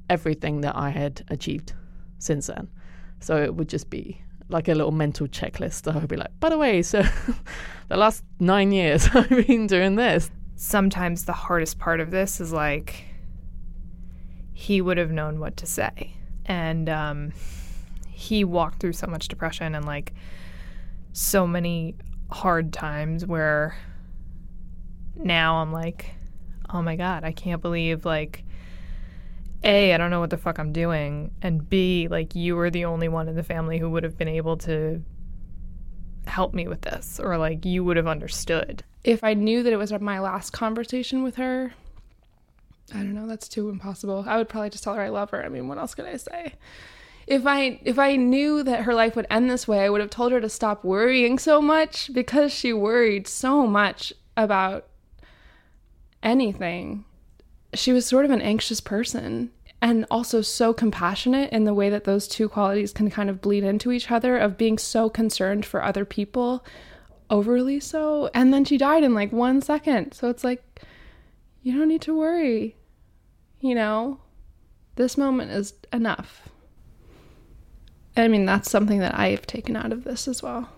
everything 0.08 0.62
that 0.62 0.74
I 0.74 0.88
had 0.88 1.22
achieved 1.28 1.74
since 2.18 2.46
then. 2.46 2.66
So 3.20 3.36
it 3.36 3.54
would 3.54 3.68
just 3.68 3.90
be 3.90 4.22
like 4.48 4.68
a 4.68 4.74
little 4.74 4.92
mental 4.92 5.26
checklist. 5.26 5.92
I 5.92 5.98
would 5.98 6.08
be 6.08 6.16
like, 6.16 6.38
by 6.40 6.48
the 6.48 6.58
way, 6.58 6.82
so 6.82 7.02
the 7.88 7.96
last 7.96 8.24
nine 8.40 8.72
years 8.72 9.08
I've 9.14 9.28
been 9.28 9.66
doing 9.66 9.96
this. 9.96 10.30
Sometimes 10.56 11.24
the 11.24 11.32
hardest 11.32 11.78
part 11.78 12.00
of 12.00 12.10
this 12.10 12.40
is 12.40 12.52
like 12.52 13.04
he 14.52 14.80
would 14.80 14.98
have 14.98 15.12
known 15.12 15.38
what 15.38 15.56
to 15.58 15.66
say. 15.66 16.12
And 16.46 16.88
um, 16.88 17.32
he 18.10 18.42
walked 18.42 18.80
through 18.80 18.94
so 18.94 19.06
much 19.06 19.28
depression 19.28 19.74
and 19.74 19.84
like 19.84 20.12
so 21.12 21.46
many 21.46 21.94
hard 22.30 22.72
times 22.72 23.24
where 23.24 23.76
now 25.14 25.56
I'm 25.56 25.72
like, 25.72 26.14
oh 26.70 26.82
my 26.82 26.96
God, 26.96 27.24
I 27.24 27.32
can't 27.32 27.62
believe 27.62 28.04
like 28.04 28.44
a, 29.64 29.92
I 29.92 29.98
don't 29.98 30.10
know 30.10 30.20
what 30.20 30.30
the 30.30 30.36
fuck 30.36 30.58
I'm 30.58 30.72
doing, 30.72 31.32
and 31.42 31.68
B, 31.68 32.08
like 32.08 32.34
you 32.34 32.54
were 32.56 32.70
the 32.70 32.84
only 32.84 33.08
one 33.08 33.28
in 33.28 33.34
the 33.34 33.42
family 33.42 33.78
who 33.78 33.90
would 33.90 34.04
have 34.04 34.16
been 34.16 34.28
able 34.28 34.56
to 34.58 35.02
help 36.26 36.54
me 36.54 36.68
with 36.68 36.82
this, 36.82 37.18
or 37.18 37.36
like 37.38 37.64
you 37.64 37.82
would 37.84 37.96
have 37.96 38.06
understood. 38.06 38.84
If 39.02 39.24
I 39.24 39.34
knew 39.34 39.62
that 39.62 39.72
it 39.72 39.76
was 39.76 39.92
my 39.92 40.20
last 40.20 40.52
conversation 40.52 41.22
with 41.22 41.36
her, 41.36 41.72
I 42.94 42.98
don't 42.98 43.14
know, 43.14 43.26
that's 43.26 43.48
too 43.48 43.68
impossible. 43.68 44.24
I 44.26 44.36
would 44.36 44.48
probably 44.48 44.70
just 44.70 44.84
tell 44.84 44.94
her 44.94 45.02
I 45.02 45.08
love 45.08 45.30
her. 45.30 45.44
I 45.44 45.48
mean, 45.48 45.68
what 45.68 45.78
else 45.78 45.94
could 45.94 46.06
I 46.06 46.16
say? 46.16 46.54
If 47.26 47.46
I 47.46 47.80
if 47.84 47.98
I 47.98 48.16
knew 48.16 48.62
that 48.62 48.84
her 48.84 48.94
life 48.94 49.14
would 49.14 49.26
end 49.28 49.50
this 49.50 49.68
way, 49.68 49.84
I 49.84 49.90
would 49.90 50.00
have 50.00 50.08
told 50.08 50.32
her 50.32 50.40
to 50.40 50.48
stop 50.48 50.84
worrying 50.84 51.38
so 51.38 51.60
much 51.60 52.10
because 52.12 52.52
she 52.52 52.72
worried 52.72 53.26
so 53.26 53.66
much 53.66 54.12
about 54.36 54.86
anything 56.22 57.04
she 57.74 57.92
was 57.92 58.06
sort 58.06 58.24
of 58.24 58.30
an 58.30 58.42
anxious 58.42 58.80
person 58.80 59.50
and 59.80 60.04
also 60.10 60.42
so 60.42 60.72
compassionate 60.72 61.52
in 61.52 61.64
the 61.64 61.74
way 61.74 61.88
that 61.88 62.04
those 62.04 62.26
two 62.26 62.48
qualities 62.48 62.92
can 62.92 63.10
kind 63.10 63.30
of 63.30 63.40
bleed 63.40 63.62
into 63.62 63.92
each 63.92 64.10
other 64.10 64.36
of 64.36 64.58
being 64.58 64.78
so 64.78 65.08
concerned 65.08 65.64
for 65.64 65.82
other 65.82 66.04
people 66.04 66.64
overly 67.30 67.78
so. 67.78 68.30
And 68.34 68.52
then 68.52 68.64
she 68.64 68.76
died 68.78 69.04
in 69.04 69.14
like 69.14 69.32
1 69.32 69.60
second. 69.62 70.12
So 70.12 70.28
it's 70.28 70.42
like 70.42 70.64
you 71.62 71.78
don't 71.78 71.88
need 71.88 72.02
to 72.02 72.18
worry 72.18 72.74
you 73.60 73.74
know? 73.74 74.18
This 74.96 75.16
moment 75.16 75.52
is 75.52 75.74
enough. 75.92 76.48
I 78.16 78.26
mean 78.26 78.46
that's 78.46 78.68
something 78.68 78.98
that 78.98 79.16
i've 79.16 79.46
taken 79.46 79.76
out 79.76 79.92
of 79.92 80.02
this 80.02 80.26
as 80.26 80.42
well. 80.42 80.68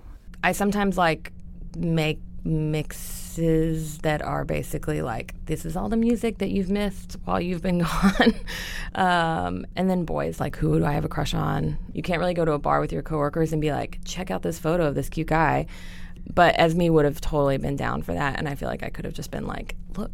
I 0.45 0.53
sometimes 0.53 0.99
like 0.99 1.32
make 1.74 2.20
mixes 3.39 3.99
that 3.99 4.22
are 4.22 4.45
basically 4.45 5.03
like 5.03 5.35
this 5.47 5.64
is 5.64 5.76
all 5.76 5.89
the 5.89 5.97
music 5.97 6.39
that 6.39 6.51
you've 6.51 6.70
missed 6.70 7.16
while 7.24 7.41
you've 7.41 7.62
been 7.62 7.78
gone. 7.85 8.35
Um, 8.95 9.66
and 9.76 9.89
then 9.89 10.05
boys 10.05 10.41
like 10.41 10.57
who 10.57 10.78
do 10.78 10.85
i 10.85 10.93
have 10.93 11.05
a 11.05 11.09
crush 11.09 11.35
on? 11.35 11.78
You 11.93 12.03
can't 12.03 12.20
really 12.20 12.35
go 12.35 12.45
to 12.45 12.53
a 12.53 12.59
bar 12.59 12.81
with 12.81 12.93
your 12.93 13.03
coworkers 13.03 13.53
and 13.53 13.61
be 13.61 13.70
like 13.70 13.99
check 14.05 14.31
out 14.31 14.43
this 14.43 14.59
photo 14.59 14.87
of 14.87 14.95
this 14.95 15.09
cute 15.09 15.28
guy. 15.28 15.66
But 16.33 16.59
esme 16.59 16.89
would 16.89 17.05
have 17.05 17.20
totally 17.20 17.59
been 17.59 17.76
down 17.76 18.03
for 18.03 18.14
that 18.14 18.39
and 18.39 18.49
i 18.49 18.55
feel 18.55 18.68
like 18.68 18.83
i 18.83 18.91
could 18.91 19.05
have 19.05 19.14
just 19.14 19.31
been 19.31 19.47
like 19.47 19.76
look 19.97 20.11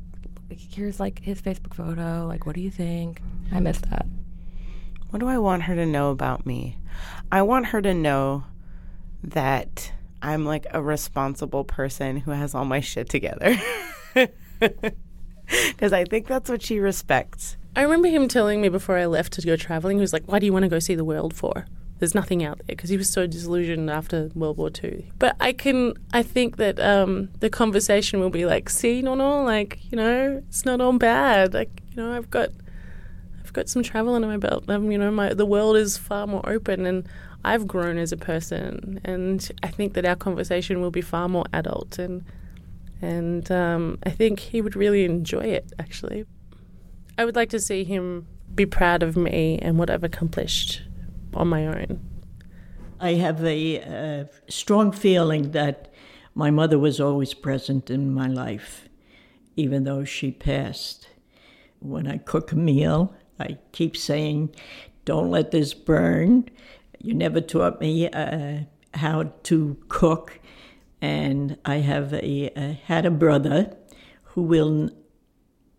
here's 0.49 1.01
like 1.01 1.21
his 1.21 1.41
facebook 1.41 1.75
photo. 1.75 2.27
Like 2.27 2.47
what 2.47 2.55
do 2.55 2.61
you 2.61 2.71
think? 2.71 3.21
I 3.53 3.61
miss 3.61 3.79
that. 3.79 4.07
What 5.11 5.21
do 5.21 5.29
I 5.29 5.39
want 5.39 5.63
her 5.63 5.75
to 5.75 5.87
know 5.87 6.11
about 6.11 6.45
me? 6.47 6.79
I 7.31 7.43
want 7.43 7.67
her 7.67 7.81
to 7.81 7.95
know 7.95 8.45
that 9.23 9.93
I'm 10.27 10.45
like 10.45 10.67
a 10.71 10.83
responsible 10.83 11.65
person 11.65 12.17
who 12.17 12.33
has 12.33 12.55
all 12.55 12.65
my 12.65 12.81
shit 12.81 13.09
together. 13.09 13.57
Because 15.49 15.93
I 15.93 16.05
think 16.05 16.27
that's 16.27 16.51
what 16.51 16.61
she 16.61 16.81
respects. 16.81 17.57
I 17.77 17.83
remember 17.83 18.09
him 18.09 18.27
telling 18.27 18.61
me 18.61 18.69
before 18.69 18.99
I 18.99 19.07
left 19.07 19.35
to 19.35 19.43
go 19.43 19.55
traveling, 19.55 19.99
he 19.99 20.01
was 20.01 20.13
like, 20.13 20.25
Why 20.27 20.41
do 20.41 20.47
you 20.47 20.53
want 20.53 20.65
to 20.65 20.69
go 20.69 20.81
see 20.81 20.97
the 20.97 21.05
world 21.05 21.35
for? 21.35 21.67
There's 22.01 22.15
nothing 22.15 22.43
out 22.45 22.59
there 22.59 22.75
because 22.75 22.91
he 22.91 22.97
was 22.97 23.09
so 23.09 23.29
disillusioned 23.29 23.89
after 23.89 24.31
World 24.35 24.59
War 24.59 24.71
II. 24.83 25.09
But 25.19 25.37
I 25.39 25.53
can, 25.53 25.95
I 26.13 26.23
think 26.23 26.57
that 26.57 26.81
um, 26.81 27.29
the 27.39 27.49
conversation 27.49 28.19
will 28.19 28.31
be 28.31 28.45
like, 28.45 28.69
see, 28.69 29.03
no, 29.03 29.15
no, 29.15 29.45
like, 29.45 29.79
you 29.91 29.97
know, 29.97 30.43
it's 30.49 30.65
not 30.65 30.81
all 30.81 30.99
bad. 30.99 31.55
Like, 31.55 31.71
you 31.91 31.97
know, 32.03 32.13
I've 32.13 32.29
got, 32.29 32.51
I've 33.43 33.53
got 33.53 33.69
some 33.69 33.83
travel 33.83 34.15
under 34.15 34.27
my 34.27 34.37
belt. 34.37 34.69
Um, 34.69 34.91
you 34.91 34.99
know, 34.99 35.11
my 35.11 35.33
the 35.33 35.47
world 35.47 35.77
is 35.77 35.97
far 35.97 36.27
more 36.27 36.47
open, 36.49 36.85
and 36.87 37.09
I've 37.47 37.69
grown 37.69 37.97
as 37.97 38.11
a 38.11 38.17
person. 38.17 39.01
And 39.05 39.49
I 39.63 39.69
think 39.69 39.95
that 39.95 40.05
our 40.05 40.17
conversation 40.17 40.81
will 40.81 40.91
be 40.91 41.01
far 41.01 41.29
more 41.29 41.47
adult, 41.53 41.99
and 41.99 42.25
and 43.01 43.51
um, 43.53 43.99
I 44.05 44.11
think 44.11 44.41
he 44.41 44.61
would 44.61 44.75
really 44.75 45.05
enjoy 45.05 45.45
it. 45.45 45.73
Actually, 45.79 46.27
I 47.17 47.25
would 47.25 47.37
like 47.37 47.51
to 47.51 47.61
see 47.61 47.85
him 47.85 48.27
be 48.55 48.67
proud 48.67 49.03
of 49.03 49.17
me 49.17 49.59
and 49.63 49.79
what 49.79 49.91
I've 49.91 50.05
accomplished 50.05 50.83
on 51.35 51.49
my 51.49 51.67
own. 51.67 52.01
I 52.99 53.15
have 53.15 53.45
a 53.45 54.27
strong 54.49 54.91
feeling 54.91 55.53
that 55.53 55.93
my 56.35 56.51
mother 56.51 56.79
was 56.79 57.01
always 57.01 57.33
present 57.35 57.91
in 57.91 58.13
my 58.13 58.27
life, 58.27 58.89
even 59.55 59.85
though 59.85 60.05
she 60.05 60.33
passed. 60.33 61.09
When 61.79 62.09
I 62.09 62.17
cook 62.19 62.53
a 62.53 62.57
meal, 62.57 63.15
I 63.39 63.59
keep 63.73 63.97
saying, 63.97 64.55
Don't 65.05 65.31
let 65.31 65.51
this 65.51 65.75
burn. 65.75 66.49
You 67.07 67.15
never 67.15 67.41
taught 67.41 67.81
me 67.81 68.09
uh, 68.09 68.65
how 68.95 69.31
to 69.45 69.77
cook. 69.89 70.41
And 71.01 71.57
I 71.65 71.77
have 71.77 72.13
a, 72.13 72.51
uh, 72.57 72.75
had 72.87 73.07
a 73.07 73.13
brother 73.13 73.77
who 74.35 74.43
will 74.43 74.91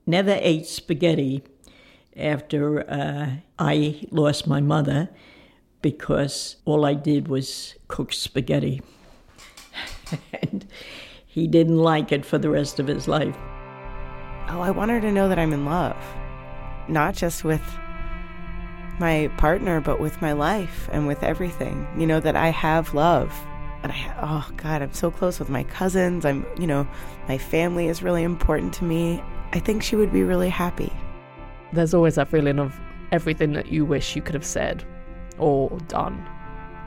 never 0.05 0.37
ate 0.39 0.65
spaghetti 0.65 1.43
after 2.15 2.89
uh, 2.89 3.41
I 3.59 4.07
lost 4.09 4.47
my 4.47 4.61
mother 4.61 5.09
because 5.81 6.55
all 6.63 6.85
I 6.85 6.93
did 6.93 7.27
was 7.27 7.75
cook 7.89 8.13
spaghetti. 8.13 8.81
and 10.41 10.65
he 11.25 11.45
didn't 11.45 11.77
like 11.77 12.13
it 12.13 12.25
for 12.25 12.37
the 12.37 12.49
rest 12.49 12.79
of 12.79 12.87
his 12.87 13.05
life. 13.05 13.35
Oh, 14.47 14.61
I 14.61 14.71
want 14.71 14.91
her 14.91 15.01
to 15.01 15.11
know 15.11 15.27
that 15.27 15.37
I'm 15.37 15.51
in 15.51 15.65
love, 15.65 15.97
not 16.87 17.15
just 17.15 17.43
with 17.43 17.61
my 18.99 19.31
partner, 19.37 19.79
but 19.81 19.99
with 19.99 20.21
my 20.21 20.33
life 20.33 20.89
and 20.91 21.07
with 21.07 21.23
everything. 21.23 21.87
You 21.97 22.07
know, 22.07 22.19
that 22.19 22.35
I 22.35 22.49
have 22.49 22.93
love. 22.93 23.33
And 23.83 23.91
I, 23.91 24.15
oh 24.21 24.49
God, 24.57 24.81
I'm 24.81 24.93
so 24.93 25.11
close 25.11 25.39
with 25.39 25.49
my 25.49 25.63
cousins. 25.63 26.25
I'm, 26.25 26.45
you 26.59 26.67
know, 26.67 26.87
my 27.27 27.37
family 27.37 27.87
is 27.87 28.01
really 28.01 28.23
important 28.23 28.73
to 28.75 28.83
me. 28.83 29.23
I 29.53 29.59
think 29.59 29.83
she 29.83 29.95
would 29.95 30.11
be 30.11 30.23
really 30.23 30.49
happy. 30.49 30.91
There's 31.73 31.93
always 31.93 32.15
that 32.15 32.27
feeling 32.27 32.59
of 32.59 32.79
everything 33.11 33.53
that 33.53 33.71
you 33.71 33.85
wish 33.85 34.15
you 34.15 34.21
could 34.21 34.35
have 34.35 34.45
said 34.45 34.83
or 35.37 35.69
done. 35.87 36.27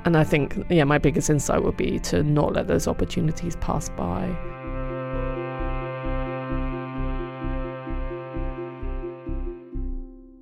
And 0.05 0.17
I 0.17 0.25
think, 0.25 0.59
yeah, 0.71 0.85
my 0.85 0.99
biggest 0.99 1.31
insight 1.31 1.63
would 1.63 1.77
be 1.77 1.99
to 2.01 2.23
not 2.23 2.55
let 2.55 2.67
those 2.67 2.89
opportunities 2.89 3.57
pass 3.57 3.89
by. 3.91 4.27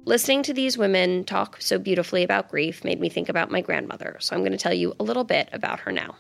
Listening 0.09 0.43
to 0.45 0.55
these 0.55 0.79
women 0.79 1.23
talk 1.25 1.61
so 1.61 1.79
beautifully 1.79 2.25
about 2.25 2.49
grief 2.49 2.83
made 2.83 2.99
me 2.99 3.11
think 3.11 3.29
about 3.29 3.51
my 3.51 3.61
grandmother, 3.61 4.17
so 4.21 4.35
I'm 4.35 4.41
going 4.41 4.53
to 4.53 4.57
tell 4.57 4.73
you 4.73 4.95
a 4.99 5.05
little 5.05 5.23
bit 5.23 5.51
about 5.53 5.81
her 5.81 5.93
now. 5.93 6.17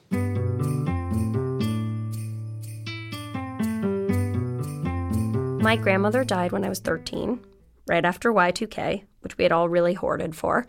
My 5.62 5.76
grandmother 5.76 6.22
died 6.22 6.53
when 6.53 6.66
I 6.66 6.68
was 6.68 6.80
13, 6.80 7.41
right 7.86 8.05
after 8.05 8.30
Y2K, 8.30 9.05
which 9.20 9.39
we 9.39 9.45
had 9.45 9.53
all 9.53 9.70
really 9.70 9.95
hoarded 9.95 10.36
for. 10.36 10.66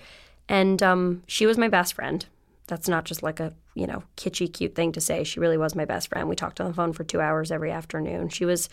And 0.47 0.81
um, 0.81 1.21
she 1.27 1.45
was 1.45 1.57
my 1.57 1.67
best 1.67 1.95
friend. 1.95 2.25
That's 2.67 2.87
not 2.87 3.03
just 3.03 3.21
like 3.21 3.41
a, 3.41 3.53
you 3.75 3.85
know, 3.85 4.01
kitschy, 4.15 4.53
cute 4.53 4.75
thing 4.75 4.93
to 4.93 5.01
say. 5.01 5.25
She 5.25 5.41
really 5.41 5.57
was 5.57 5.75
my 5.75 5.83
best 5.83 6.07
friend. 6.07 6.29
We 6.29 6.37
talked 6.37 6.61
on 6.61 6.67
the 6.67 6.73
phone 6.73 6.93
for 6.93 7.03
two 7.03 7.19
hours 7.19 7.51
every 7.51 7.71
afternoon. 7.73 8.29
She 8.29 8.45
was 8.45 8.69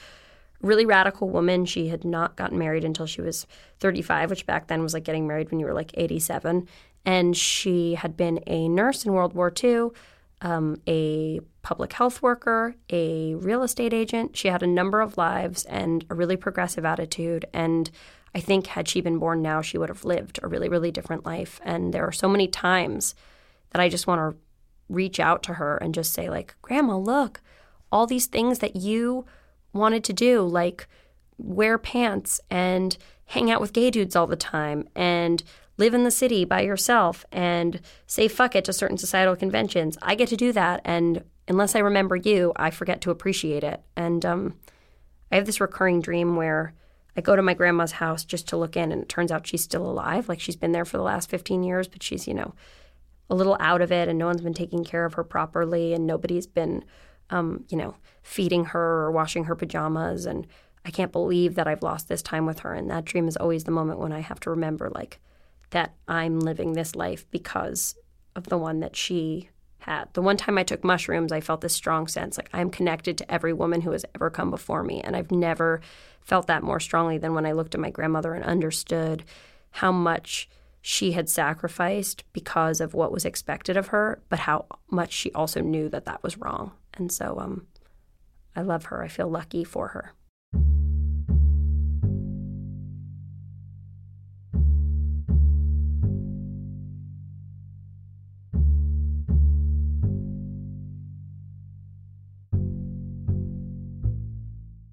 really 0.63 0.87
radical 0.87 1.29
woman. 1.29 1.65
She 1.65 1.89
had 1.89 2.05
not 2.05 2.37
gotten 2.37 2.59
married 2.59 2.85
until 2.85 3.07
she 3.07 3.21
was 3.21 3.47
35, 3.81 4.31
which 4.31 4.47
back 4.47 4.67
then 4.69 4.83
was 4.83 4.95
like 4.95 5.05
getting 5.05 5.27
married 5.27 5.51
when 5.51 5.61
you 5.61 5.67
were 5.67 5.75
like 5.75 5.93
87. 5.95 6.69
And 7.05 7.37
she 7.37 7.95
had 7.95 8.17
been 8.17 8.41
a 8.47 8.69
nurse 8.69 9.05
in 9.05 9.13
World 9.13 9.35
War 9.35 9.53
II, 9.63 9.89
um, 10.41 10.81
a 10.87 11.41
public 11.63 11.93
health 11.93 12.21
worker, 12.21 12.75
a 12.91 13.35
real 13.35 13.63
estate 13.63 13.93
agent. 13.93 14.37
She 14.37 14.49
had 14.49 14.63
a 14.63 14.67
number 14.67 15.01
of 15.01 15.17
lives 15.17 15.65
and 15.65 16.05
a 16.11 16.15
really 16.15 16.37
progressive 16.37 16.85
attitude. 16.85 17.45
And 17.53 17.91
I 18.35 18.41
think 18.41 18.67
had 18.67 18.89
she 18.89 19.01
been 19.01 19.19
born 19.19 19.41
now, 19.41 19.63
she 19.63 19.79
would 19.79 19.89
have 19.89 20.05
lived 20.05 20.41
a 20.43 20.49
really, 20.49 20.69
really 20.69 20.91
different 20.91 21.25
life. 21.25 21.61
And 21.65 21.95
there 21.95 22.05
are 22.07 22.13
so 22.13 22.29
many 22.29 22.49
times 22.49 23.15
that 23.71 23.81
I 23.81 23.89
just 23.89 24.07
want 24.07 24.19
to 24.21 24.39
reach 24.89 25.19
out 25.19 25.43
to 25.45 25.55
her 25.55 25.77
and 25.79 25.95
just 25.95 26.13
say, 26.13 26.29
like, 26.29 26.55
Grandma, 26.63 26.99
look, 26.99 27.41
all 27.91 28.07
these 28.07 28.27
things 28.27 28.59
that 28.59 28.77
you 28.77 29.25
wanted 29.77 30.05
to 30.05 30.13
do, 30.13 30.43
like 30.43 30.89
wear 31.39 31.79
pants 31.79 32.41
and 32.51 32.97
hang 33.27 33.51
out 33.51 33.61
with 33.61 33.73
gay 33.73 33.91
dudes 33.91 34.17
all 34.17 34.27
the 34.27 34.37
time 34.37 34.89
and 34.95 35.43
live 35.79 35.95
in 35.95 36.05
the 36.05 36.11
city 36.11 36.45
by 36.45 36.63
yourself 36.63 37.25
and 37.31 37.81
say 38.07 38.29
fuck 38.29 38.57
it 38.57 38.65
to 38.65 38.73
certain 38.73 38.97
societal 38.97 39.37
conventions. 39.37 39.99
I 40.01 40.15
get 40.15 40.29
to 40.31 40.37
do 40.37 40.53
that. 40.53 40.81
And 40.85 41.25
unless 41.49 41.75
I 41.75 41.81
remember 41.81 42.17
you, 42.17 42.53
I 42.57 42.71
forget 42.71 43.01
to 43.03 43.11
appreciate 43.11 43.63
it. 43.63 43.83
And 43.97 44.25
um, 44.25 44.55
I 45.31 45.37
have 45.37 45.47
this 45.47 45.61
recurring 45.61 46.01
dream 46.01 46.37
where 46.37 46.75
I 47.17 47.21
go 47.21 47.35
to 47.35 47.43
my 47.43 47.55
grandma's 47.55 47.93
house 47.93 48.25
just 48.25 48.49
to 48.49 48.57
look 48.57 48.77
in, 48.77 48.93
and 48.93 49.03
it 49.03 49.09
turns 49.09 49.33
out 49.33 49.47
she's 49.47 49.65
still 49.65 49.89
alive. 49.89 50.29
Like 50.29 50.41
she's 50.41 50.57
been 50.57 50.73
there 50.73 50.85
for 50.85 50.99
the 50.99 51.03
last 51.03 51.31
15 51.31 51.63
years, 51.63 51.89
but 51.89 52.03
she's, 52.03 52.29
you 52.29 52.35
know, 52.35 52.55
a 53.31 53.35
little 53.35 53.57
out 53.59 53.81
of 53.81 53.91
it, 53.91 54.09
and 54.09 54.19
no 54.19 54.27
one's 54.27 54.43
been 54.43 54.55
taking 54.55 54.85
care 54.85 55.05
of 55.05 55.15
her 55.15 55.25
properly, 55.25 55.95
and 55.95 56.07
nobody's 56.07 56.47
been, 56.47 56.85
um, 57.31 57.65
you 57.69 57.77
know, 57.77 57.95
feeding 58.23 58.67
her 58.67 59.05
or 59.05 59.11
washing 59.11 59.45
her 59.45 59.55
pajamas. 59.55 60.27
And 60.27 60.47
I 60.85 60.91
can't 60.91 61.13
believe 61.13 61.55
that 61.55 61.67
I've 61.67 61.83
lost 61.83 62.09
this 62.09 62.23
time 62.23 62.47
with 62.47 62.61
her. 62.61 62.73
And 62.73 62.91
that 62.91 63.05
dream 63.05 63.29
is 63.29 63.37
always 63.37 63.65
the 63.65 63.71
moment 63.71 63.99
when 63.99 64.13
I 64.13 64.21
have 64.21 64.41
to 64.41 64.51
remember, 64.51 64.91
like, 64.95 65.21
that 65.71 65.95
I'm 66.07 66.41
living 66.41 66.73
this 66.73 66.95
life 66.95 67.27
because 67.31 67.97
of 68.35 68.45
the 68.45 68.59
one 68.59 68.81
that 68.81 68.95
she 68.95 69.51
had. 69.79 70.13
The 70.13 70.23
one 70.23 70.37
time 70.37 70.59
I 70.59 70.63
took 70.63 70.85
mushrooms, 70.85 71.33
I 71.33 71.41
felt 71.41 71.61
this 71.61 71.75
strong 71.75 72.07
sense 72.07 72.37
like 72.37 72.51
I'm 72.53 72.71
connected 72.71 73.19
to 73.19 73.33
every 73.33 73.53
woman 73.53 73.81
who 73.81 73.93
has 73.93 74.05
ever 74.15 74.31
come 74.31 74.51
before 74.51 74.83
me. 74.83 75.01
And 75.01 75.17
I've 75.17 75.31
never 75.31 75.81
felt 76.21 76.47
that 76.49 76.63
more 76.63 76.81
strongly 76.81 77.19
than 77.19 77.35
when 77.35 77.47
I 77.47 77.53
looked 77.53 77.75
at 77.75 77.81
my 77.81 77.91
grandmother 77.91 78.35
and 78.35 78.45
understood 78.45 79.25
how 79.71 79.93
much 79.93 80.49
she 80.81 81.13
had 81.13 81.29
sacrificed 81.29 82.25
because 82.33 82.81
of 82.81 82.95
what 82.95 83.13
was 83.13 83.25
expected 83.25 83.77
of 83.77 83.89
her, 83.89 84.21
but 84.29 84.41
how 84.41 84.67
much 84.91 85.13
she 85.13 85.33
also 85.33 85.61
knew 85.61 85.89
that 85.89 86.05
that 86.05 86.23
was 86.23 86.39
wrong. 86.39 86.73
And 86.97 87.13
so 87.13 87.39
um, 87.39 87.67
I 88.55 88.63
love 88.63 88.87
her. 88.87 89.03
I 89.03 89.09
feel 89.09 89.29
lucky 89.29 89.65
for 89.65 89.89
her. 89.89 90.13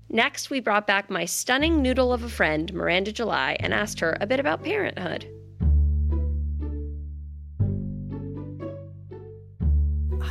Next, 0.10 0.52
we 0.52 0.60
brought 0.60 0.86
back 0.86 1.10
my 1.10 1.26
stunning 1.26 1.82
noodle 1.82 2.14
of 2.14 2.22
a 2.22 2.30
friend, 2.30 2.72
Miranda 2.72 3.12
July, 3.12 3.58
and 3.60 3.74
asked 3.74 4.00
her 4.00 4.16
a 4.22 4.28
bit 4.28 4.40
about 4.40 4.64
parenthood. 4.64 5.28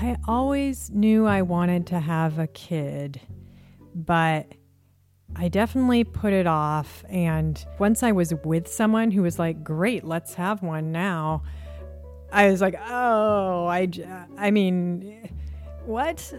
I 0.02 0.16
always 0.26 0.90
knew 0.90 1.26
I 1.26 1.42
wanted 1.42 1.86
to 1.86 2.00
have 2.00 2.40
a 2.40 2.48
kid, 2.48 3.20
but 3.94 4.48
I 5.36 5.46
definitely 5.46 6.02
put 6.02 6.32
it 6.32 6.48
off. 6.48 7.04
And 7.08 7.64
once 7.78 8.02
I 8.02 8.10
was 8.10 8.34
with 8.44 8.66
someone 8.66 9.12
who 9.12 9.22
was 9.22 9.38
like, 9.38 9.62
great, 9.62 10.02
let's 10.02 10.34
have 10.34 10.60
one 10.60 10.90
now, 10.90 11.44
I 12.32 12.50
was 12.50 12.60
like, 12.60 12.74
oh, 12.84 13.66
I, 13.68 13.88
I 14.36 14.50
mean, 14.50 15.30
what? 15.86 16.34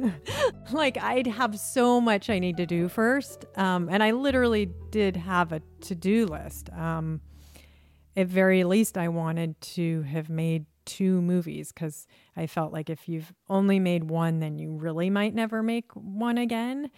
like, 0.72 0.96
I'd 0.96 1.26
have 1.26 1.58
so 1.58 2.00
much 2.00 2.30
I 2.30 2.38
need 2.38 2.56
to 2.58 2.66
do 2.66 2.88
first. 2.88 3.46
Um, 3.56 3.88
and 3.90 4.00
I 4.00 4.12
literally 4.12 4.70
did 4.90 5.16
have 5.16 5.50
a 5.50 5.60
to 5.80 5.96
do 5.96 6.26
list. 6.26 6.70
Um, 6.70 7.20
at 8.16 8.28
very 8.28 8.62
least, 8.62 8.96
I 8.96 9.08
wanted 9.08 9.60
to 9.72 10.02
have 10.02 10.30
made 10.30 10.66
two 10.84 11.20
movies 11.22 11.72
because 11.72 12.06
I 12.36 12.46
felt 12.46 12.72
like 12.72 12.90
if 12.90 13.08
you've 13.08 13.32
only 13.48 13.78
made 13.78 14.04
one, 14.04 14.40
then 14.40 14.58
you 14.58 14.72
really 14.72 15.10
might 15.10 15.34
never 15.34 15.62
make 15.62 15.92
one 15.94 16.38
again. 16.38 16.90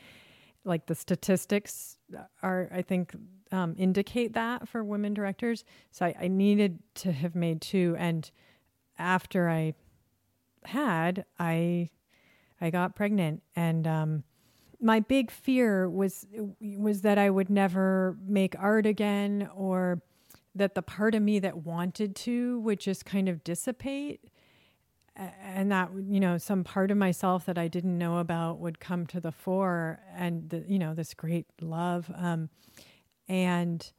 Like 0.64 0.87
the 0.87 0.95
statistics 0.95 1.99
are, 2.43 2.68
I 2.72 2.82
think, 2.82 3.14
um, 3.53 3.74
indicate 3.78 4.32
that 4.32 4.68
for 4.68 4.82
women 4.82 5.14
directors. 5.14 5.64
So 5.91 6.07
I, 6.07 6.14
I 6.22 6.28
needed 6.28 6.78
to 6.97 7.12
have 7.12 7.35
made 7.35 7.61
two. 7.61 7.95
And 7.99 8.30
after 8.99 9.49
I 9.49 9.74
had, 10.64 11.24
I 11.39 11.91
I 12.61 12.70
got 12.70 12.97
pregnant, 12.97 13.43
and 13.57 13.87
um, 13.87 14.24
my 14.80 15.01
big 15.01 15.30
fear 15.30 15.89
was 15.89 16.26
was 16.61 17.03
that 17.03 17.18
I 17.18 17.30
would 17.30 17.51
never 17.51 18.16
make 18.26 18.55
art 18.59 18.87
again, 18.87 19.49
or 19.55 20.03
that 20.55 20.74
the 20.74 20.82
part 20.82 21.14
of 21.14 21.22
me 21.22 21.38
that 21.40 21.59
wanted 21.59 22.14
to 22.14 22.61
would 22.61 22.78
just 22.80 23.05
kind 23.05 23.28
of 23.28 23.42
dissipate. 23.44 24.20
And 25.16 25.70
that 25.70 25.90
you 26.09 26.18
know 26.18 26.38
some 26.38 26.64
part 26.64 26.90
of 26.90 26.96
myself 26.96 27.46
that 27.46 27.57
I 27.57 27.68
didn't 27.68 27.96
know 27.96 28.18
about 28.18 28.59
would 28.59 28.80
come 28.80 29.07
to 29.07 29.20
the 29.20 29.30
fore 29.30 30.00
and 30.12 30.50
the, 30.50 30.64
you 30.66 30.76
know 30.76 30.92
this 30.92 31.14
great 31.14 31.46
love. 31.61 32.11
Um, 32.16 32.48
and 33.28 33.92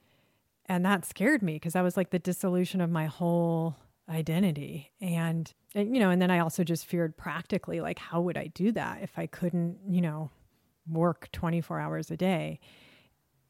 and 0.65 0.85
that 0.85 1.05
scared 1.05 1.41
me 1.41 1.53
because 1.53 1.71
that 1.73 1.83
was 1.83 1.95
like 1.95 2.09
the 2.09 2.19
dissolution 2.19 2.81
of 2.81 2.89
my 2.89 3.05
whole 3.05 3.77
identity. 4.09 4.91
And, 4.99 5.51
and 5.73 5.95
you 5.95 6.01
know 6.01 6.09
and 6.09 6.21
then 6.21 6.31
I 6.31 6.39
also 6.39 6.65
just 6.65 6.85
feared 6.85 7.15
practically 7.15 7.79
like 7.79 7.97
how 7.97 8.19
would 8.19 8.37
I 8.37 8.47
do 8.47 8.73
that 8.73 9.01
if 9.01 9.17
I 9.17 9.25
couldn't 9.25 9.77
you 9.87 10.01
know 10.01 10.31
work 10.85 11.29
24 11.31 11.79
hours 11.79 12.11
a 12.11 12.17
day? 12.17 12.59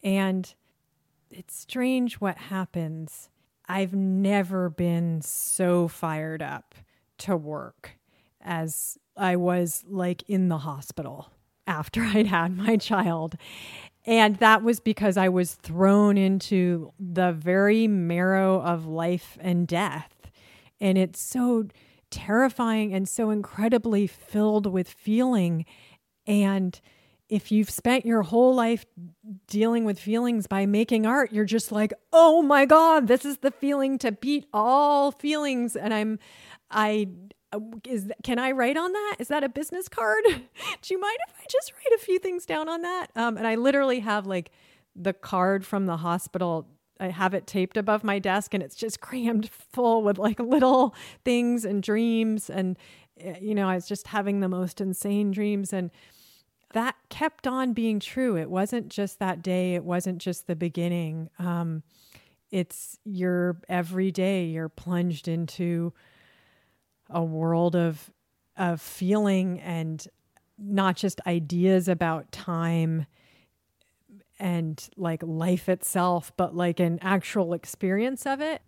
And 0.03 0.53
it's 1.31 1.55
strange 1.55 2.15
what 2.15 2.37
happens 2.37 3.29
I've 3.67 3.93
never 3.93 4.69
been 4.69 5.21
so 5.21 5.87
fired 5.87 6.41
up 6.41 6.75
to 7.19 7.35
work 7.35 7.97
as 8.41 8.97
I 9.17 9.35
was 9.35 9.83
like 9.87 10.23
in 10.27 10.49
the 10.49 10.59
hospital 10.59 11.31
after 11.65 12.01
I'd 12.03 12.27
had 12.27 12.55
my 12.55 12.77
child. 12.77 13.35
And 14.05 14.35
that 14.37 14.61
was 14.61 14.79
because 14.79 15.17
I 15.17 15.29
was 15.29 15.53
thrown 15.53 16.17
into 16.17 16.93
the 16.99 17.31
very 17.31 17.87
marrow 17.87 18.61
of 18.61 18.85
life 18.85 19.37
and 19.41 19.67
death. 19.67 20.29
And 20.79 20.97
it's 20.97 21.19
so 21.19 21.67
terrifying 22.11 22.93
and 22.93 23.09
so 23.09 23.31
incredibly 23.31 24.05
filled 24.05 24.67
with 24.67 24.87
feeling. 24.87 25.65
And 26.27 26.79
if 27.27 27.51
you've 27.51 27.69
spent 27.69 28.05
your 28.05 28.21
whole 28.21 28.53
life 28.53 28.85
dealing 29.47 29.83
with 29.83 29.99
feelings 29.99 30.45
by 30.47 30.65
making 30.65 31.05
art, 31.05 31.31
you're 31.31 31.45
just 31.45 31.71
like, 31.71 31.93
oh 32.13 32.41
my 32.41 32.65
God, 32.65 33.07
this 33.07 33.25
is 33.25 33.37
the 33.37 33.51
feeling 33.51 33.97
to 33.99 34.11
beat 34.11 34.45
all 34.53 35.11
feelings. 35.11 35.75
And 35.75 35.93
I'm, 35.93 36.19
I 36.69 37.07
is 37.87 38.11
can 38.23 38.39
I 38.39 38.51
write 38.51 38.77
on 38.77 38.91
that? 38.91 39.15
Is 39.19 39.27
that 39.29 39.43
a 39.43 39.49
business 39.49 39.87
card? 39.87 40.23
Do 40.25 40.93
you 40.93 40.99
mind 40.99 41.17
if 41.29 41.35
I 41.39 41.45
just 41.49 41.73
write 41.73 41.99
a 41.99 42.03
few 42.03 42.19
things 42.19 42.45
down 42.45 42.69
on 42.69 42.81
that? 42.81 43.07
Um, 43.15 43.37
and 43.37 43.47
I 43.47 43.55
literally 43.55 43.99
have 44.01 44.25
like 44.25 44.51
the 44.95 45.13
card 45.13 45.65
from 45.65 45.85
the 45.85 45.97
hospital. 45.97 46.67
I 46.99 47.09
have 47.09 47.33
it 47.33 47.45
taped 47.45 47.77
above 47.77 48.03
my 48.03 48.19
desk, 48.19 48.53
and 48.53 48.63
it's 48.63 48.75
just 48.75 48.99
crammed 49.01 49.49
full 49.49 50.03
with 50.03 50.17
like 50.17 50.39
little 50.39 50.95
things 51.23 51.65
and 51.65 51.81
dreams. 51.81 52.49
And 52.49 52.77
eh, 53.19 53.37
you 53.41 53.55
know, 53.55 53.67
I 53.67 53.75
was 53.75 53.87
just 53.87 54.07
having 54.07 54.39
the 54.39 54.49
most 54.49 54.81
insane 54.81 55.31
dreams, 55.31 55.73
and 55.73 55.91
that 56.75 56.95
kept 57.09 57.47
on 57.47 57.71
being 57.71 58.01
true. 58.01 58.35
It 58.35 58.49
wasn't 58.49 58.89
just 58.89 59.19
that 59.19 59.41
day. 59.41 59.75
It 59.75 59.85
wasn't 59.85 60.17
just 60.17 60.45
the 60.45 60.57
beginning. 60.57 61.29
Um, 61.39 61.83
it's 62.51 62.99
your 63.05 63.61
every 63.69 64.11
day. 64.11 64.45
You're 64.45 64.67
plunged 64.67 65.29
into 65.29 65.93
a 67.09 67.23
world 67.23 67.77
of 67.77 68.11
of 68.57 68.81
feeling 68.81 69.61
and 69.61 70.05
not 70.57 70.97
just 70.97 71.21
ideas 71.25 71.87
about 71.87 72.31
time 72.33 73.05
and 74.37 74.89
like 74.97 75.21
life 75.23 75.69
itself 75.69 76.31
but 76.35 76.55
like 76.55 76.79
an 76.79 76.99
actual 77.01 77.53
experience 77.53 78.25
of 78.25 78.41
it 78.41 78.61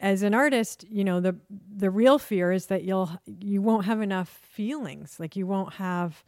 as 0.00 0.22
an 0.22 0.32
artist 0.32 0.84
you 0.88 1.04
know 1.04 1.20
the 1.20 1.36
the 1.76 1.90
real 1.90 2.18
fear 2.18 2.52
is 2.52 2.66
that 2.66 2.84
you'll 2.84 3.10
you 3.40 3.60
won't 3.60 3.84
have 3.84 4.00
enough 4.00 4.28
feelings 4.28 5.16
like 5.18 5.36
you 5.36 5.46
won't 5.46 5.74
have 5.74 6.24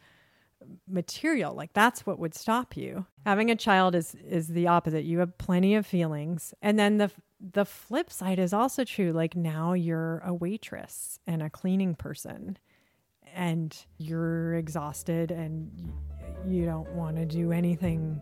material 0.89 1.55
like 1.55 1.73
that's 1.73 2.07
what 2.07 2.19
would 2.19 2.35
stop 2.35 2.77
you 2.77 3.07
having 3.25 3.51
a 3.51 3.57
child 3.57 3.95
is 3.95 4.15
is 4.27 4.49
the 4.49 4.67
opposite 4.67 5.05
you 5.05 5.19
have 5.19 5.37
plenty 5.39 5.75
of 5.75 5.87
feelings 5.87 6.55
and 6.63 6.79
then 6.79 6.99
the 6.99 7.11
the 7.43 7.65
flip 7.65 8.11
side 8.11 8.39
is 8.39 8.53
also 8.53 8.85
true. 8.85 9.13
Like 9.13 9.35
now 9.35 9.73
you're 9.73 10.23
a 10.25 10.33
waitress 10.33 11.19
and 11.27 11.43
a 11.43 11.51
cleaning 11.51 11.95
person 11.95 12.57
and 13.35 13.77
you're 13.99 14.55
exhausted 14.55 15.31
and 15.31 15.93
you 16.47 16.65
don't 16.65 16.91
want 16.93 17.17
to 17.17 17.25
do 17.25 17.53
anything 17.53 18.21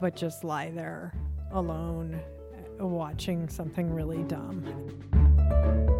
but 0.00 0.14
just 0.14 0.44
lie 0.44 0.70
there 0.70 1.14
alone 1.52 2.20
uh, 2.80 2.86
watching 2.86 3.48
something 3.48 3.92
really 3.92 4.22
dumb. 4.24 5.98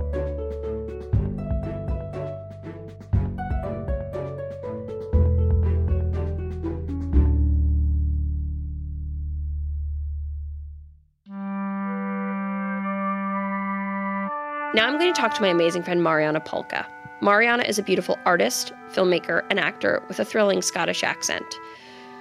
Now 14.72 14.86
I'm 14.86 15.00
going 15.00 15.12
to 15.12 15.20
talk 15.20 15.34
to 15.34 15.42
my 15.42 15.48
amazing 15.48 15.82
friend 15.82 16.00
Marianna 16.00 16.38
Palka. 16.38 16.86
Marianna 17.20 17.64
is 17.64 17.80
a 17.80 17.82
beautiful 17.82 18.16
artist, 18.24 18.72
filmmaker, 18.92 19.44
and 19.50 19.58
actor 19.58 20.00
with 20.06 20.20
a 20.20 20.24
thrilling 20.24 20.62
Scottish 20.62 21.02
accent. 21.02 21.44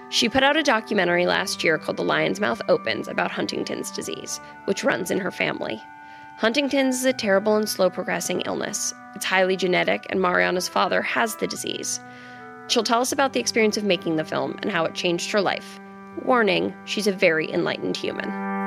She 0.10 0.30
put 0.30 0.42
out 0.42 0.58
a 0.58 0.64
documentary 0.64 1.28
last 1.28 1.64
year 1.64 1.78
called 1.78 1.98
The 1.98 2.04
Lion's 2.04 2.40
Mouth 2.40 2.60
Opens 2.68 3.08
about 3.08 3.30
Huntington's 3.30 3.92
disease, 3.92 4.40
which 4.66 4.84
runs 4.84 5.12
in 5.12 5.20
her 5.20 5.30
family. 5.30 5.80
Huntington's 6.38 6.96
is 6.96 7.06
a 7.06 7.14
terrible 7.14 7.56
and 7.56 7.70
slow 7.70 7.88
progressing 7.88 8.42
illness. 8.42 8.96
It's 9.14 9.26
highly 9.26 9.56
genetic, 9.56 10.08
and 10.10 10.20
Marianna's 10.20 10.68
father 10.68 11.04
has 11.04 11.36
the 11.36 11.46
disease. 11.46 12.00
She'll 12.68 12.82
tell 12.82 13.02
us 13.02 13.12
about 13.12 13.34
the 13.34 13.40
experience 13.40 13.78
of 13.78 13.84
making 13.84 14.16
the 14.16 14.26
film 14.26 14.58
and 14.64 14.72
how 14.72 14.86
it 14.86 14.96
changed 14.96 15.30
her 15.32 15.42
life. 15.42 15.80
Warning, 16.26 16.74
she's 16.86 17.06
a 17.06 17.12
very 17.12 17.52
enlightened 17.52 17.96
human. 17.96 18.59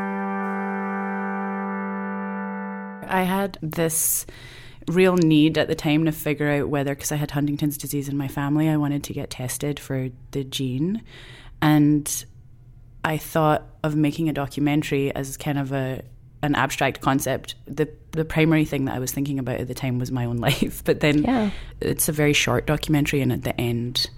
I 3.12 3.22
had 3.22 3.58
this 3.62 4.26
real 4.88 5.16
need 5.16 5.58
at 5.58 5.68
the 5.68 5.74
time 5.74 6.06
to 6.06 6.12
figure 6.12 6.48
out 6.48 6.68
whether, 6.68 6.94
because 6.94 7.12
I 7.12 7.16
had 7.16 7.30
Huntington's 7.30 7.78
disease 7.78 8.08
in 8.08 8.16
my 8.16 8.28
family, 8.28 8.68
I 8.68 8.76
wanted 8.76 9.04
to 9.04 9.12
get 9.12 9.30
tested 9.30 9.78
for 9.78 10.08
the 10.32 10.44
gene. 10.44 11.02
And 11.60 12.24
I 13.04 13.18
thought 13.18 13.64
of 13.84 13.94
making 13.94 14.28
a 14.28 14.32
documentary 14.32 15.14
as 15.14 15.36
kind 15.36 15.58
of 15.58 15.72
a 15.72 16.02
an 16.44 16.56
abstract 16.56 17.00
concept. 17.00 17.54
The 17.66 17.88
the 18.10 18.24
primary 18.24 18.64
thing 18.64 18.86
that 18.86 18.96
I 18.96 18.98
was 18.98 19.12
thinking 19.12 19.38
about 19.38 19.60
at 19.60 19.68
the 19.68 19.74
time 19.74 19.98
was 19.98 20.10
my 20.10 20.24
own 20.24 20.36
life. 20.38 20.82
But 20.84 21.00
then 21.00 21.22
yeah. 21.22 21.50
it's 21.80 22.08
a 22.08 22.12
very 22.12 22.32
short 22.32 22.66
documentary 22.66 23.20
and 23.20 23.32
at 23.32 23.42
the 23.42 23.58
end 23.60 24.10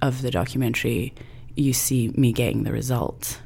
of 0.00 0.22
the 0.22 0.30
documentary 0.30 1.12
you 1.56 1.72
see 1.72 2.08
me 2.16 2.32
getting 2.32 2.62
the 2.62 2.72
result 2.72 3.40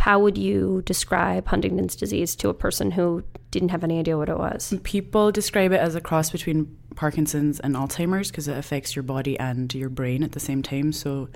how 0.00 0.18
would 0.18 0.38
you 0.38 0.82
describe 0.86 1.46
Huntington's 1.46 1.94
disease 1.94 2.34
to 2.36 2.48
a 2.48 2.54
person 2.54 2.90
who 2.90 3.22
didn't 3.50 3.68
have 3.68 3.84
any 3.84 3.98
idea 3.98 4.16
what 4.16 4.30
it 4.30 4.38
was? 4.38 4.74
People 4.82 5.30
describe 5.30 5.72
it 5.72 5.80
as 5.80 5.94
a 5.94 6.00
cross 6.00 6.30
between 6.30 6.74
Parkinson's 6.96 7.60
and 7.60 7.74
Alzheimer's 7.76 8.30
because 8.30 8.48
it 8.48 8.56
affects 8.56 8.96
your 8.96 9.02
body 9.02 9.38
and 9.38 9.72
your 9.74 9.90
brain 9.90 10.22
at 10.22 10.32
the 10.32 10.40
same 10.40 10.62
time. 10.62 10.92
So 10.92 11.28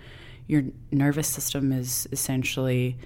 your 0.47 0.63
nervous 0.91 1.29
system 1.29 1.73
is 1.73 2.09
essentially 2.11 2.97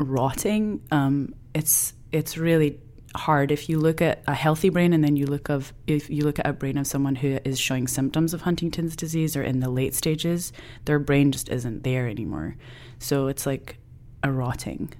rotting. 0.00 0.82
Um, 0.90 1.32
it's 1.54 1.94
it's 2.10 2.36
really 2.36 2.80
hard 3.14 3.52
if 3.52 3.68
you 3.68 3.78
look 3.78 4.02
at 4.02 4.22
a 4.26 4.34
healthy 4.34 4.68
brain 4.68 4.92
and 4.92 5.02
then 5.04 5.14
you 5.14 5.26
look 5.26 5.48
of 5.48 5.72
if 5.86 6.10
you 6.10 6.24
look 6.24 6.40
at 6.40 6.46
a 6.46 6.52
brain 6.52 6.76
of 6.76 6.88
someone 6.88 7.14
who 7.14 7.38
is 7.44 7.60
showing 7.60 7.86
symptoms 7.86 8.34
of 8.34 8.42
Huntington's 8.42 8.96
disease 8.96 9.36
or 9.36 9.44
in 9.44 9.60
the 9.60 9.70
late 9.70 9.94
stages, 9.94 10.52
their 10.86 10.98
brain 10.98 11.30
just 11.30 11.48
isn't 11.48 11.84
there 11.84 12.08
anymore. 12.08 12.56
So 12.98 13.28
it's 13.28 13.46
like 13.46 13.77
a 14.22 14.32
rotting 14.32 14.92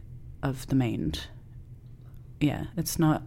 of 0.42 0.66
the 0.68 0.74
mind. 0.74 1.26
Yeah, 2.40 2.66
it's 2.76 2.98
not 2.98 3.22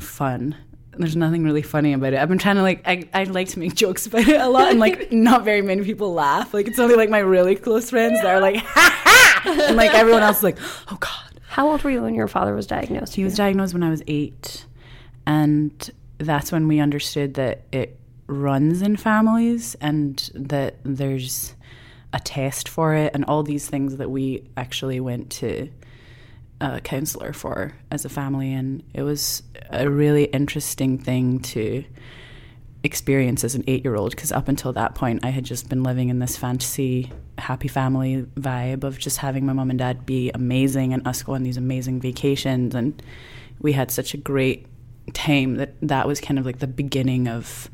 fun. 0.00 0.56
There's 0.92 1.16
nothing 1.16 1.44
really 1.44 1.62
funny 1.62 1.92
about 1.92 2.12
it. 2.12 2.18
I've 2.18 2.28
been 2.28 2.38
trying 2.38 2.56
to 2.56 2.62
like 2.62 2.82
I, 2.86 3.08
I 3.14 3.24
like 3.24 3.48
to 3.50 3.58
make 3.58 3.74
jokes 3.84 4.06
about 4.06 4.28
it 4.28 4.40
a 4.40 4.48
lot 4.48 4.70
and 4.70 4.80
like 4.80 5.12
not 5.12 5.44
very 5.44 5.62
many 5.62 5.84
people 5.84 6.12
laugh. 6.12 6.52
Like 6.52 6.66
it's 6.66 6.78
only 6.78 6.96
like 6.96 7.10
my 7.10 7.18
really 7.18 7.56
close 7.56 7.90
friends 7.90 8.20
that 8.22 8.34
are 8.34 8.40
like 8.40 8.56
ha 8.64 9.42
ha 9.44 9.66
and 9.66 9.76
like 9.76 9.94
everyone 9.94 10.22
else 10.22 10.38
is 10.38 10.42
like, 10.42 10.58
Oh 10.90 10.96
God. 10.98 11.40
How 11.48 11.68
old 11.68 11.82
were 11.82 11.90
you 11.90 12.02
when 12.02 12.14
your 12.14 12.28
father 12.28 12.54
was 12.54 12.66
diagnosed? 12.66 13.14
He 13.16 13.24
was 13.24 13.34
diagnosed 13.34 13.74
when 13.74 13.82
I 13.82 13.90
was 13.90 14.02
eight. 14.06 14.66
And 15.26 15.90
that's 16.18 16.52
when 16.52 16.68
we 16.68 16.78
understood 16.78 17.34
that 17.34 17.62
it 17.72 17.98
runs 18.28 18.82
in 18.82 18.96
families 18.96 19.74
and 19.80 20.30
that 20.34 20.76
there's 20.84 21.54
a 22.12 22.20
test 22.20 22.68
for 22.68 22.94
it 22.94 23.12
and 23.14 23.24
all 23.26 23.42
these 23.42 23.68
things 23.68 23.96
that 23.98 24.10
we 24.10 24.42
actually 24.56 25.00
went 25.00 25.30
to 25.30 25.68
a 26.60 26.80
counselor 26.80 27.32
for 27.32 27.72
as 27.90 28.04
a 28.04 28.08
family 28.08 28.52
and 28.52 28.82
it 28.92 29.02
was 29.02 29.42
a 29.70 29.88
really 29.88 30.24
interesting 30.24 30.98
thing 30.98 31.40
to 31.40 31.84
experience 32.82 33.44
as 33.44 33.54
an 33.54 33.64
eight 33.66 33.84
year 33.84 33.94
old 33.94 34.10
because 34.10 34.32
up 34.32 34.48
until 34.48 34.72
that 34.72 34.94
point, 34.94 35.24
I 35.24 35.30
had 35.30 35.44
just 35.44 35.68
been 35.68 35.82
living 35.82 36.08
in 36.08 36.18
this 36.18 36.36
fantasy, 36.36 37.12
happy 37.38 37.68
family 37.68 38.26
vibe 38.36 38.84
of 38.84 38.98
just 38.98 39.18
having 39.18 39.44
my 39.44 39.52
mom 39.52 39.70
and 39.70 39.78
dad 39.78 40.06
be 40.06 40.30
amazing 40.32 40.92
and 40.92 41.06
us 41.06 41.22
go 41.22 41.34
on 41.34 41.42
these 41.42 41.56
amazing 41.56 42.00
vacations. 42.00 42.74
And 42.74 43.02
we 43.60 43.72
had 43.72 43.90
such 43.90 44.14
a 44.14 44.16
great 44.16 44.66
time 45.12 45.56
that 45.56 45.74
that 45.82 46.06
was 46.06 46.20
kind 46.20 46.38
of 46.38 46.46
like 46.46 46.60
the 46.60 46.66
beginning 46.66 47.28
of 47.28 47.68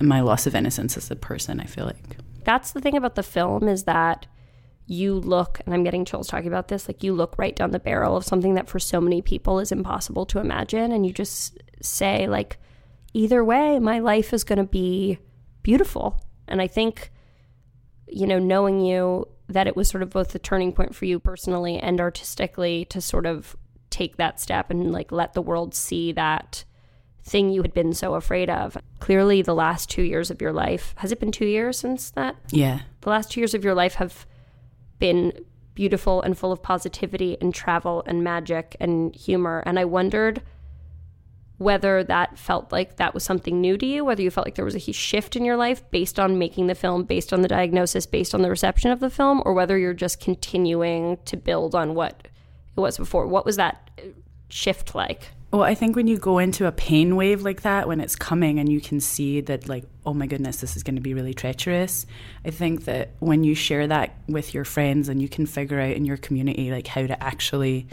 my 0.00 0.20
loss 0.20 0.46
of 0.46 0.54
innocence 0.54 0.96
as 0.96 1.10
a 1.10 1.16
person, 1.16 1.60
I 1.60 1.64
feel 1.64 1.84
like. 1.84 2.16
That's 2.44 2.72
the 2.72 2.80
thing 2.80 2.96
about 2.96 3.14
the 3.14 3.22
film 3.22 3.68
is 3.68 3.84
that 3.84 4.26
you 4.86 5.14
look, 5.14 5.60
and 5.64 5.74
I'm 5.74 5.84
getting 5.84 6.04
chills 6.04 6.28
talking 6.28 6.48
about 6.48 6.68
this, 6.68 6.88
like 6.88 7.02
you 7.02 7.14
look 7.14 7.38
right 7.38 7.54
down 7.54 7.70
the 7.70 7.78
barrel 7.78 8.16
of 8.16 8.24
something 8.24 8.54
that 8.54 8.68
for 8.68 8.78
so 8.78 9.00
many 9.00 9.22
people 9.22 9.60
is 9.60 9.72
impossible 9.72 10.26
to 10.26 10.38
imagine. 10.38 10.92
And 10.92 11.06
you 11.06 11.12
just 11.12 11.58
say, 11.80 12.26
like, 12.26 12.58
either 13.12 13.44
way, 13.44 13.78
my 13.78 14.00
life 14.00 14.32
is 14.32 14.44
going 14.44 14.58
to 14.58 14.64
be 14.64 15.18
beautiful. 15.62 16.20
And 16.48 16.60
I 16.60 16.66
think, 16.66 17.12
you 18.06 18.26
know, 18.26 18.38
knowing 18.38 18.80
you, 18.80 19.28
that 19.48 19.66
it 19.66 19.76
was 19.76 19.88
sort 19.88 20.02
of 20.02 20.10
both 20.10 20.28
the 20.28 20.38
turning 20.38 20.72
point 20.72 20.94
for 20.94 21.04
you 21.04 21.18
personally 21.18 21.78
and 21.78 22.00
artistically 22.00 22.84
to 22.86 23.00
sort 23.00 23.26
of 23.26 23.56
take 23.90 24.16
that 24.16 24.40
step 24.40 24.70
and 24.70 24.90
like 24.92 25.12
let 25.12 25.34
the 25.34 25.42
world 25.42 25.74
see 25.74 26.12
that 26.12 26.64
thing 27.24 27.50
you 27.50 27.62
had 27.62 27.72
been 27.72 27.92
so 27.92 28.14
afraid 28.14 28.50
of. 28.50 28.76
Clearly, 29.00 29.42
the 29.42 29.54
last 29.54 29.88
two 29.88 30.02
years 30.02 30.30
of 30.30 30.40
your 30.40 30.52
life 30.52 30.94
has 30.98 31.12
it 31.12 31.20
been 31.20 31.32
two 31.32 31.46
years 31.46 31.78
since 31.78 32.10
that? 32.10 32.36
Yeah. 32.50 32.80
The 33.02 33.10
last 33.10 33.30
two 33.30 33.40
years 33.40 33.54
of 33.54 33.64
your 33.64 33.74
life 33.74 33.94
have 33.94 34.26
been 34.98 35.32
beautiful 35.74 36.20
and 36.22 36.36
full 36.36 36.52
of 36.52 36.62
positivity 36.62 37.36
and 37.40 37.54
travel 37.54 38.02
and 38.06 38.22
magic 38.22 38.76
and 38.80 39.14
humor. 39.14 39.62
And 39.64 39.78
I 39.78 39.84
wondered 39.84 40.42
whether 41.58 42.02
that 42.04 42.38
felt 42.38 42.72
like 42.72 42.96
that 42.96 43.14
was 43.14 43.22
something 43.22 43.60
new 43.60 43.78
to 43.78 43.86
you, 43.86 44.04
whether 44.04 44.22
you 44.22 44.30
felt 44.30 44.46
like 44.46 44.56
there 44.56 44.64
was 44.64 44.74
a 44.74 44.92
shift 44.92 45.36
in 45.36 45.44
your 45.44 45.56
life 45.56 45.88
based 45.90 46.18
on 46.18 46.38
making 46.38 46.66
the 46.66 46.74
film, 46.74 47.04
based 47.04 47.32
on 47.32 47.40
the 47.40 47.48
diagnosis, 47.48 48.04
based 48.04 48.34
on 48.34 48.42
the 48.42 48.50
reception 48.50 48.90
of 48.90 49.00
the 49.00 49.10
film, 49.10 49.40
or 49.44 49.52
whether 49.52 49.78
you're 49.78 49.94
just 49.94 50.20
continuing 50.20 51.18
to 51.24 51.36
build 51.36 51.74
on 51.74 51.94
what 51.94 52.26
it 52.76 52.80
was 52.80 52.96
before. 52.96 53.26
What 53.26 53.46
was 53.46 53.56
that 53.56 53.90
shift 54.48 54.94
like? 54.94 55.30
Well, 55.52 55.64
I 55.64 55.74
think 55.74 55.96
when 55.96 56.06
you 56.06 56.16
go 56.16 56.38
into 56.38 56.66
a 56.66 56.72
pain 56.72 57.14
wave 57.14 57.42
like 57.42 57.60
that, 57.60 57.86
when 57.86 58.00
it's 58.00 58.16
coming 58.16 58.58
and 58.58 58.72
you 58.72 58.80
can 58.80 59.00
see 59.00 59.42
that, 59.42 59.68
like, 59.68 59.84
oh 60.06 60.14
my 60.14 60.26
goodness, 60.26 60.62
this 60.62 60.76
is 60.76 60.82
going 60.82 60.94
to 60.94 61.02
be 61.02 61.12
really 61.12 61.34
treacherous, 61.34 62.06
I 62.42 62.50
think 62.50 62.86
that 62.86 63.10
when 63.18 63.44
you 63.44 63.54
share 63.54 63.86
that 63.86 64.16
with 64.28 64.54
your 64.54 64.64
friends 64.64 65.10
and 65.10 65.20
you 65.20 65.28
can 65.28 65.44
figure 65.44 65.78
out 65.78 65.94
in 65.94 66.06
your 66.06 66.16
community, 66.16 66.70
like, 66.70 66.86
how 66.86 67.06
to 67.06 67.22
actually 67.22 67.86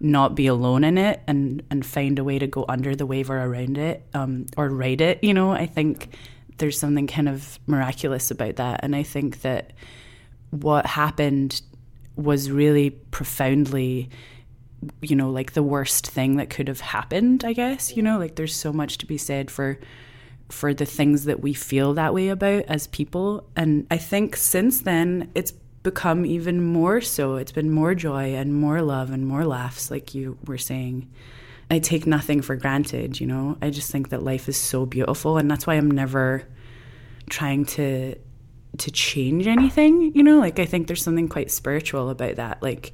not 0.00 0.34
be 0.34 0.46
alone 0.46 0.84
in 0.84 0.96
it 0.96 1.20
and, 1.26 1.62
and 1.70 1.84
find 1.84 2.18
a 2.18 2.24
way 2.24 2.38
to 2.38 2.46
go 2.46 2.64
under 2.66 2.96
the 2.96 3.06
wave 3.06 3.28
or 3.30 3.38
around 3.38 3.76
it 3.76 4.02
um, 4.14 4.46
or 4.56 4.70
ride 4.70 5.02
it, 5.02 5.22
you 5.22 5.34
know, 5.34 5.52
I 5.52 5.66
think 5.66 6.16
there's 6.56 6.78
something 6.78 7.06
kind 7.06 7.28
of 7.28 7.58
miraculous 7.66 8.30
about 8.30 8.56
that. 8.56 8.80
And 8.82 8.96
I 8.96 9.02
think 9.02 9.42
that 9.42 9.74
what 10.50 10.86
happened 10.86 11.60
was 12.16 12.50
really 12.50 12.90
profoundly 12.90 14.08
you 15.00 15.16
know, 15.16 15.30
like 15.30 15.52
the 15.52 15.62
worst 15.62 16.06
thing 16.06 16.36
that 16.36 16.50
could 16.50 16.68
have 16.68 16.80
happened, 16.80 17.44
I 17.44 17.52
guess, 17.52 17.96
you 17.96 18.02
know, 18.02 18.18
like 18.18 18.34
there's 18.34 18.54
so 18.54 18.72
much 18.72 18.98
to 18.98 19.06
be 19.06 19.18
said 19.18 19.50
for 19.50 19.78
for 20.48 20.74
the 20.74 20.84
things 20.84 21.24
that 21.24 21.40
we 21.40 21.54
feel 21.54 21.94
that 21.94 22.12
way 22.12 22.28
about 22.28 22.64
as 22.64 22.86
people. 22.88 23.48
And 23.56 23.86
I 23.90 23.96
think 23.96 24.36
since 24.36 24.82
then 24.82 25.30
it's 25.34 25.52
become 25.82 26.26
even 26.26 26.62
more 26.62 27.00
so. 27.00 27.36
It's 27.36 27.52
been 27.52 27.70
more 27.70 27.94
joy 27.94 28.34
and 28.34 28.54
more 28.54 28.82
love 28.82 29.10
and 29.10 29.26
more 29.26 29.44
laughs, 29.44 29.90
like 29.90 30.14
you 30.14 30.38
were 30.46 30.58
saying. 30.58 31.10
I 31.70 31.78
take 31.78 32.06
nothing 32.06 32.42
for 32.42 32.54
granted, 32.54 33.18
you 33.18 33.26
know. 33.26 33.56
I 33.62 33.70
just 33.70 33.90
think 33.90 34.10
that 34.10 34.22
life 34.22 34.48
is 34.48 34.58
so 34.58 34.84
beautiful 34.84 35.38
and 35.38 35.50
that's 35.50 35.66
why 35.66 35.74
I'm 35.74 35.90
never 35.90 36.46
trying 37.30 37.64
to 37.64 38.16
to 38.78 38.90
change 38.90 39.46
anything, 39.46 40.12
you 40.14 40.22
know? 40.22 40.38
Like 40.38 40.58
I 40.58 40.64
think 40.64 40.86
there's 40.86 41.02
something 41.02 41.28
quite 41.28 41.50
spiritual 41.50 42.10
about 42.10 42.36
that. 42.36 42.62
Like 42.62 42.92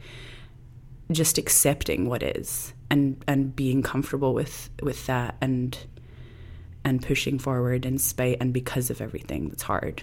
just 1.10 1.38
accepting 1.38 2.08
what 2.08 2.22
is 2.22 2.72
and 2.90 3.22
and 3.26 3.54
being 3.54 3.82
comfortable 3.82 4.34
with 4.34 4.70
with 4.82 5.06
that 5.06 5.36
and 5.40 5.78
and 6.84 7.02
pushing 7.02 7.38
forward 7.38 7.86
in 7.86 7.98
spite 7.98 8.36
and 8.40 8.52
because 8.52 8.90
of 8.90 9.00
everything 9.00 9.48
that's 9.48 9.62
hard 9.62 10.02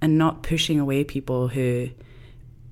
and 0.00 0.18
not 0.18 0.42
pushing 0.42 0.78
away 0.78 1.04
people 1.04 1.48
who 1.48 1.88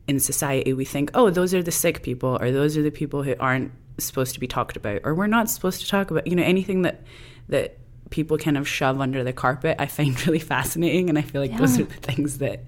in 0.08 0.20
society 0.20 0.72
we 0.72 0.84
think 0.84 1.10
oh 1.14 1.30
those 1.30 1.54
are 1.54 1.62
the 1.62 1.72
sick 1.72 2.02
people 2.02 2.38
or 2.40 2.50
those 2.50 2.76
are 2.76 2.82
the 2.82 2.90
people 2.90 3.22
who 3.22 3.34
aren't 3.38 3.72
supposed 3.98 4.34
to 4.34 4.40
be 4.40 4.46
talked 4.46 4.76
about 4.76 5.00
or 5.04 5.14
we're 5.14 5.26
not 5.26 5.50
supposed 5.50 5.80
to 5.80 5.88
talk 5.88 6.10
about 6.10 6.26
you 6.26 6.34
know 6.34 6.42
anything 6.42 6.82
that 6.82 7.02
that 7.48 7.78
people 8.10 8.36
kind 8.36 8.58
of 8.58 8.68
shove 8.68 9.00
under 9.00 9.24
the 9.24 9.32
carpet 9.32 9.76
i 9.78 9.86
find 9.86 10.26
really 10.26 10.38
fascinating 10.38 11.08
and 11.08 11.18
i 11.18 11.22
feel 11.22 11.40
like 11.40 11.52
yeah. 11.52 11.58
those 11.58 11.78
are 11.78 11.84
the 11.84 11.94
things 11.94 12.38
that 12.38 12.64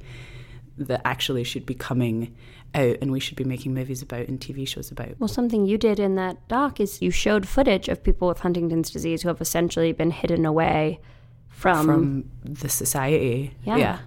that 0.77 1.01
actually 1.05 1.45
should 1.45 1.65
be 1.65 1.75
coming 1.75 2.35
out 2.75 2.97
and 3.01 3.13
we 3.13 3.21
should 3.21 3.37
be 3.37 3.45
making 3.45 3.75
movies 3.75 4.03
about 4.03 4.29
and 4.29 4.41
TV 4.41 4.67
shows 4.67 4.91
about. 4.91 5.19
Well, 5.19 5.29
something 5.29 5.67
you 5.67 5.79
did 5.79 6.01
in 6.01 6.17
that 6.17 6.47
doc 6.49 6.81
is 6.81 7.01
you 7.01 7.11
showed 7.11 7.47
footage 7.47 7.89
of 7.89 8.03
people 8.03 8.29
with 8.29 8.41
Huntington's 8.41 8.91
disease 8.91 9.23
who 9.23 9.29
have 9.29 9.41
essentially 9.41 9.93
been 9.93 10.11
hidden 10.11 10.45
away 10.45 11.01
from 11.49 11.87
from 11.87 12.31
the 12.45 12.69
society. 12.69 13.55
Yeah. 13.63 13.77
yeah. 13.77 13.99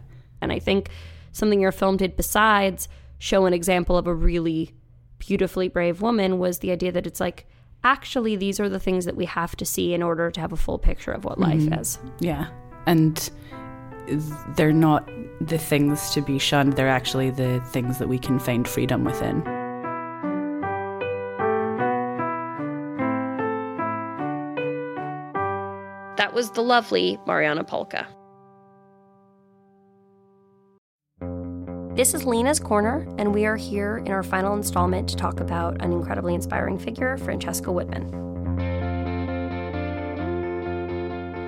And 0.41 0.51
I 0.51 0.59
think 0.59 0.89
something 1.31 1.59
your 1.59 1.71
film 1.71 1.97
did 1.97 2.15
besides 2.15 2.87
show 3.19 3.45
an 3.45 3.53
example 3.53 3.97
of 3.97 4.07
a 4.07 4.13
really 4.13 4.73
beautifully 5.17 5.67
brave 5.67 6.01
woman 6.01 6.37
was 6.37 6.59
the 6.59 6.71
idea 6.71 6.91
that 6.91 7.07
it's 7.07 7.19
like 7.19 7.47
actually 7.83 8.35
these 8.35 8.59
are 8.59 8.69
the 8.69 8.79
things 8.79 9.05
that 9.05 9.15
we 9.15 9.25
have 9.25 9.55
to 9.55 9.65
see 9.65 9.93
in 9.93 10.03
order 10.03 10.29
to 10.29 10.39
have 10.39 10.51
a 10.51 10.57
full 10.57 10.77
picture 10.77 11.11
of 11.11 11.23
what 11.25 11.39
mm-hmm. 11.39 11.69
life 11.69 11.79
is. 11.79 11.99
Yeah. 12.19 12.47
And 12.85 13.29
they're 14.55 14.73
not 14.73 15.09
the 15.41 15.57
things 15.57 16.11
to 16.11 16.21
be 16.21 16.39
shunned, 16.39 16.73
they're 16.73 16.87
actually 16.87 17.29
the 17.29 17.61
things 17.71 17.99
that 17.99 18.07
we 18.07 18.19
can 18.19 18.39
find 18.39 18.67
freedom 18.67 19.03
within. 19.03 19.43
That 26.17 26.33
was 26.33 26.51
the 26.51 26.61
lovely 26.63 27.19
Marianna 27.27 27.63
Palka. 27.63 28.07
This 31.95 32.13
is 32.13 32.25
Lena's 32.25 32.59
Corner, 32.59 33.07
and 33.17 33.33
we 33.33 33.47
are 33.47 33.55
here 33.55 33.97
in 34.05 34.11
our 34.11 34.21
final 34.21 34.55
installment 34.55 35.09
to 35.09 35.15
talk 35.15 35.39
about 35.39 35.81
an 35.81 35.91
incredibly 35.91 36.35
inspiring 36.35 36.77
figure, 36.77 37.17
Francesca 37.17 37.71
Woodman. 37.71 38.27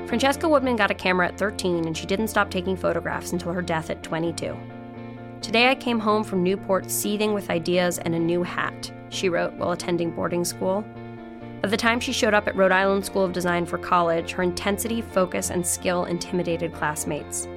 Francesca 0.09 0.49
Woodman 0.49 0.75
got 0.75 0.89
a 0.89 0.95
camera 0.95 1.27
at 1.27 1.37
13 1.37 1.85
and 1.85 1.95
she 1.95 2.07
didn't 2.07 2.29
stop 2.29 2.49
taking 2.49 2.75
photographs 2.75 3.31
until 3.31 3.53
her 3.53 3.61
death 3.61 3.91
at 3.91 4.01
22. 4.01 4.57
Today 5.39 5.69
I 5.69 5.75
came 5.75 5.99
home 5.99 6.23
from 6.23 6.41
Newport 6.41 6.89
seething 6.89 7.31
with 7.31 7.51
ideas 7.51 7.99
and 7.99 8.15
a 8.15 8.19
new 8.19 8.41
hat, 8.41 8.91
she 9.09 9.29
wrote 9.29 9.53
while 9.53 9.71
attending 9.71 10.09
boarding 10.09 10.43
school. 10.43 10.83
By 11.61 11.69
the 11.69 11.77
time 11.77 11.99
she 11.99 12.11
showed 12.11 12.33
up 12.33 12.47
at 12.47 12.55
Rhode 12.55 12.71
Island 12.71 13.05
School 13.05 13.23
of 13.23 13.33
Design 13.33 13.67
for 13.67 13.77
college, 13.77 14.31
her 14.31 14.41
intensity, 14.41 15.03
focus, 15.03 15.51
and 15.51 15.65
skill 15.65 16.05
intimidated 16.05 16.73
classmates. 16.73 17.47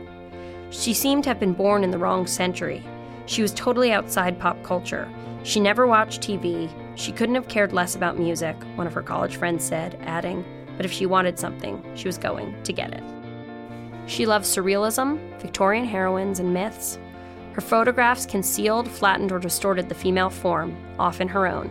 She 0.68 0.92
seemed 0.92 1.24
to 1.24 1.30
have 1.30 1.40
been 1.40 1.54
born 1.54 1.82
in 1.82 1.90
the 1.90 1.96
wrong 1.96 2.26
century. 2.26 2.84
She 3.24 3.40
was 3.40 3.54
totally 3.54 3.92
outside 3.92 4.38
pop 4.38 4.62
culture. 4.62 5.10
She 5.42 5.58
never 5.58 5.86
watched 5.86 6.20
TV. 6.20 6.70
She 6.96 7.12
couldn't 7.12 7.34
have 7.34 7.48
cared 7.48 7.72
less 7.72 7.96
about 7.96 8.18
music, 8.18 8.56
one 8.74 8.86
of 8.86 8.92
her 8.92 9.02
college 9.02 9.36
friends 9.36 9.64
said, 9.64 9.98
adding, 10.02 10.44
but 10.76 10.86
if 10.86 10.92
she 10.92 11.06
wanted 11.06 11.38
something, 11.38 11.82
she 11.94 12.08
was 12.08 12.18
going 12.18 12.60
to 12.62 12.72
get 12.72 12.92
it. 12.92 13.02
She 14.06 14.26
loved 14.26 14.44
surrealism, 14.44 15.18
Victorian 15.40 15.84
heroines, 15.84 16.40
and 16.40 16.52
myths. 16.52 16.98
Her 17.52 17.60
photographs 17.60 18.26
concealed, 18.26 18.88
flattened, 18.88 19.30
or 19.30 19.38
distorted 19.38 19.88
the 19.88 19.94
female 19.94 20.30
form, 20.30 20.76
often 20.98 21.28
her 21.28 21.46
own. 21.46 21.70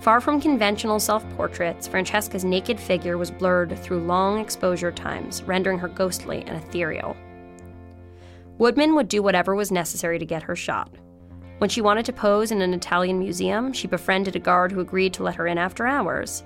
Far 0.00 0.20
from 0.20 0.40
conventional 0.40 1.00
self 1.00 1.28
portraits, 1.36 1.88
Francesca's 1.88 2.44
naked 2.44 2.78
figure 2.78 3.16
was 3.16 3.30
blurred 3.30 3.78
through 3.78 4.06
long 4.06 4.38
exposure 4.38 4.92
times, 4.92 5.42
rendering 5.44 5.78
her 5.78 5.88
ghostly 5.88 6.44
and 6.46 6.56
ethereal. 6.56 7.16
Woodman 8.58 8.94
would 8.94 9.08
do 9.08 9.22
whatever 9.22 9.54
was 9.54 9.70
necessary 9.70 10.18
to 10.18 10.26
get 10.26 10.42
her 10.42 10.56
shot. 10.56 10.90
When 11.58 11.70
she 11.70 11.80
wanted 11.80 12.04
to 12.06 12.12
pose 12.12 12.50
in 12.50 12.60
an 12.60 12.74
Italian 12.74 13.18
museum, 13.18 13.72
she 13.72 13.86
befriended 13.86 14.36
a 14.36 14.38
guard 14.38 14.72
who 14.72 14.80
agreed 14.80 15.14
to 15.14 15.22
let 15.22 15.36
her 15.36 15.46
in 15.46 15.58
after 15.58 15.86
hours. 15.86 16.42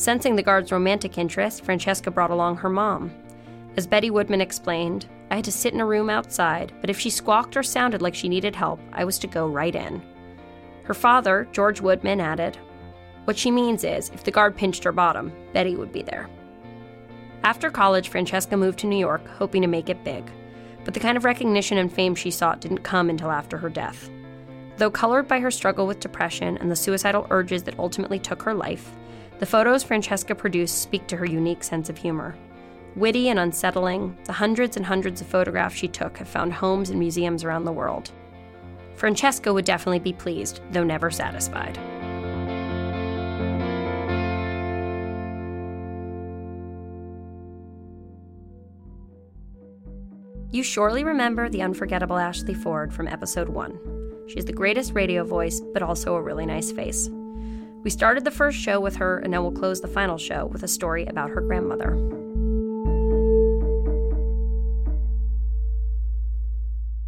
Sensing 0.00 0.34
the 0.34 0.42
guard's 0.42 0.72
romantic 0.72 1.18
interest, 1.18 1.62
Francesca 1.62 2.10
brought 2.10 2.30
along 2.30 2.56
her 2.56 2.70
mom. 2.70 3.12
As 3.76 3.86
Betty 3.86 4.08
Woodman 4.08 4.40
explained, 4.40 5.04
I 5.30 5.36
had 5.36 5.44
to 5.44 5.52
sit 5.52 5.74
in 5.74 5.80
a 5.82 5.84
room 5.84 6.08
outside, 6.08 6.72
but 6.80 6.88
if 6.88 6.98
she 6.98 7.10
squawked 7.10 7.54
or 7.54 7.62
sounded 7.62 8.00
like 8.00 8.14
she 8.14 8.26
needed 8.26 8.56
help, 8.56 8.80
I 8.94 9.04
was 9.04 9.18
to 9.18 9.26
go 9.26 9.46
right 9.46 9.74
in. 9.74 10.00
Her 10.84 10.94
father, 10.94 11.46
George 11.52 11.82
Woodman, 11.82 12.18
added, 12.18 12.56
What 13.26 13.36
she 13.36 13.50
means 13.50 13.84
is, 13.84 14.08
if 14.14 14.24
the 14.24 14.30
guard 14.30 14.56
pinched 14.56 14.84
her 14.84 14.90
bottom, 14.90 15.34
Betty 15.52 15.76
would 15.76 15.92
be 15.92 16.00
there. 16.00 16.30
After 17.44 17.70
college, 17.70 18.08
Francesca 18.08 18.56
moved 18.56 18.78
to 18.78 18.86
New 18.86 18.96
York, 18.96 19.28
hoping 19.28 19.60
to 19.60 19.68
make 19.68 19.90
it 19.90 20.02
big. 20.02 20.24
But 20.82 20.94
the 20.94 21.00
kind 21.00 21.18
of 21.18 21.26
recognition 21.26 21.76
and 21.76 21.92
fame 21.92 22.14
she 22.14 22.30
sought 22.30 22.62
didn't 22.62 22.78
come 22.78 23.10
until 23.10 23.30
after 23.30 23.58
her 23.58 23.68
death. 23.68 24.08
Though 24.78 24.90
colored 24.90 25.28
by 25.28 25.40
her 25.40 25.50
struggle 25.50 25.86
with 25.86 26.00
depression 26.00 26.56
and 26.56 26.70
the 26.70 26.76
suicidal 26.76 27.26
urges 27.28 27.64
that 27.64 27.78
ultimately 27.78 28.18
took 28.18 28.40
her 28.44 28.54
life, 28.54 28.92
the 29.40 29.46
photos 29.46 29.82
Francesca 29.82 30.34
produced 30.34 30.82
speak 30.82 31.06
to 31.06 31.16
her 31.16 31.24
unique 31.24 31.64
sense 31.64 31.88
of 31.88 31.96
humor. 31.96 32.36
Witty 32.94 33.30
and 33.30 33.38
unsettling, 33.38 34.14
the 34.24 34.34
hundreds 34.34 34.76
and 34.76 34.84
hundreds 34.84 35.22
of 35.22 35.26
photographs 35.26 35.74
she 35.74 35.88
took 35.88 36.18
have 36.18 36.28
found 36.28 36.52
homes 36.52 36.90
in 36.90 36.98
museums 36.98 37.42
around 37.42 37.64
the 37.64 37.72
world. 37.72 38.10
Francesca 38.96 39.50
would 39.50 39.64
definitely 39.64 39.98
be 39.98 40.12
pleased, 40.12 40.60
though 40.72 40.84
never 40.84 41.10
satisfied. 41.10 41.78
You 50.50 50.62
surely 50.62 51.02
remember 51.02 51.48
the 51.48 51.62
unforgettable 51.62 52.18
Ashley 52.18 52.52
Ford 52.52 52.92
from 52.92 53.08
episode 53.08 53.48
1. 53.48 54.26
She's 54.28 54.44
the 54.44 54.52
greatest 54.52 54.92
radio 54.92 55.24
voice, 55.24 55.62
but 55.72 55.82
also 55.82 56.14
a 56.16 56.22
really 56.22 56.44
nice 56.44 56.70
face. 56.70 57.08
We 57.82 57.88
started 57.88 58.24
the 58.24 58.30
first 58.30 58.58
show 58.58 58.78
with 58.78 58.96
her, 58.96 59.18
and 59.18 59.30
now 59.30 59.40
we'll 59.40 59.52
close 59.52 59.80
the 59.80 59.88
final 59.88 60.18
show 60.18 60.44
with 60.44 60.62
a 60.62 60.68
story 60.68 61.06
about 61.06 61.30
her 61.30 61.40
grandmother. 61.40 61.94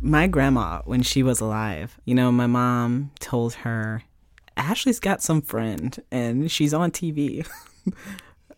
My 0.01 0.27
grandma, 0.27 0.81
when 0.85 1.03
she 1.03 1.23
was 1.23 1.41
alive, 1.41 2.01
you 2.07 2.15
know, 2.15 2.33
my 2.33 2.47
mom 2.47 3.11
told 3.21 3.55
her, 3.55 4.03
Ashley's 4.57 4.99
got 4.99 5.23
some 5.23 5.43
friend 5.43 6.03
and 6.11 6.51
she's 6.51 6.75
on 6.75 6.91
TV. 6.91 7.47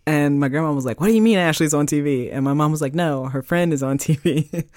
And 0.06 0.38
my 0.38 0.48
grandma 0.48 0.70
was 0.72 0.84
like, 0.84 1.00
What 1.00 1.06
do 1.06 1.14
you 1.14 1.22
mean 1.22 1.38
Ashley's 1.38 1.72
on 1.72 1.86
TV? 1.86 2.30
And 2.30 2.44
my 2.44 2.52
mom 2.52 2.70
was 2.70 2.82
like, 2.82 2.94
No, 2.94 3.24
her 3.24 3.42
friend 3.42 3.72
is 3.72 3.82
on 3.82 3.96
TV. 3.98 4.68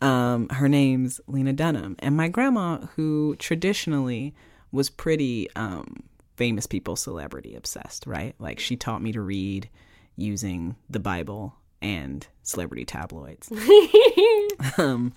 um, 0.00 0.48
her 0.48 0.66
name's 0.66 1.20
Lena 1.26 1.52
Dunham. 1.52 1.94
And 1.98 2.16
my 2.16 2.28
grandma, 2.28 2.78
who 2.96 3.36
traditionally 3.38 4.34
was 4.70 4.88
pretty 4.88 5.48
um, 5.56 6.04
famous 6.36 6.66
people 6.66 6.96
celebrity 6.96 7.54
obsessed, 7.54 8.06
right? 8.06 8.34
Like 8.38 8.58
she 8.58 8.76
taught 8.76 9.02
me 9.02 9.12
to 9.12 9.20
read 9.20 9.68
using 10.16 10.76
the 10.88 11.00
Bible 11.00 11.54
and 11.80 12.26
celebrity 12.42 12.84
tabloids. 12.84 13.50
um, 14.78 15.12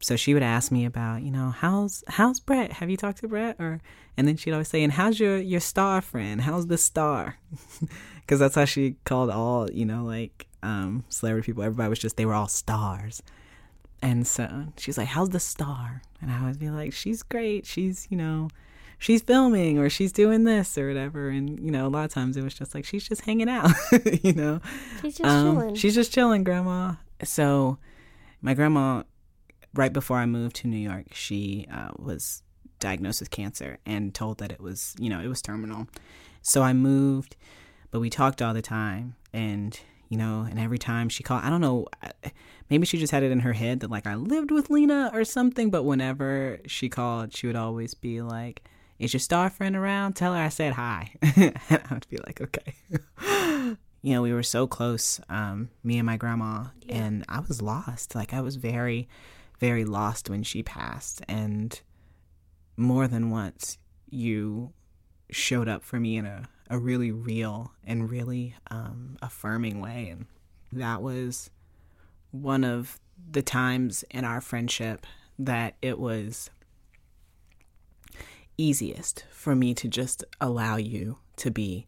so 0.00 0.14
she 0.14 0.34
would 0.34 0.42
ask 0.42 0.70
me 0.70 0.84
about, 0.84 1.22
you 1.22 1.30
know, 1.30 1.50
how's 1.50 2.04
how's 2.06 2.38
Brett? 2.38 2.72
Have 2.74 2.90
you 2.90 2.96
talked 2.96 3.18
to 3.18 3.28
Brett? 3.28 3.56
Or 3.58 3.80
and 4.16 4.28
then 4.28 4.36
she'd 4.36 4.52
always 4.52 4.68
say, 4.68 4.82
and 4.82 4.92
how's 4.92 5.18
your 5.18 5.38
your 5.38 5.60
star 5.60 6.00
friend? 6.02 6.42
How's 6.42 6.66
the 6.66 6.78
star? 6.78 7.38
because 8.20 8.40
that's 8.40 8.54
how 8.56 8.64
she 8.64 8.96
called 9.04 9.30
all 9.30 9.70
you 9.70 9.86
know 9.86 10.04
like 10.04 10.46
um, 10.62 11.04
celebrity 11.08 11.46
people. 11.46 11.62
Everybody 11.62 11.88
was 11.88 11.98
just 11.98 12.16
they 12.16 12.26
were 12.26 12.34
all 12.34 12.48
stars, 12.48 13.22
and 14.02 14.26
so 14.26 14.66
she's 14.76 14.98
like, 14.98 15.08
"How's 15.08 15.30
the 15.30 15.40
star?" 15.40 16.02
And 16.20 16.30
I 16.30 16.44
would 16.44 16.58
be 16.58 16.70
like, 16.70 16.92
"She's 16.92 17.22
great. 17.22 17.66
She's 17.66 18.06
you 18.10 18.16
know." 18.16 18.48
She's 18.98 19.22
filming 19.22 19.78
or 19.78 19.90
she's 19.90 20.12
doing 20.12 20.44
this 20.44 20.76
or 20.78 20.88
whatever, 20.88 21.28
and 21.28 21.60
you 21.60 21.70
know, 21.70 21.86
a 21.86 21.88
lot 21.90 22.04
of 22.04 22.12
times 22.12 22.36
it 22.36 22.42
was 22.42 22.54
just 22.54 22.74
like 22.74 22.84
she's 22.84 23.06
just 23.06 23.22
hanging 23.22 23.48
out, 23.48 23.70
you 24.22 24.32
know. 24.32 24.60
She's 25.02 25.18
just 25.18 25.30
um, 25.30 25.56
chilling. 25.56 25.74
She's 25.74 25.94
just 25.94 26.12
chilling, 26.12 26.44
grandma. 26.44 26.94
So, 27.22 27.78
my 28.40 28.54
grandma, 28.54 29.02
right 29.74 29.92
before 29.92 30.18
I 30.18 30.26
moved 30.26 30.56
to 30.56 30.68
New 30.68 30.78
York, 30.78 31.12
she 31.12 31.66
uh, 31.72 31.90
was 31.96 32.42
diagnosed 32.78 33.20
with 33.20 33.30
cancer 33.30 33.78
and 33.84 34.14
told 34.14 34.38
that 34.38 34.50
it 34.50 34.60
was, 34.60 34.94
you 34.98 35.10
know, 35.10 35.20
it 35.20 35.28
was 35.28 35.42
terminal. 35.42 35.88
So 36.42 36.62
I 36.62 36.72
moved 36.72 37.36
but 37.90 38.00
we 38.00 38.10
talked 38.10 38.42
all 38.42 38.52
the 38.52 38.60
time 38.60 39.16
and 39.32 39.80
you 40.10 40.18
know 40.18 40.46
and 40.48 40.58
every 40.58 40.78
time 40.78 41.08
she 41.08 41.22
called 41.22 41.42
i 41.42 41.48
don't 41.50 41.62
know 41.62 41.86
maybe 42.68 42.86
she 42.86 42.98
just 42.98 43.10
had 43.10 43.22
it 43.22 43.32
in 43.32 43.40
her 43.40 43.54
head 43.54 43.80
that 43.80 43.90
like 43.90 44.06
i 44.06 44.14
lived 44.14 44.50
with 44.50 44.68
lena 44.68 45.10
or 45.14 45.24
something 45.24 45.70
but 45.70 45.82
whenever 45.82 46.58
she 46.66 46.90
called 46.90 47.34
she 47.34 47.46
would 47.46 47.56
always 47.56 47.94
be 47.94 48.20
like 48.20 48.62
is 48.98 49.12
your 49.12 49.20
star 49.20 49.50
friend 49.50 49.76
around 49.76 50.14
tell 50.14 50.34
her 50.34 50.40
i 50.40 50.48
said 50.48 50.72
hi 50.74 51.12
and 51.22 51.54
i 51.70 51.94
would 51.94 52.06
be 52.08 52.18
like 52.26 52.40
okay 52.40 52.74
you 54.02 54.14
know 54.14 54.22
we 54.22 54.32
were 54.32 54.42
so 54.42 54.66
close 54.66 55.20
um, 55.28 55.68
me 55.82 55.98
and 55.98 56.06
my 56.06 56.16
grandma 56.16 56.64
yeah. 56.84 56.96
and 56.96 57.24
i 57.28 57.40
was 57.40 57.60
lost 57.62 58.14
like 58.14 58.32
i 58.32 58.40
was 58.40 58.56
very 58.56 59.08
very 59.58 59.84
lost 59.84 60.28
when 60.30 60.42
she 60.42 60.62
passed 60.62 61.22
and 61.28 61.80
more 62.76 63.08
than 63.08 63.30
once 63.30 63.78
you 64.08 64.72
showed 65.30 65.68
up 65.68 65.82
for 65.82 65.98
me 65.98 66.16
in 66.16 66.26
a 66.26 66.48
a 66.68 66.78
really 66.78 67.10
real 67.10 67.72
and 67.84 68.10
really 68.10 68.54
um, 68.70 69.16
affirming 69.22 69.80
way. 69.80 70.08
And 70.10 70.26
that 70.72 71.02
was 71.02 71.50
one 72.30 72.64
of 72.64 72.98
the 73.30 73.42
times 73.42 74.04
in 74.10 74.24
our 74.24 74.40
friendship 74.40 75.06
that 75.38 75.76
it 75.80 75.98
was 75.98 76.50
easiest 78.58 79.24
for 79.30 79.54
me 79.54 79.74
to 79.74 79.88
just 79.88 80.24
allow 80.40 80.76
you 80.76 81.18
to 81.36 81.50
be 81.50 81.86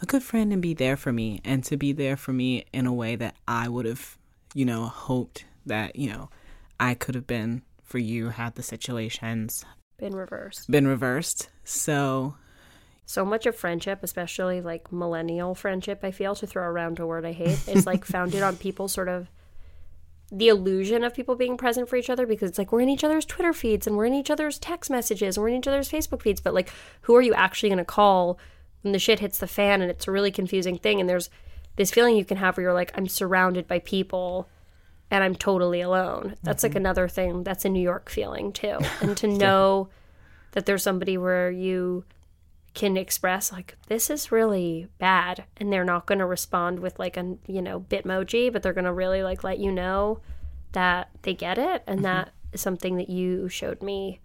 a 0.00 0.06
good 0.06 0.22
friend 0.22 0.52
and 0.52 0.62
be 0.62 0.74
there 0.74 0.96
for 0.96 1.12
me 1.12 1.40
and 1.44 1.64
to 1.64 1.76
be 1.76 1.92
there 1.92 2.16
for 2.16 2.32
me 2.32 2.64
in 2.72 2.86
a 2.86 2.92
way 2.92 3.16
that 3.16 3.34
I 3.46 3.68
would 3.68 3.86
have, 3.86 4.16
you 4.54 4.64
know, 4.64 4.86
hoped 4.86 5.44
that, 5.66 5.96
you 5.96 6.10
know, 6.10 6.30
I 6.78 6.94
could 6.94 7.14
have 7.14 7.26
been 7.26 7.62
for 7.82 7.98
you 7.98 8.28
had 8.28 8.54
the 8.54 8.62
situations 8.62 9.64
been 9.98 10.14
reversed. 10.14 10.70
Been 10.70 10.86
reversed. 10.86 11.48
So 11.64 12.36
so 13.04 13.24
much 13.24 13.46
of 13.46 13.56
friendship, 13.56 14.00
especially 14.02 14.60
like 14.60 14.92
millennial 14.92 15.54
friendship, 15.54 16.00
I 16.02 16.10
feel 16.10 16.34
to 16.36 16.46
throw 16.46 16.62
around 16.64 16.98
a 16.98 17.06
word 17.06 17.24
I 17.24 17.32
hate, 17.32 17.66
is 17.66 17.86
like 17.86 18.04
founded 18.04 18.42
on 18.42 18.56
people 18.56 18.86
sort 18.86 19.08
of 19.08 19.28
the 20.30 20.48
illusion 20.48 21.04
of 21.04 21.14
people 21.14 21.36
being 21.36 21.56
present 21.56 21.88
for 21.88 21.96
each 21.96 22.10
other 22.10 22.26
because 22.26 22.50
it's 22.50 22.58
like 22.58 22.70
we're 22.70 22.80
in 22.80 22.88
each 22.88 23.04
other's 23.04 23.24
Twitter 23.24 23.52
feeds 23.52 23.86
and 23.86 23.96
we're 23.96 24.04
in 24.04 24.14
each 24.14 24.30
other's 24.30 24.58
text 24.58 24.90
messages 24.90 25.36
and 25.36 25.42
we're 25.42 25.48
in 25.48 25.56
each 25.56 25.68
other's 25.68 25.90
Facebook 25.90 26.22
feeds, 26.22 26.40
but 26.40 26.54
like 26.54 26.70
who 27.02 27.14
are 27.16 27.22
you 27.22 27.34
actually 27.34 27.70
going 27.70 27.78
to 27.78 27.84
call 27.84 28.38
when 28.82 28.92
the 28.92 28.98
shit 28.98 29.20
hits 29.20 29.38
the 29.38 29.46
fan 29.46 29.80
and 29.80 29.90
it's 29.90 30.06
a 30.06 30.12
really 30.12 30.30
confusing 30.30 30.76
thing 30.76 31.00
and 31.00 31.08
there's 31.08 31.30
this 31.76 31.90
feeling 31.90 32.16
you 32.16 32.24
can 32.24 32.36
have 32.36 32.56
where 32.56 32.64
you're 32.64 32.74
like 32.74 32.92
I'm 32.96 33.08
surrounded 33.08 33.66
by 33.66 33.78
people 33.78 34.48
and 35.10 35.24
I'm 35.24 35.34
totally 35.34 35.80
alone. 35.80 36.36
That's 36.42 36.62
mm-hmm. 36.62 36.72
like 36.72 36.76
another 36.76 37.08
thing 37.08 37.42
that's 37.42 37.64
a 37.64 37.70
New 37.70 37.80
York 37.82 38.10
feeling 38.10 38.52
too. 38.52 38.78
And 39.00 39.16
to 39.18 39.26
know 39.26 39.88
that 40.52 40.66
there's 40.66 40.82
somebody 40.82 41.16
where 41.16 41.50
you 41.50 42.04
can 42.74 42.96
express 42.96 43.50
like 43.52 43.76
this 43.88 44.10
is 44.10 44.30
really 44.30 44.86
bad 44.98 45.44
and 45.56 45.72
they're 45.72 45.84
not 45.84 46.06
going 46.06 46.18
to 46.18 46.26
respond 46.26 46.78
with 46.78 46.98
like 46.98 47.16
a 47.16 47.36
you 47.46 47.62
know 47.62 47.80
bitmoji 47.80 48.52
but 48.52 48.62
they're 48.62 48.72
going 48.72 48.84
to 48.84 48.92
really 48.92 49.22
like 49.22 49.42
let 49.42 49.58
you 49.58 49.72
know 49.72 50.20
that 50.72 51.08
they 51.22 51.34
get 51.34 51.58
it 51.58 51.82
and 51.86 51.98
mm-hmm. 51.98 52.04
that 52.04 52.30
is 52.52 52.60
something 52.60 52.96
that 52.96 53.10
you 53.10 53.48
showed 53.48 53.82
me 53.82 54.20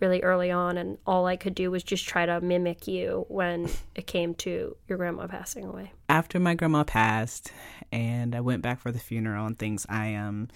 really 0.00 0.22
early 0.22 0.50
on 0.50 0.76
and 0.76 0.98
all 1.06 1.26
I 1.26 1.36
could 1.36 1.54
do 1.54 1.70
was 1.70 1.82
just 1.82 2.06
try 2.06 2.26
to 2.26 2.40
mimic 2.40 2.86
you 2.88 3.26
when 3.28 3.68
it 3.94 4.06
came 4.06 4.34
to 4.36 4.76
your 4.88 4.98
grandma 4.98 5.26
passing 5.26 5.64
away. 5.64 5.92
After 6.08 6.40
my 6.40 6.54
grandma 6.54 6.84
passed 6.84 7.52
and 7.92 8.34
I 8.34 8.40
went 8.40 8.62
back 8.62 8.80
for 8.80 8.92
the 8.92 8.98
funeral 8.98 9.46
and 9.46 9.58
things 9.58 9.86
I 9.88 10.14
um 10.14 10.48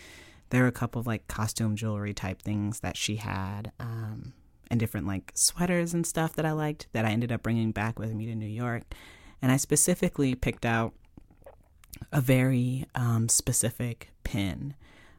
there 0.50 0.62
were 0.62 0.68
a 0.68 0.72
couple 0.72 1.00
of 1.00 1.06
like 1.06 1.28
costume 1.28 1.76
jewelry 1.76 2.14
type 2.14 2.42
things 2.42 2.80
that 2.80 2.96
she 2.96 3.16
had 3.16 3.70
um 3.78 4.32
and 4.70 4.78
different 4.78 5.06
like 5.06 5.32
sweaters 5.34 5.94
and 5.94 6.06
stuff 6.06 6.34
that 6.36 6.44
I 6.44 6.52
liked 6.52 6.86
that 6.92 7.04
I 7.04 7.10
ended 7.10 7.32
up 7.32 7.42
bringing 7.42 7.72
back 7.72 7.98
with 7.98 8.12
me 8.12 8.26
to 8.26 8.34
New 8.34 8.46
York. 8.46 8.82
And 9.40 9.52
I 9.52 9.56
specifically 9.56 10.34
picked 10.34 10.66
out 10.66 10.94
a 12.12 12.20
very 12.20 12.86
um, 12.94 13.28
specific 13.28 14.10
pin 14.24 14.74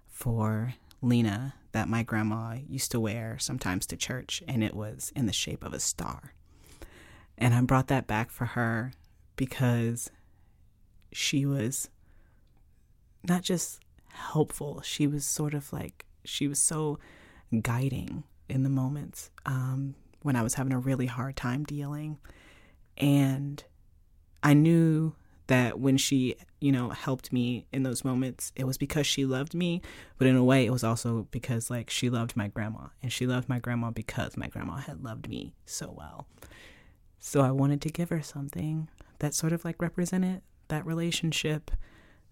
for 0.07 0.73
Lena 1.01 1.55
that 1.71 1.87
my 1.87 2.03
grandma 2.03 2.57
used 2.67 2.91
to 2.91 2.99
wear 2.99 3.37
sometimes 3.39 3.85
to 3.85 3.95
church, 3.95 4.43
and 4.47 4.63
it 4.63 4.73
was 4.73 5.11
in 5.15 5.25
the 5.25 5.33
shape 5.33 5.63
of 5.63 5.73
a 5.73 5.79
star. 5.79 6.33
And 7.37 7.53
I 7.53 7.61
brought 7.61 7.87
that 7.87 8.07
back 8.07 8.31
for 8.31 8.45
her 8.45 8.91
because 9.35 10.09
she 11.11 11.45
was 11.45 11.89
not 13.23 13.43
just 13.43 13.79
helpful, 14.11 14.81
she 14.81 15.07
was 15.07 15.25
sort 15.25 15.53
of 15.53 15.71
like, 15.71 16.05
she 16.25 16.47
was 16.47 16.59
so 16.59 16.99
guiding 17.61 18.23
in 18.49 18.63
the 18.63 18.69
moments 18.69 19.29
um, 19.45 19.95
when 20.21 20.35
I 20.35 20.41
was 20.41 20.55
having 20.55 20.73
a 20.73 20.79
really 20.79 21.05
hard 21.05 21.35
time 21.35 21.63
dealing. 21.63 22.17
And 22.97 23.63
I 24.43 24.53
knew 24.53 25.15
that 25.47 25.79
when 25.79 25.97
she, 25.97 26.35
you 26.59 26.71
know, 26.71 26.89
helped 26.89 27.33
me 27.33 27.65
in 27.71 27.83
those 27.83 28.03
moments, 28.03 28.51
it 28.55 28.65
was 28.65 28.77
because 28.77 29.07
she 29.07 29.25
loved 29.25 29.53
me, 29.53 29.81
but 30.17 30.27
in 30.27 30.35
a 30.35 30.43
way, 30.43 30.65
it 30.65 30.71
was 30.71 30.83
also 30.83 31.27
because, 31.31 31.69
like, 31.69 31.89
she 31.89 32.09
loved 32.09 32.35
my 32.35 32.47
grandma. 32.47 32.87
And 33.01 33.11
she 33.11 33.25
loved 33.25 33.49
my 33.49 33.59
grandma 33.59 33.91
because 33.91 34.37
my 34.37 34.47
grandma 34.47 34.75
had 34.77 35.03
loved 35.03 35.27
me 35.27 35.53
so 35.65 35.93
well. 35.97 36.27
So 37.19 37.41
I 37.41 37.51
wanted 37.51 37.81
to 37.81 37.89
give 37.89 38.09
her 38.09 38.21
something 38.21 38.89
that 39.19 39.33
sort 39.33 39.53
of 39.53 39.65
like 39.65 39.81
represented 39.81 40.41
that 40.69 40.85
relationship 40.85 41.71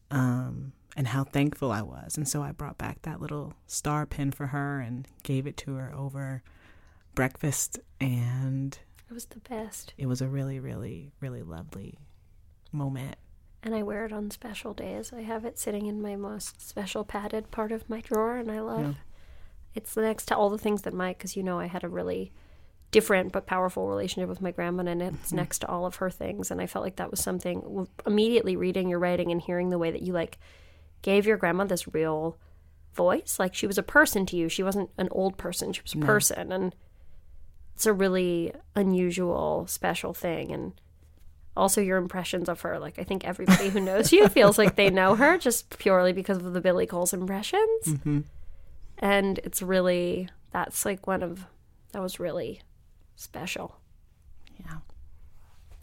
um, 0.10 0.72
and 0.98 1.08
how 1.08 1.24
thankful 1.24 1.72
I 1.72 1.84
was. 1.84 2.18
And 2.18 2.28
so 2.28 2.42
I 2.42 2.52
brought 2.52 2.80
back 2.80 3.04
that 3.04 3.22
little 3.22 3.54
star 3.68 4.08
pin 4.08 4.32
for 4.32 4.48
her 4.48 4.80
and 4.82 5.08
gave 5.22 5.46
it 5.46 5.56
to 5.58 5.76
her 5.76 5.94
over 5.96 6.42
breakfast. 7.14 7.80
And 8.02 8.78
it 9.08 9.14
was 9.14 9.26
the 9.26 9.40
best. 9.40 9.94
It 9.98 10.08
was 10.08 10.22
a 10.22 10.28
really, 10.28 10.60
really, 10.60 11.12
really 11.22 11.44
lovely 11.44 12.00
moment. 12.72 13.16
And 13.62 13.76
I 13.76 13.84
wear 13.84 14.06
it 14.06 14.12
on 14.12 14.32
special 14.32 14.74
days. 14.74 15.14
I 15.14 15.22
have 15.22 15.46
it 15.46 15.60
sitting 15.60 15.86
in 15.86 16.02
my 16.02 16.16
most 16.16 16.68
special 16.68 17.04
padded 17.04 17.52
part 17.52 17.72
of 17.72 17.90
my 17.90 18.02
drawer, 18.02 18.36
and 18.38 18.52
I 18.52 18.60
love. 18.62 18.82
Yeah. 18.82 18.94
It's 19.76 19.96
next 19.96 20.26
to 20.28 20.36
all 20.36 20.50
the 20.50 20.58
things 20.58 20.84
that 20.84 20.94
Mike, 20.94 21.18
because 21.18 21.36
you 21.36 21.44
know 21.44 21.60
I 21.60 21.68
had 21.68 21.84
a 21.84 21.90
really 21.90 22.32
different 22.90 23.32
but 23.32 23.46
powerful 23.46 23.88
relationship 23.88 24.30
with 24.30 24.42
my 24.42 24.52
grandma, 24.52 24.84
and 24.84 25.02
it's 25.02 25.28
mm-hmm. 25.28 25.36
next 25.36 25.60
to 25.60 25.68
all 25.68 25.86
of 25.86 25.98
her 25.98 26.10
things. 26.10 26.50
And 26.50 26.62
I 26.62 26.66
felt 26.66 26.86
like 26.86 26.96
that 26.96 27.12
was 27.12 27.20
something 27.20 27.88
immediately 28.06 28.56
reading 28.56 28.90
your 28.90 29.00
writing 29.00 29.32
and 29.32 29.42
hearing 29.42 29.70
the 29.70 29.78
way 29.78 29.92
that 29.92 30.02
you 30.02 30.14
like 30.14 30.40
gave 31.02 31.26
your 31.26 31.38
grandma 31.38 31.64
this 31.66 31.88
real 31.94 32.38
voice. 32.94 33.38
Like 33.40 33.54
she 33.54 33.68
was 33.68 33.78
a 33.78 33.84
person 33.84 34.26
to 34.28 34.36
you. 34.36 34.50
She 34.50 34.64
wasn't 34.64 34.90
an 34.98 35.08
old 35.12 35.38
person. 35.38 35.74
She 35.74 35.82
was 35.82 35.94
a 35.94 35.98
No. 36.00 36.06
person, 36.06 36.52
and 36.52 36.76
it's 37.76 37.86
a 37.86 37.94
really 37.94 38.54
unusual, 38.76 39.66
special 39.68 40.14
thing. 40.14 40.52
And 40.52 40.74
also 41.56 41.82
your 41.82 41.98
impressions 41.98 42.50
of 42.50 42.62
her. 42.62 42.78
Like 42.80 43.00
I 43.00 43.04
think 43.04 43.26
everybody 43.26 43.70
who 43.70 43.80
knows 43.80 44.12
you 44.12 44.28
feels 44.30 44.58
like 44.58 44.76
they 44.76 44.90
know 44.90 45.16
her 45.16 45.38
just 45.38 45.78
purely 45.80 46.14
because 46.14 46.38
of 46.38 46.54
the 46.54 46.62
Billy 46.62 46.86
Coles 46.86 47.14
impressions. 47.14 47.86
Mm-hmm. 47.86 48.20
And 49.00 49.40
it's 49.40 49.62
really 49.62 50.30
that's 50.52 50.86
like 50.86 51.08
one 51.08 51.24
of 51.24 51.46
that 51.94 52.02
was 52.02 52.20
really 52.20 52.62
special. 53.16 53.80
Yeah. 54.60 54.78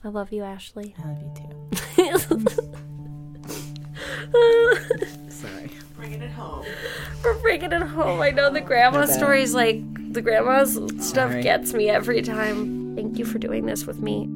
I 0.05 0.09
love 0.09 0.33
you, 0.33 0.43
Ashley. 0.43 0.95
I 1.03 1.09
love 1.09 1.23
you 1.23 2.39
too. 2.47 2.47
Sorry. 5.28 5.70
Bringing 5.97 6.22
it 6.22 6.30
home. 6.32 6.64
We're 7.22 7.39
bringing 7.41 7.72
it 7.72 7.82
home. 7.82 8.20
I 8.20 8.30
know 8.30 8.51
the 8.51 8.61
grandma 8.61 9.01
Not 9.01 9.09
stories, 9.11 9.55
like 9.55 9.82
the 10.12 10.20
grandma's 10.22 10.74
stuff 10.99 11.30
Alright. 11.30 11.43
gets 11.43 11.72
me 11.72 11.89
every 11.89 12.22
time. 12.22 12.95
Thank 12.97 13.18
you 13.18 13.24
for 13.24 13.39
doing 13.39 13.66
this 13.66 13.87
with 13.87 14.01
me. 14.01 14.28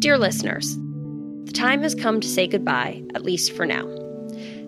Dear 0.00 0.16
listeners, 0.16 0.76
the 1.44 1.52
time 1.52 1.82
has 1.82 1.94
come 1.94 2.20
to 2.20 2.28
say 2.28 2.46
goodbye, 2.46 3.02
at 3.14 3.24
least 3.24 3.52
for 3.52 3.66
now. 3.66 3.86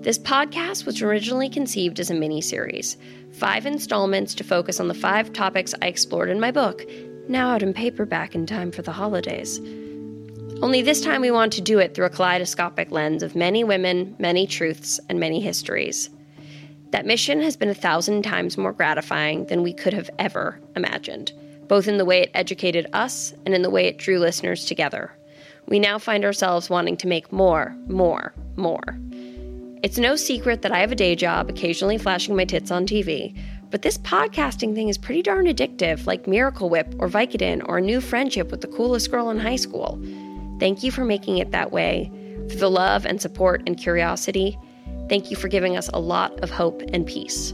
This 0.02 0.18
podcast 0.18 0.84
was 0.84 1.00
originally 1.00 1.48
conceived 1.48 2.00
as 2.00 2.10
a 2.10 2.14
mini 2.14 2.40
series, 2.40 2.96
five 3.30 3.66
installments 3.66 4.34
to 4.34 4.42
focus 4.42 4.80
on 4.80 4.88
the 4.88 4.94
five 4.94 5.32
topics 5.32 5.74
I 5.80 5.86
explored 5.86 6.28
in 6.28 6.40
my 6.40 6.50
book, 6.50 6.84
now 7.28 7.50
out 7.50 7.62
in 7.62 7.72
paperback 7.72 8.34
in 8.34 8.44
time 8.44 8.72
for 8.72 8.82
the 8.82 8.90
holidays. 8.90 9.60
Only 10.60 10.82
this 10.82 11.02
time 11.02 11.20
we 11.20 11.30
want 11.30 11.52
to 11.52 11.60
do 11.60 11.78
it 11.78 11.94
through 11.94 12.06
a 12.06 12.10
kaleidoscopic 12.10 12.90
lens 12.90 13.22
of 13.22 13.36
many 13.36 13.62
women, 13.62 14.16
many 14.18 14.44
truths, 14.44 14.98
and 15.08 15.20
many 15.20 15.40
histories. 15.40 16.10
That 16.90 17.06
mission 17.06 17.40
has 17.40 17.56
been 17.56 17.70
a 17.70 17.74
thousand 17.74 18.22
times 18.22 18.58
more 18.58 18.72
gratifying 18.72 19.46
than 19.46 19.62
we 19.62 19.72
could 19.72 19.92
have 19.92 20.10
ever 20.18 20.58
imagined, 20.74 21.32
both 21.68 21.86
in 21.86 21.98
the 21.98 22.04
way 22.04 22.22
it 22.22 22.32
educated 22.34 22.88
us 22.92 23.34
and 23.46 23.54
in 23.54 23.62
the 23.62 23.70
way 23.70 23.86
it 23.86 23.98
drew 23.98 24.18
listeners 24.18 24.64
together. 24.64 25.12
We 25.68 25.78
now 25.78 26.00
find 26.00 26.24
ourselves 26.24 26.68
wanting 26.68 26.96
to 26.96 27.06
make 27.06 27.30
more, 27.30 27.76
more, 27.86 28.34
more. 28.56 28.98
It's 29.82 29.98
no 29.98 30.14
secret 30.14 30.62
that 30.62 30.70
I 30.70 30.78
have 30.78 30.92
a 30.92 30.96
day 30.96 31.16
job, 31.16 31.50
occasionally 31.50 31.98
flashing 31.98 32.36
my 32.36 32.44
tits 32.44 32.70
on 32.70 32.86
TV, 32.86 33.36
but 33.68 33.82
this 33.82 33.98
podcasting 33.98 34.76
thing 34.76 34.88
is 34.88 34.96
pretty 34.96 35.22
darn 35.22 35.46
addictive, 35.46 36.06
like 36.06 36.28
Miracle 36.28 36.70
Whip 36.70 36.94
or 37.00 37.08
Vicodin 37.08 37.62
or 37.66 37.78
a 37.78 37.80
new 37.80 38.00
friendship 38.00 38.52
with 38.52 38.60
the 38.60 38.68
coolest 38.68 39.10
girl 39.10 39.28
in 39.30 39.40
high 39.40 39.56
school. 39.56 40.00
Thank 40.60 40.84
you 40.84 40.92
for 40.92 41.04
making 41.04 41.38
it 41.38 41.50
that 41.50 41.72
way, 41.72 42.12
for 42.48 42.54
the 42.54 42.70
love 42.70 43.04
and 43.04 43.20
support 43.20 43.60
and 43.66 43.76
curiosity. 43.76 44.56
Thank 45.08 45.32
you 45.32 45.36
for 45.36 45.48
giving 45.48 45.76
us 45.76 45.90
a 45.92 45.98
lot 45.98 46.38
of 46.44 46.50
hope 46.50 46.80
and 46.92 47.04
peace. 47.04 47.52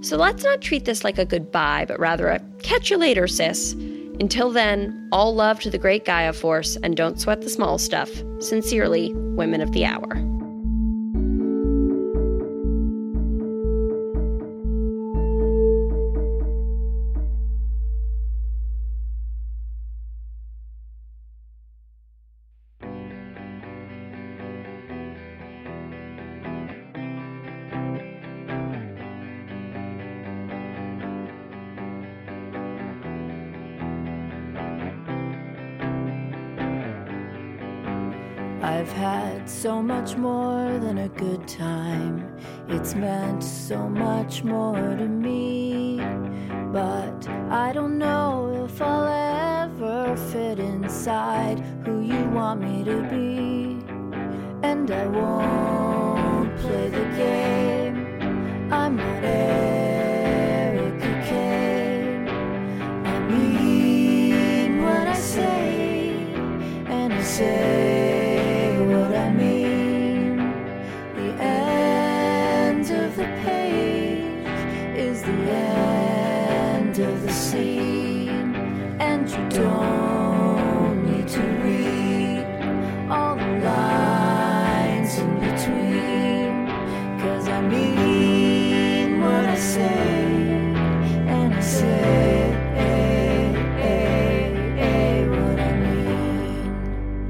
So 0.00 0.16
let's 0.16 0.42
not 0.42 0.62
treat 0.62 0.86
this 0.86 1.04
like 1.04 1.18
a 1.18 1.26
goodbye, 1.26 1.84
but 1.86 2.00
rather 2.00 2.28
a 2.28 2.40
catch 2.62 2.88
you 2.88 2.96
later, 2.96 3.28
sis. 3.28 3.74
Until 4.18 4.50
then, 4.50 5.10
all 5.12 5.34
love 5.34 5.60
to 5.60 5.68
the 5.68 5.76
great 5.76 6.06
Gaia 6.06 6.32
Force 6.32 6.76
and 6.76 6.96
don't 6.96 7.20
sweat 7.20 7.42
the 7.42 7.50
small 7.50 7.76
stuff. 7.76 8.08
Sincerely, 8.38 9.12
Women 9.12 9.60
of 9.60 9.72
the 9.72 9.84
Hour. 9.84 10.29
Time. 41.56 42.36
It's 42.68 42.94
meant 42.94 43.42
so 43.42 43.88
much 43.88 44.44
more 44.44 44.96
to 44.96 45.08
me. 45.08 46.00
But 46.72 47.28
I 47.50 47.72
don't 47.72 47.98
know 47.98 48.66
if 48.66 48.80
I'll 48.80 49.64
ever 49.64 50.16
fit 50.16 50.58
inside 50.60 51.58
who 51.84 52.00
you 52.00 52.24
want 52.30 52.60
me 52.60 52.84
to 52.84 53.02
be. 53.10 53.84
And 54.62 54.90
I 54.90 55.06
won't 55.06 56.56
play 56.58 56.88
the 56.90 57.04
game. 57.16 58.72
I'm 58.72 58.96
not 58.96 59.24
Erica 59.24 61.12
Kane. 61.28 62.28
I 63.04 63.18
mean 63.28 64.82
what 64.84 65.08
I 65.08 65.14
say, 65.14 66.32
and 66.86 67.12
I 67.12 67.22
say 67.22 67.79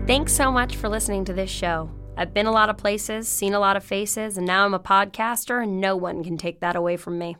Thanks 0.07 0.33
so 0.33 0.51
much 0.51 0.77
for 0.77 0.89
listening 0.89 1.25
to 1.27 1.33
this 1.33 1.51
show. 1.51 1.89
I've 2.17 2.35
been 2.35 2.47
a 2.47 2.53
lot 2.53 2.69
of 2.69 2.77
places, 2.77 3.29
seen 3.29 3.55
a 3.55 3.61
lot 3.61 3.77
of 3.77 3.85
faces, 3.85 4.37
and 4.37 4.47
now 4.47 4.65
I'm 4.65 4.75
a 4.75 4.81
podcaster, 4.81 5.63
and 5.63 5.81
no 5.81 5.97
one 5.97 6.23
can 6.25 6.37
take 6.37 6.61
that 6.61 6.77
away 6.77 6.97
from 6.97 7.17
me. 7.19 7.37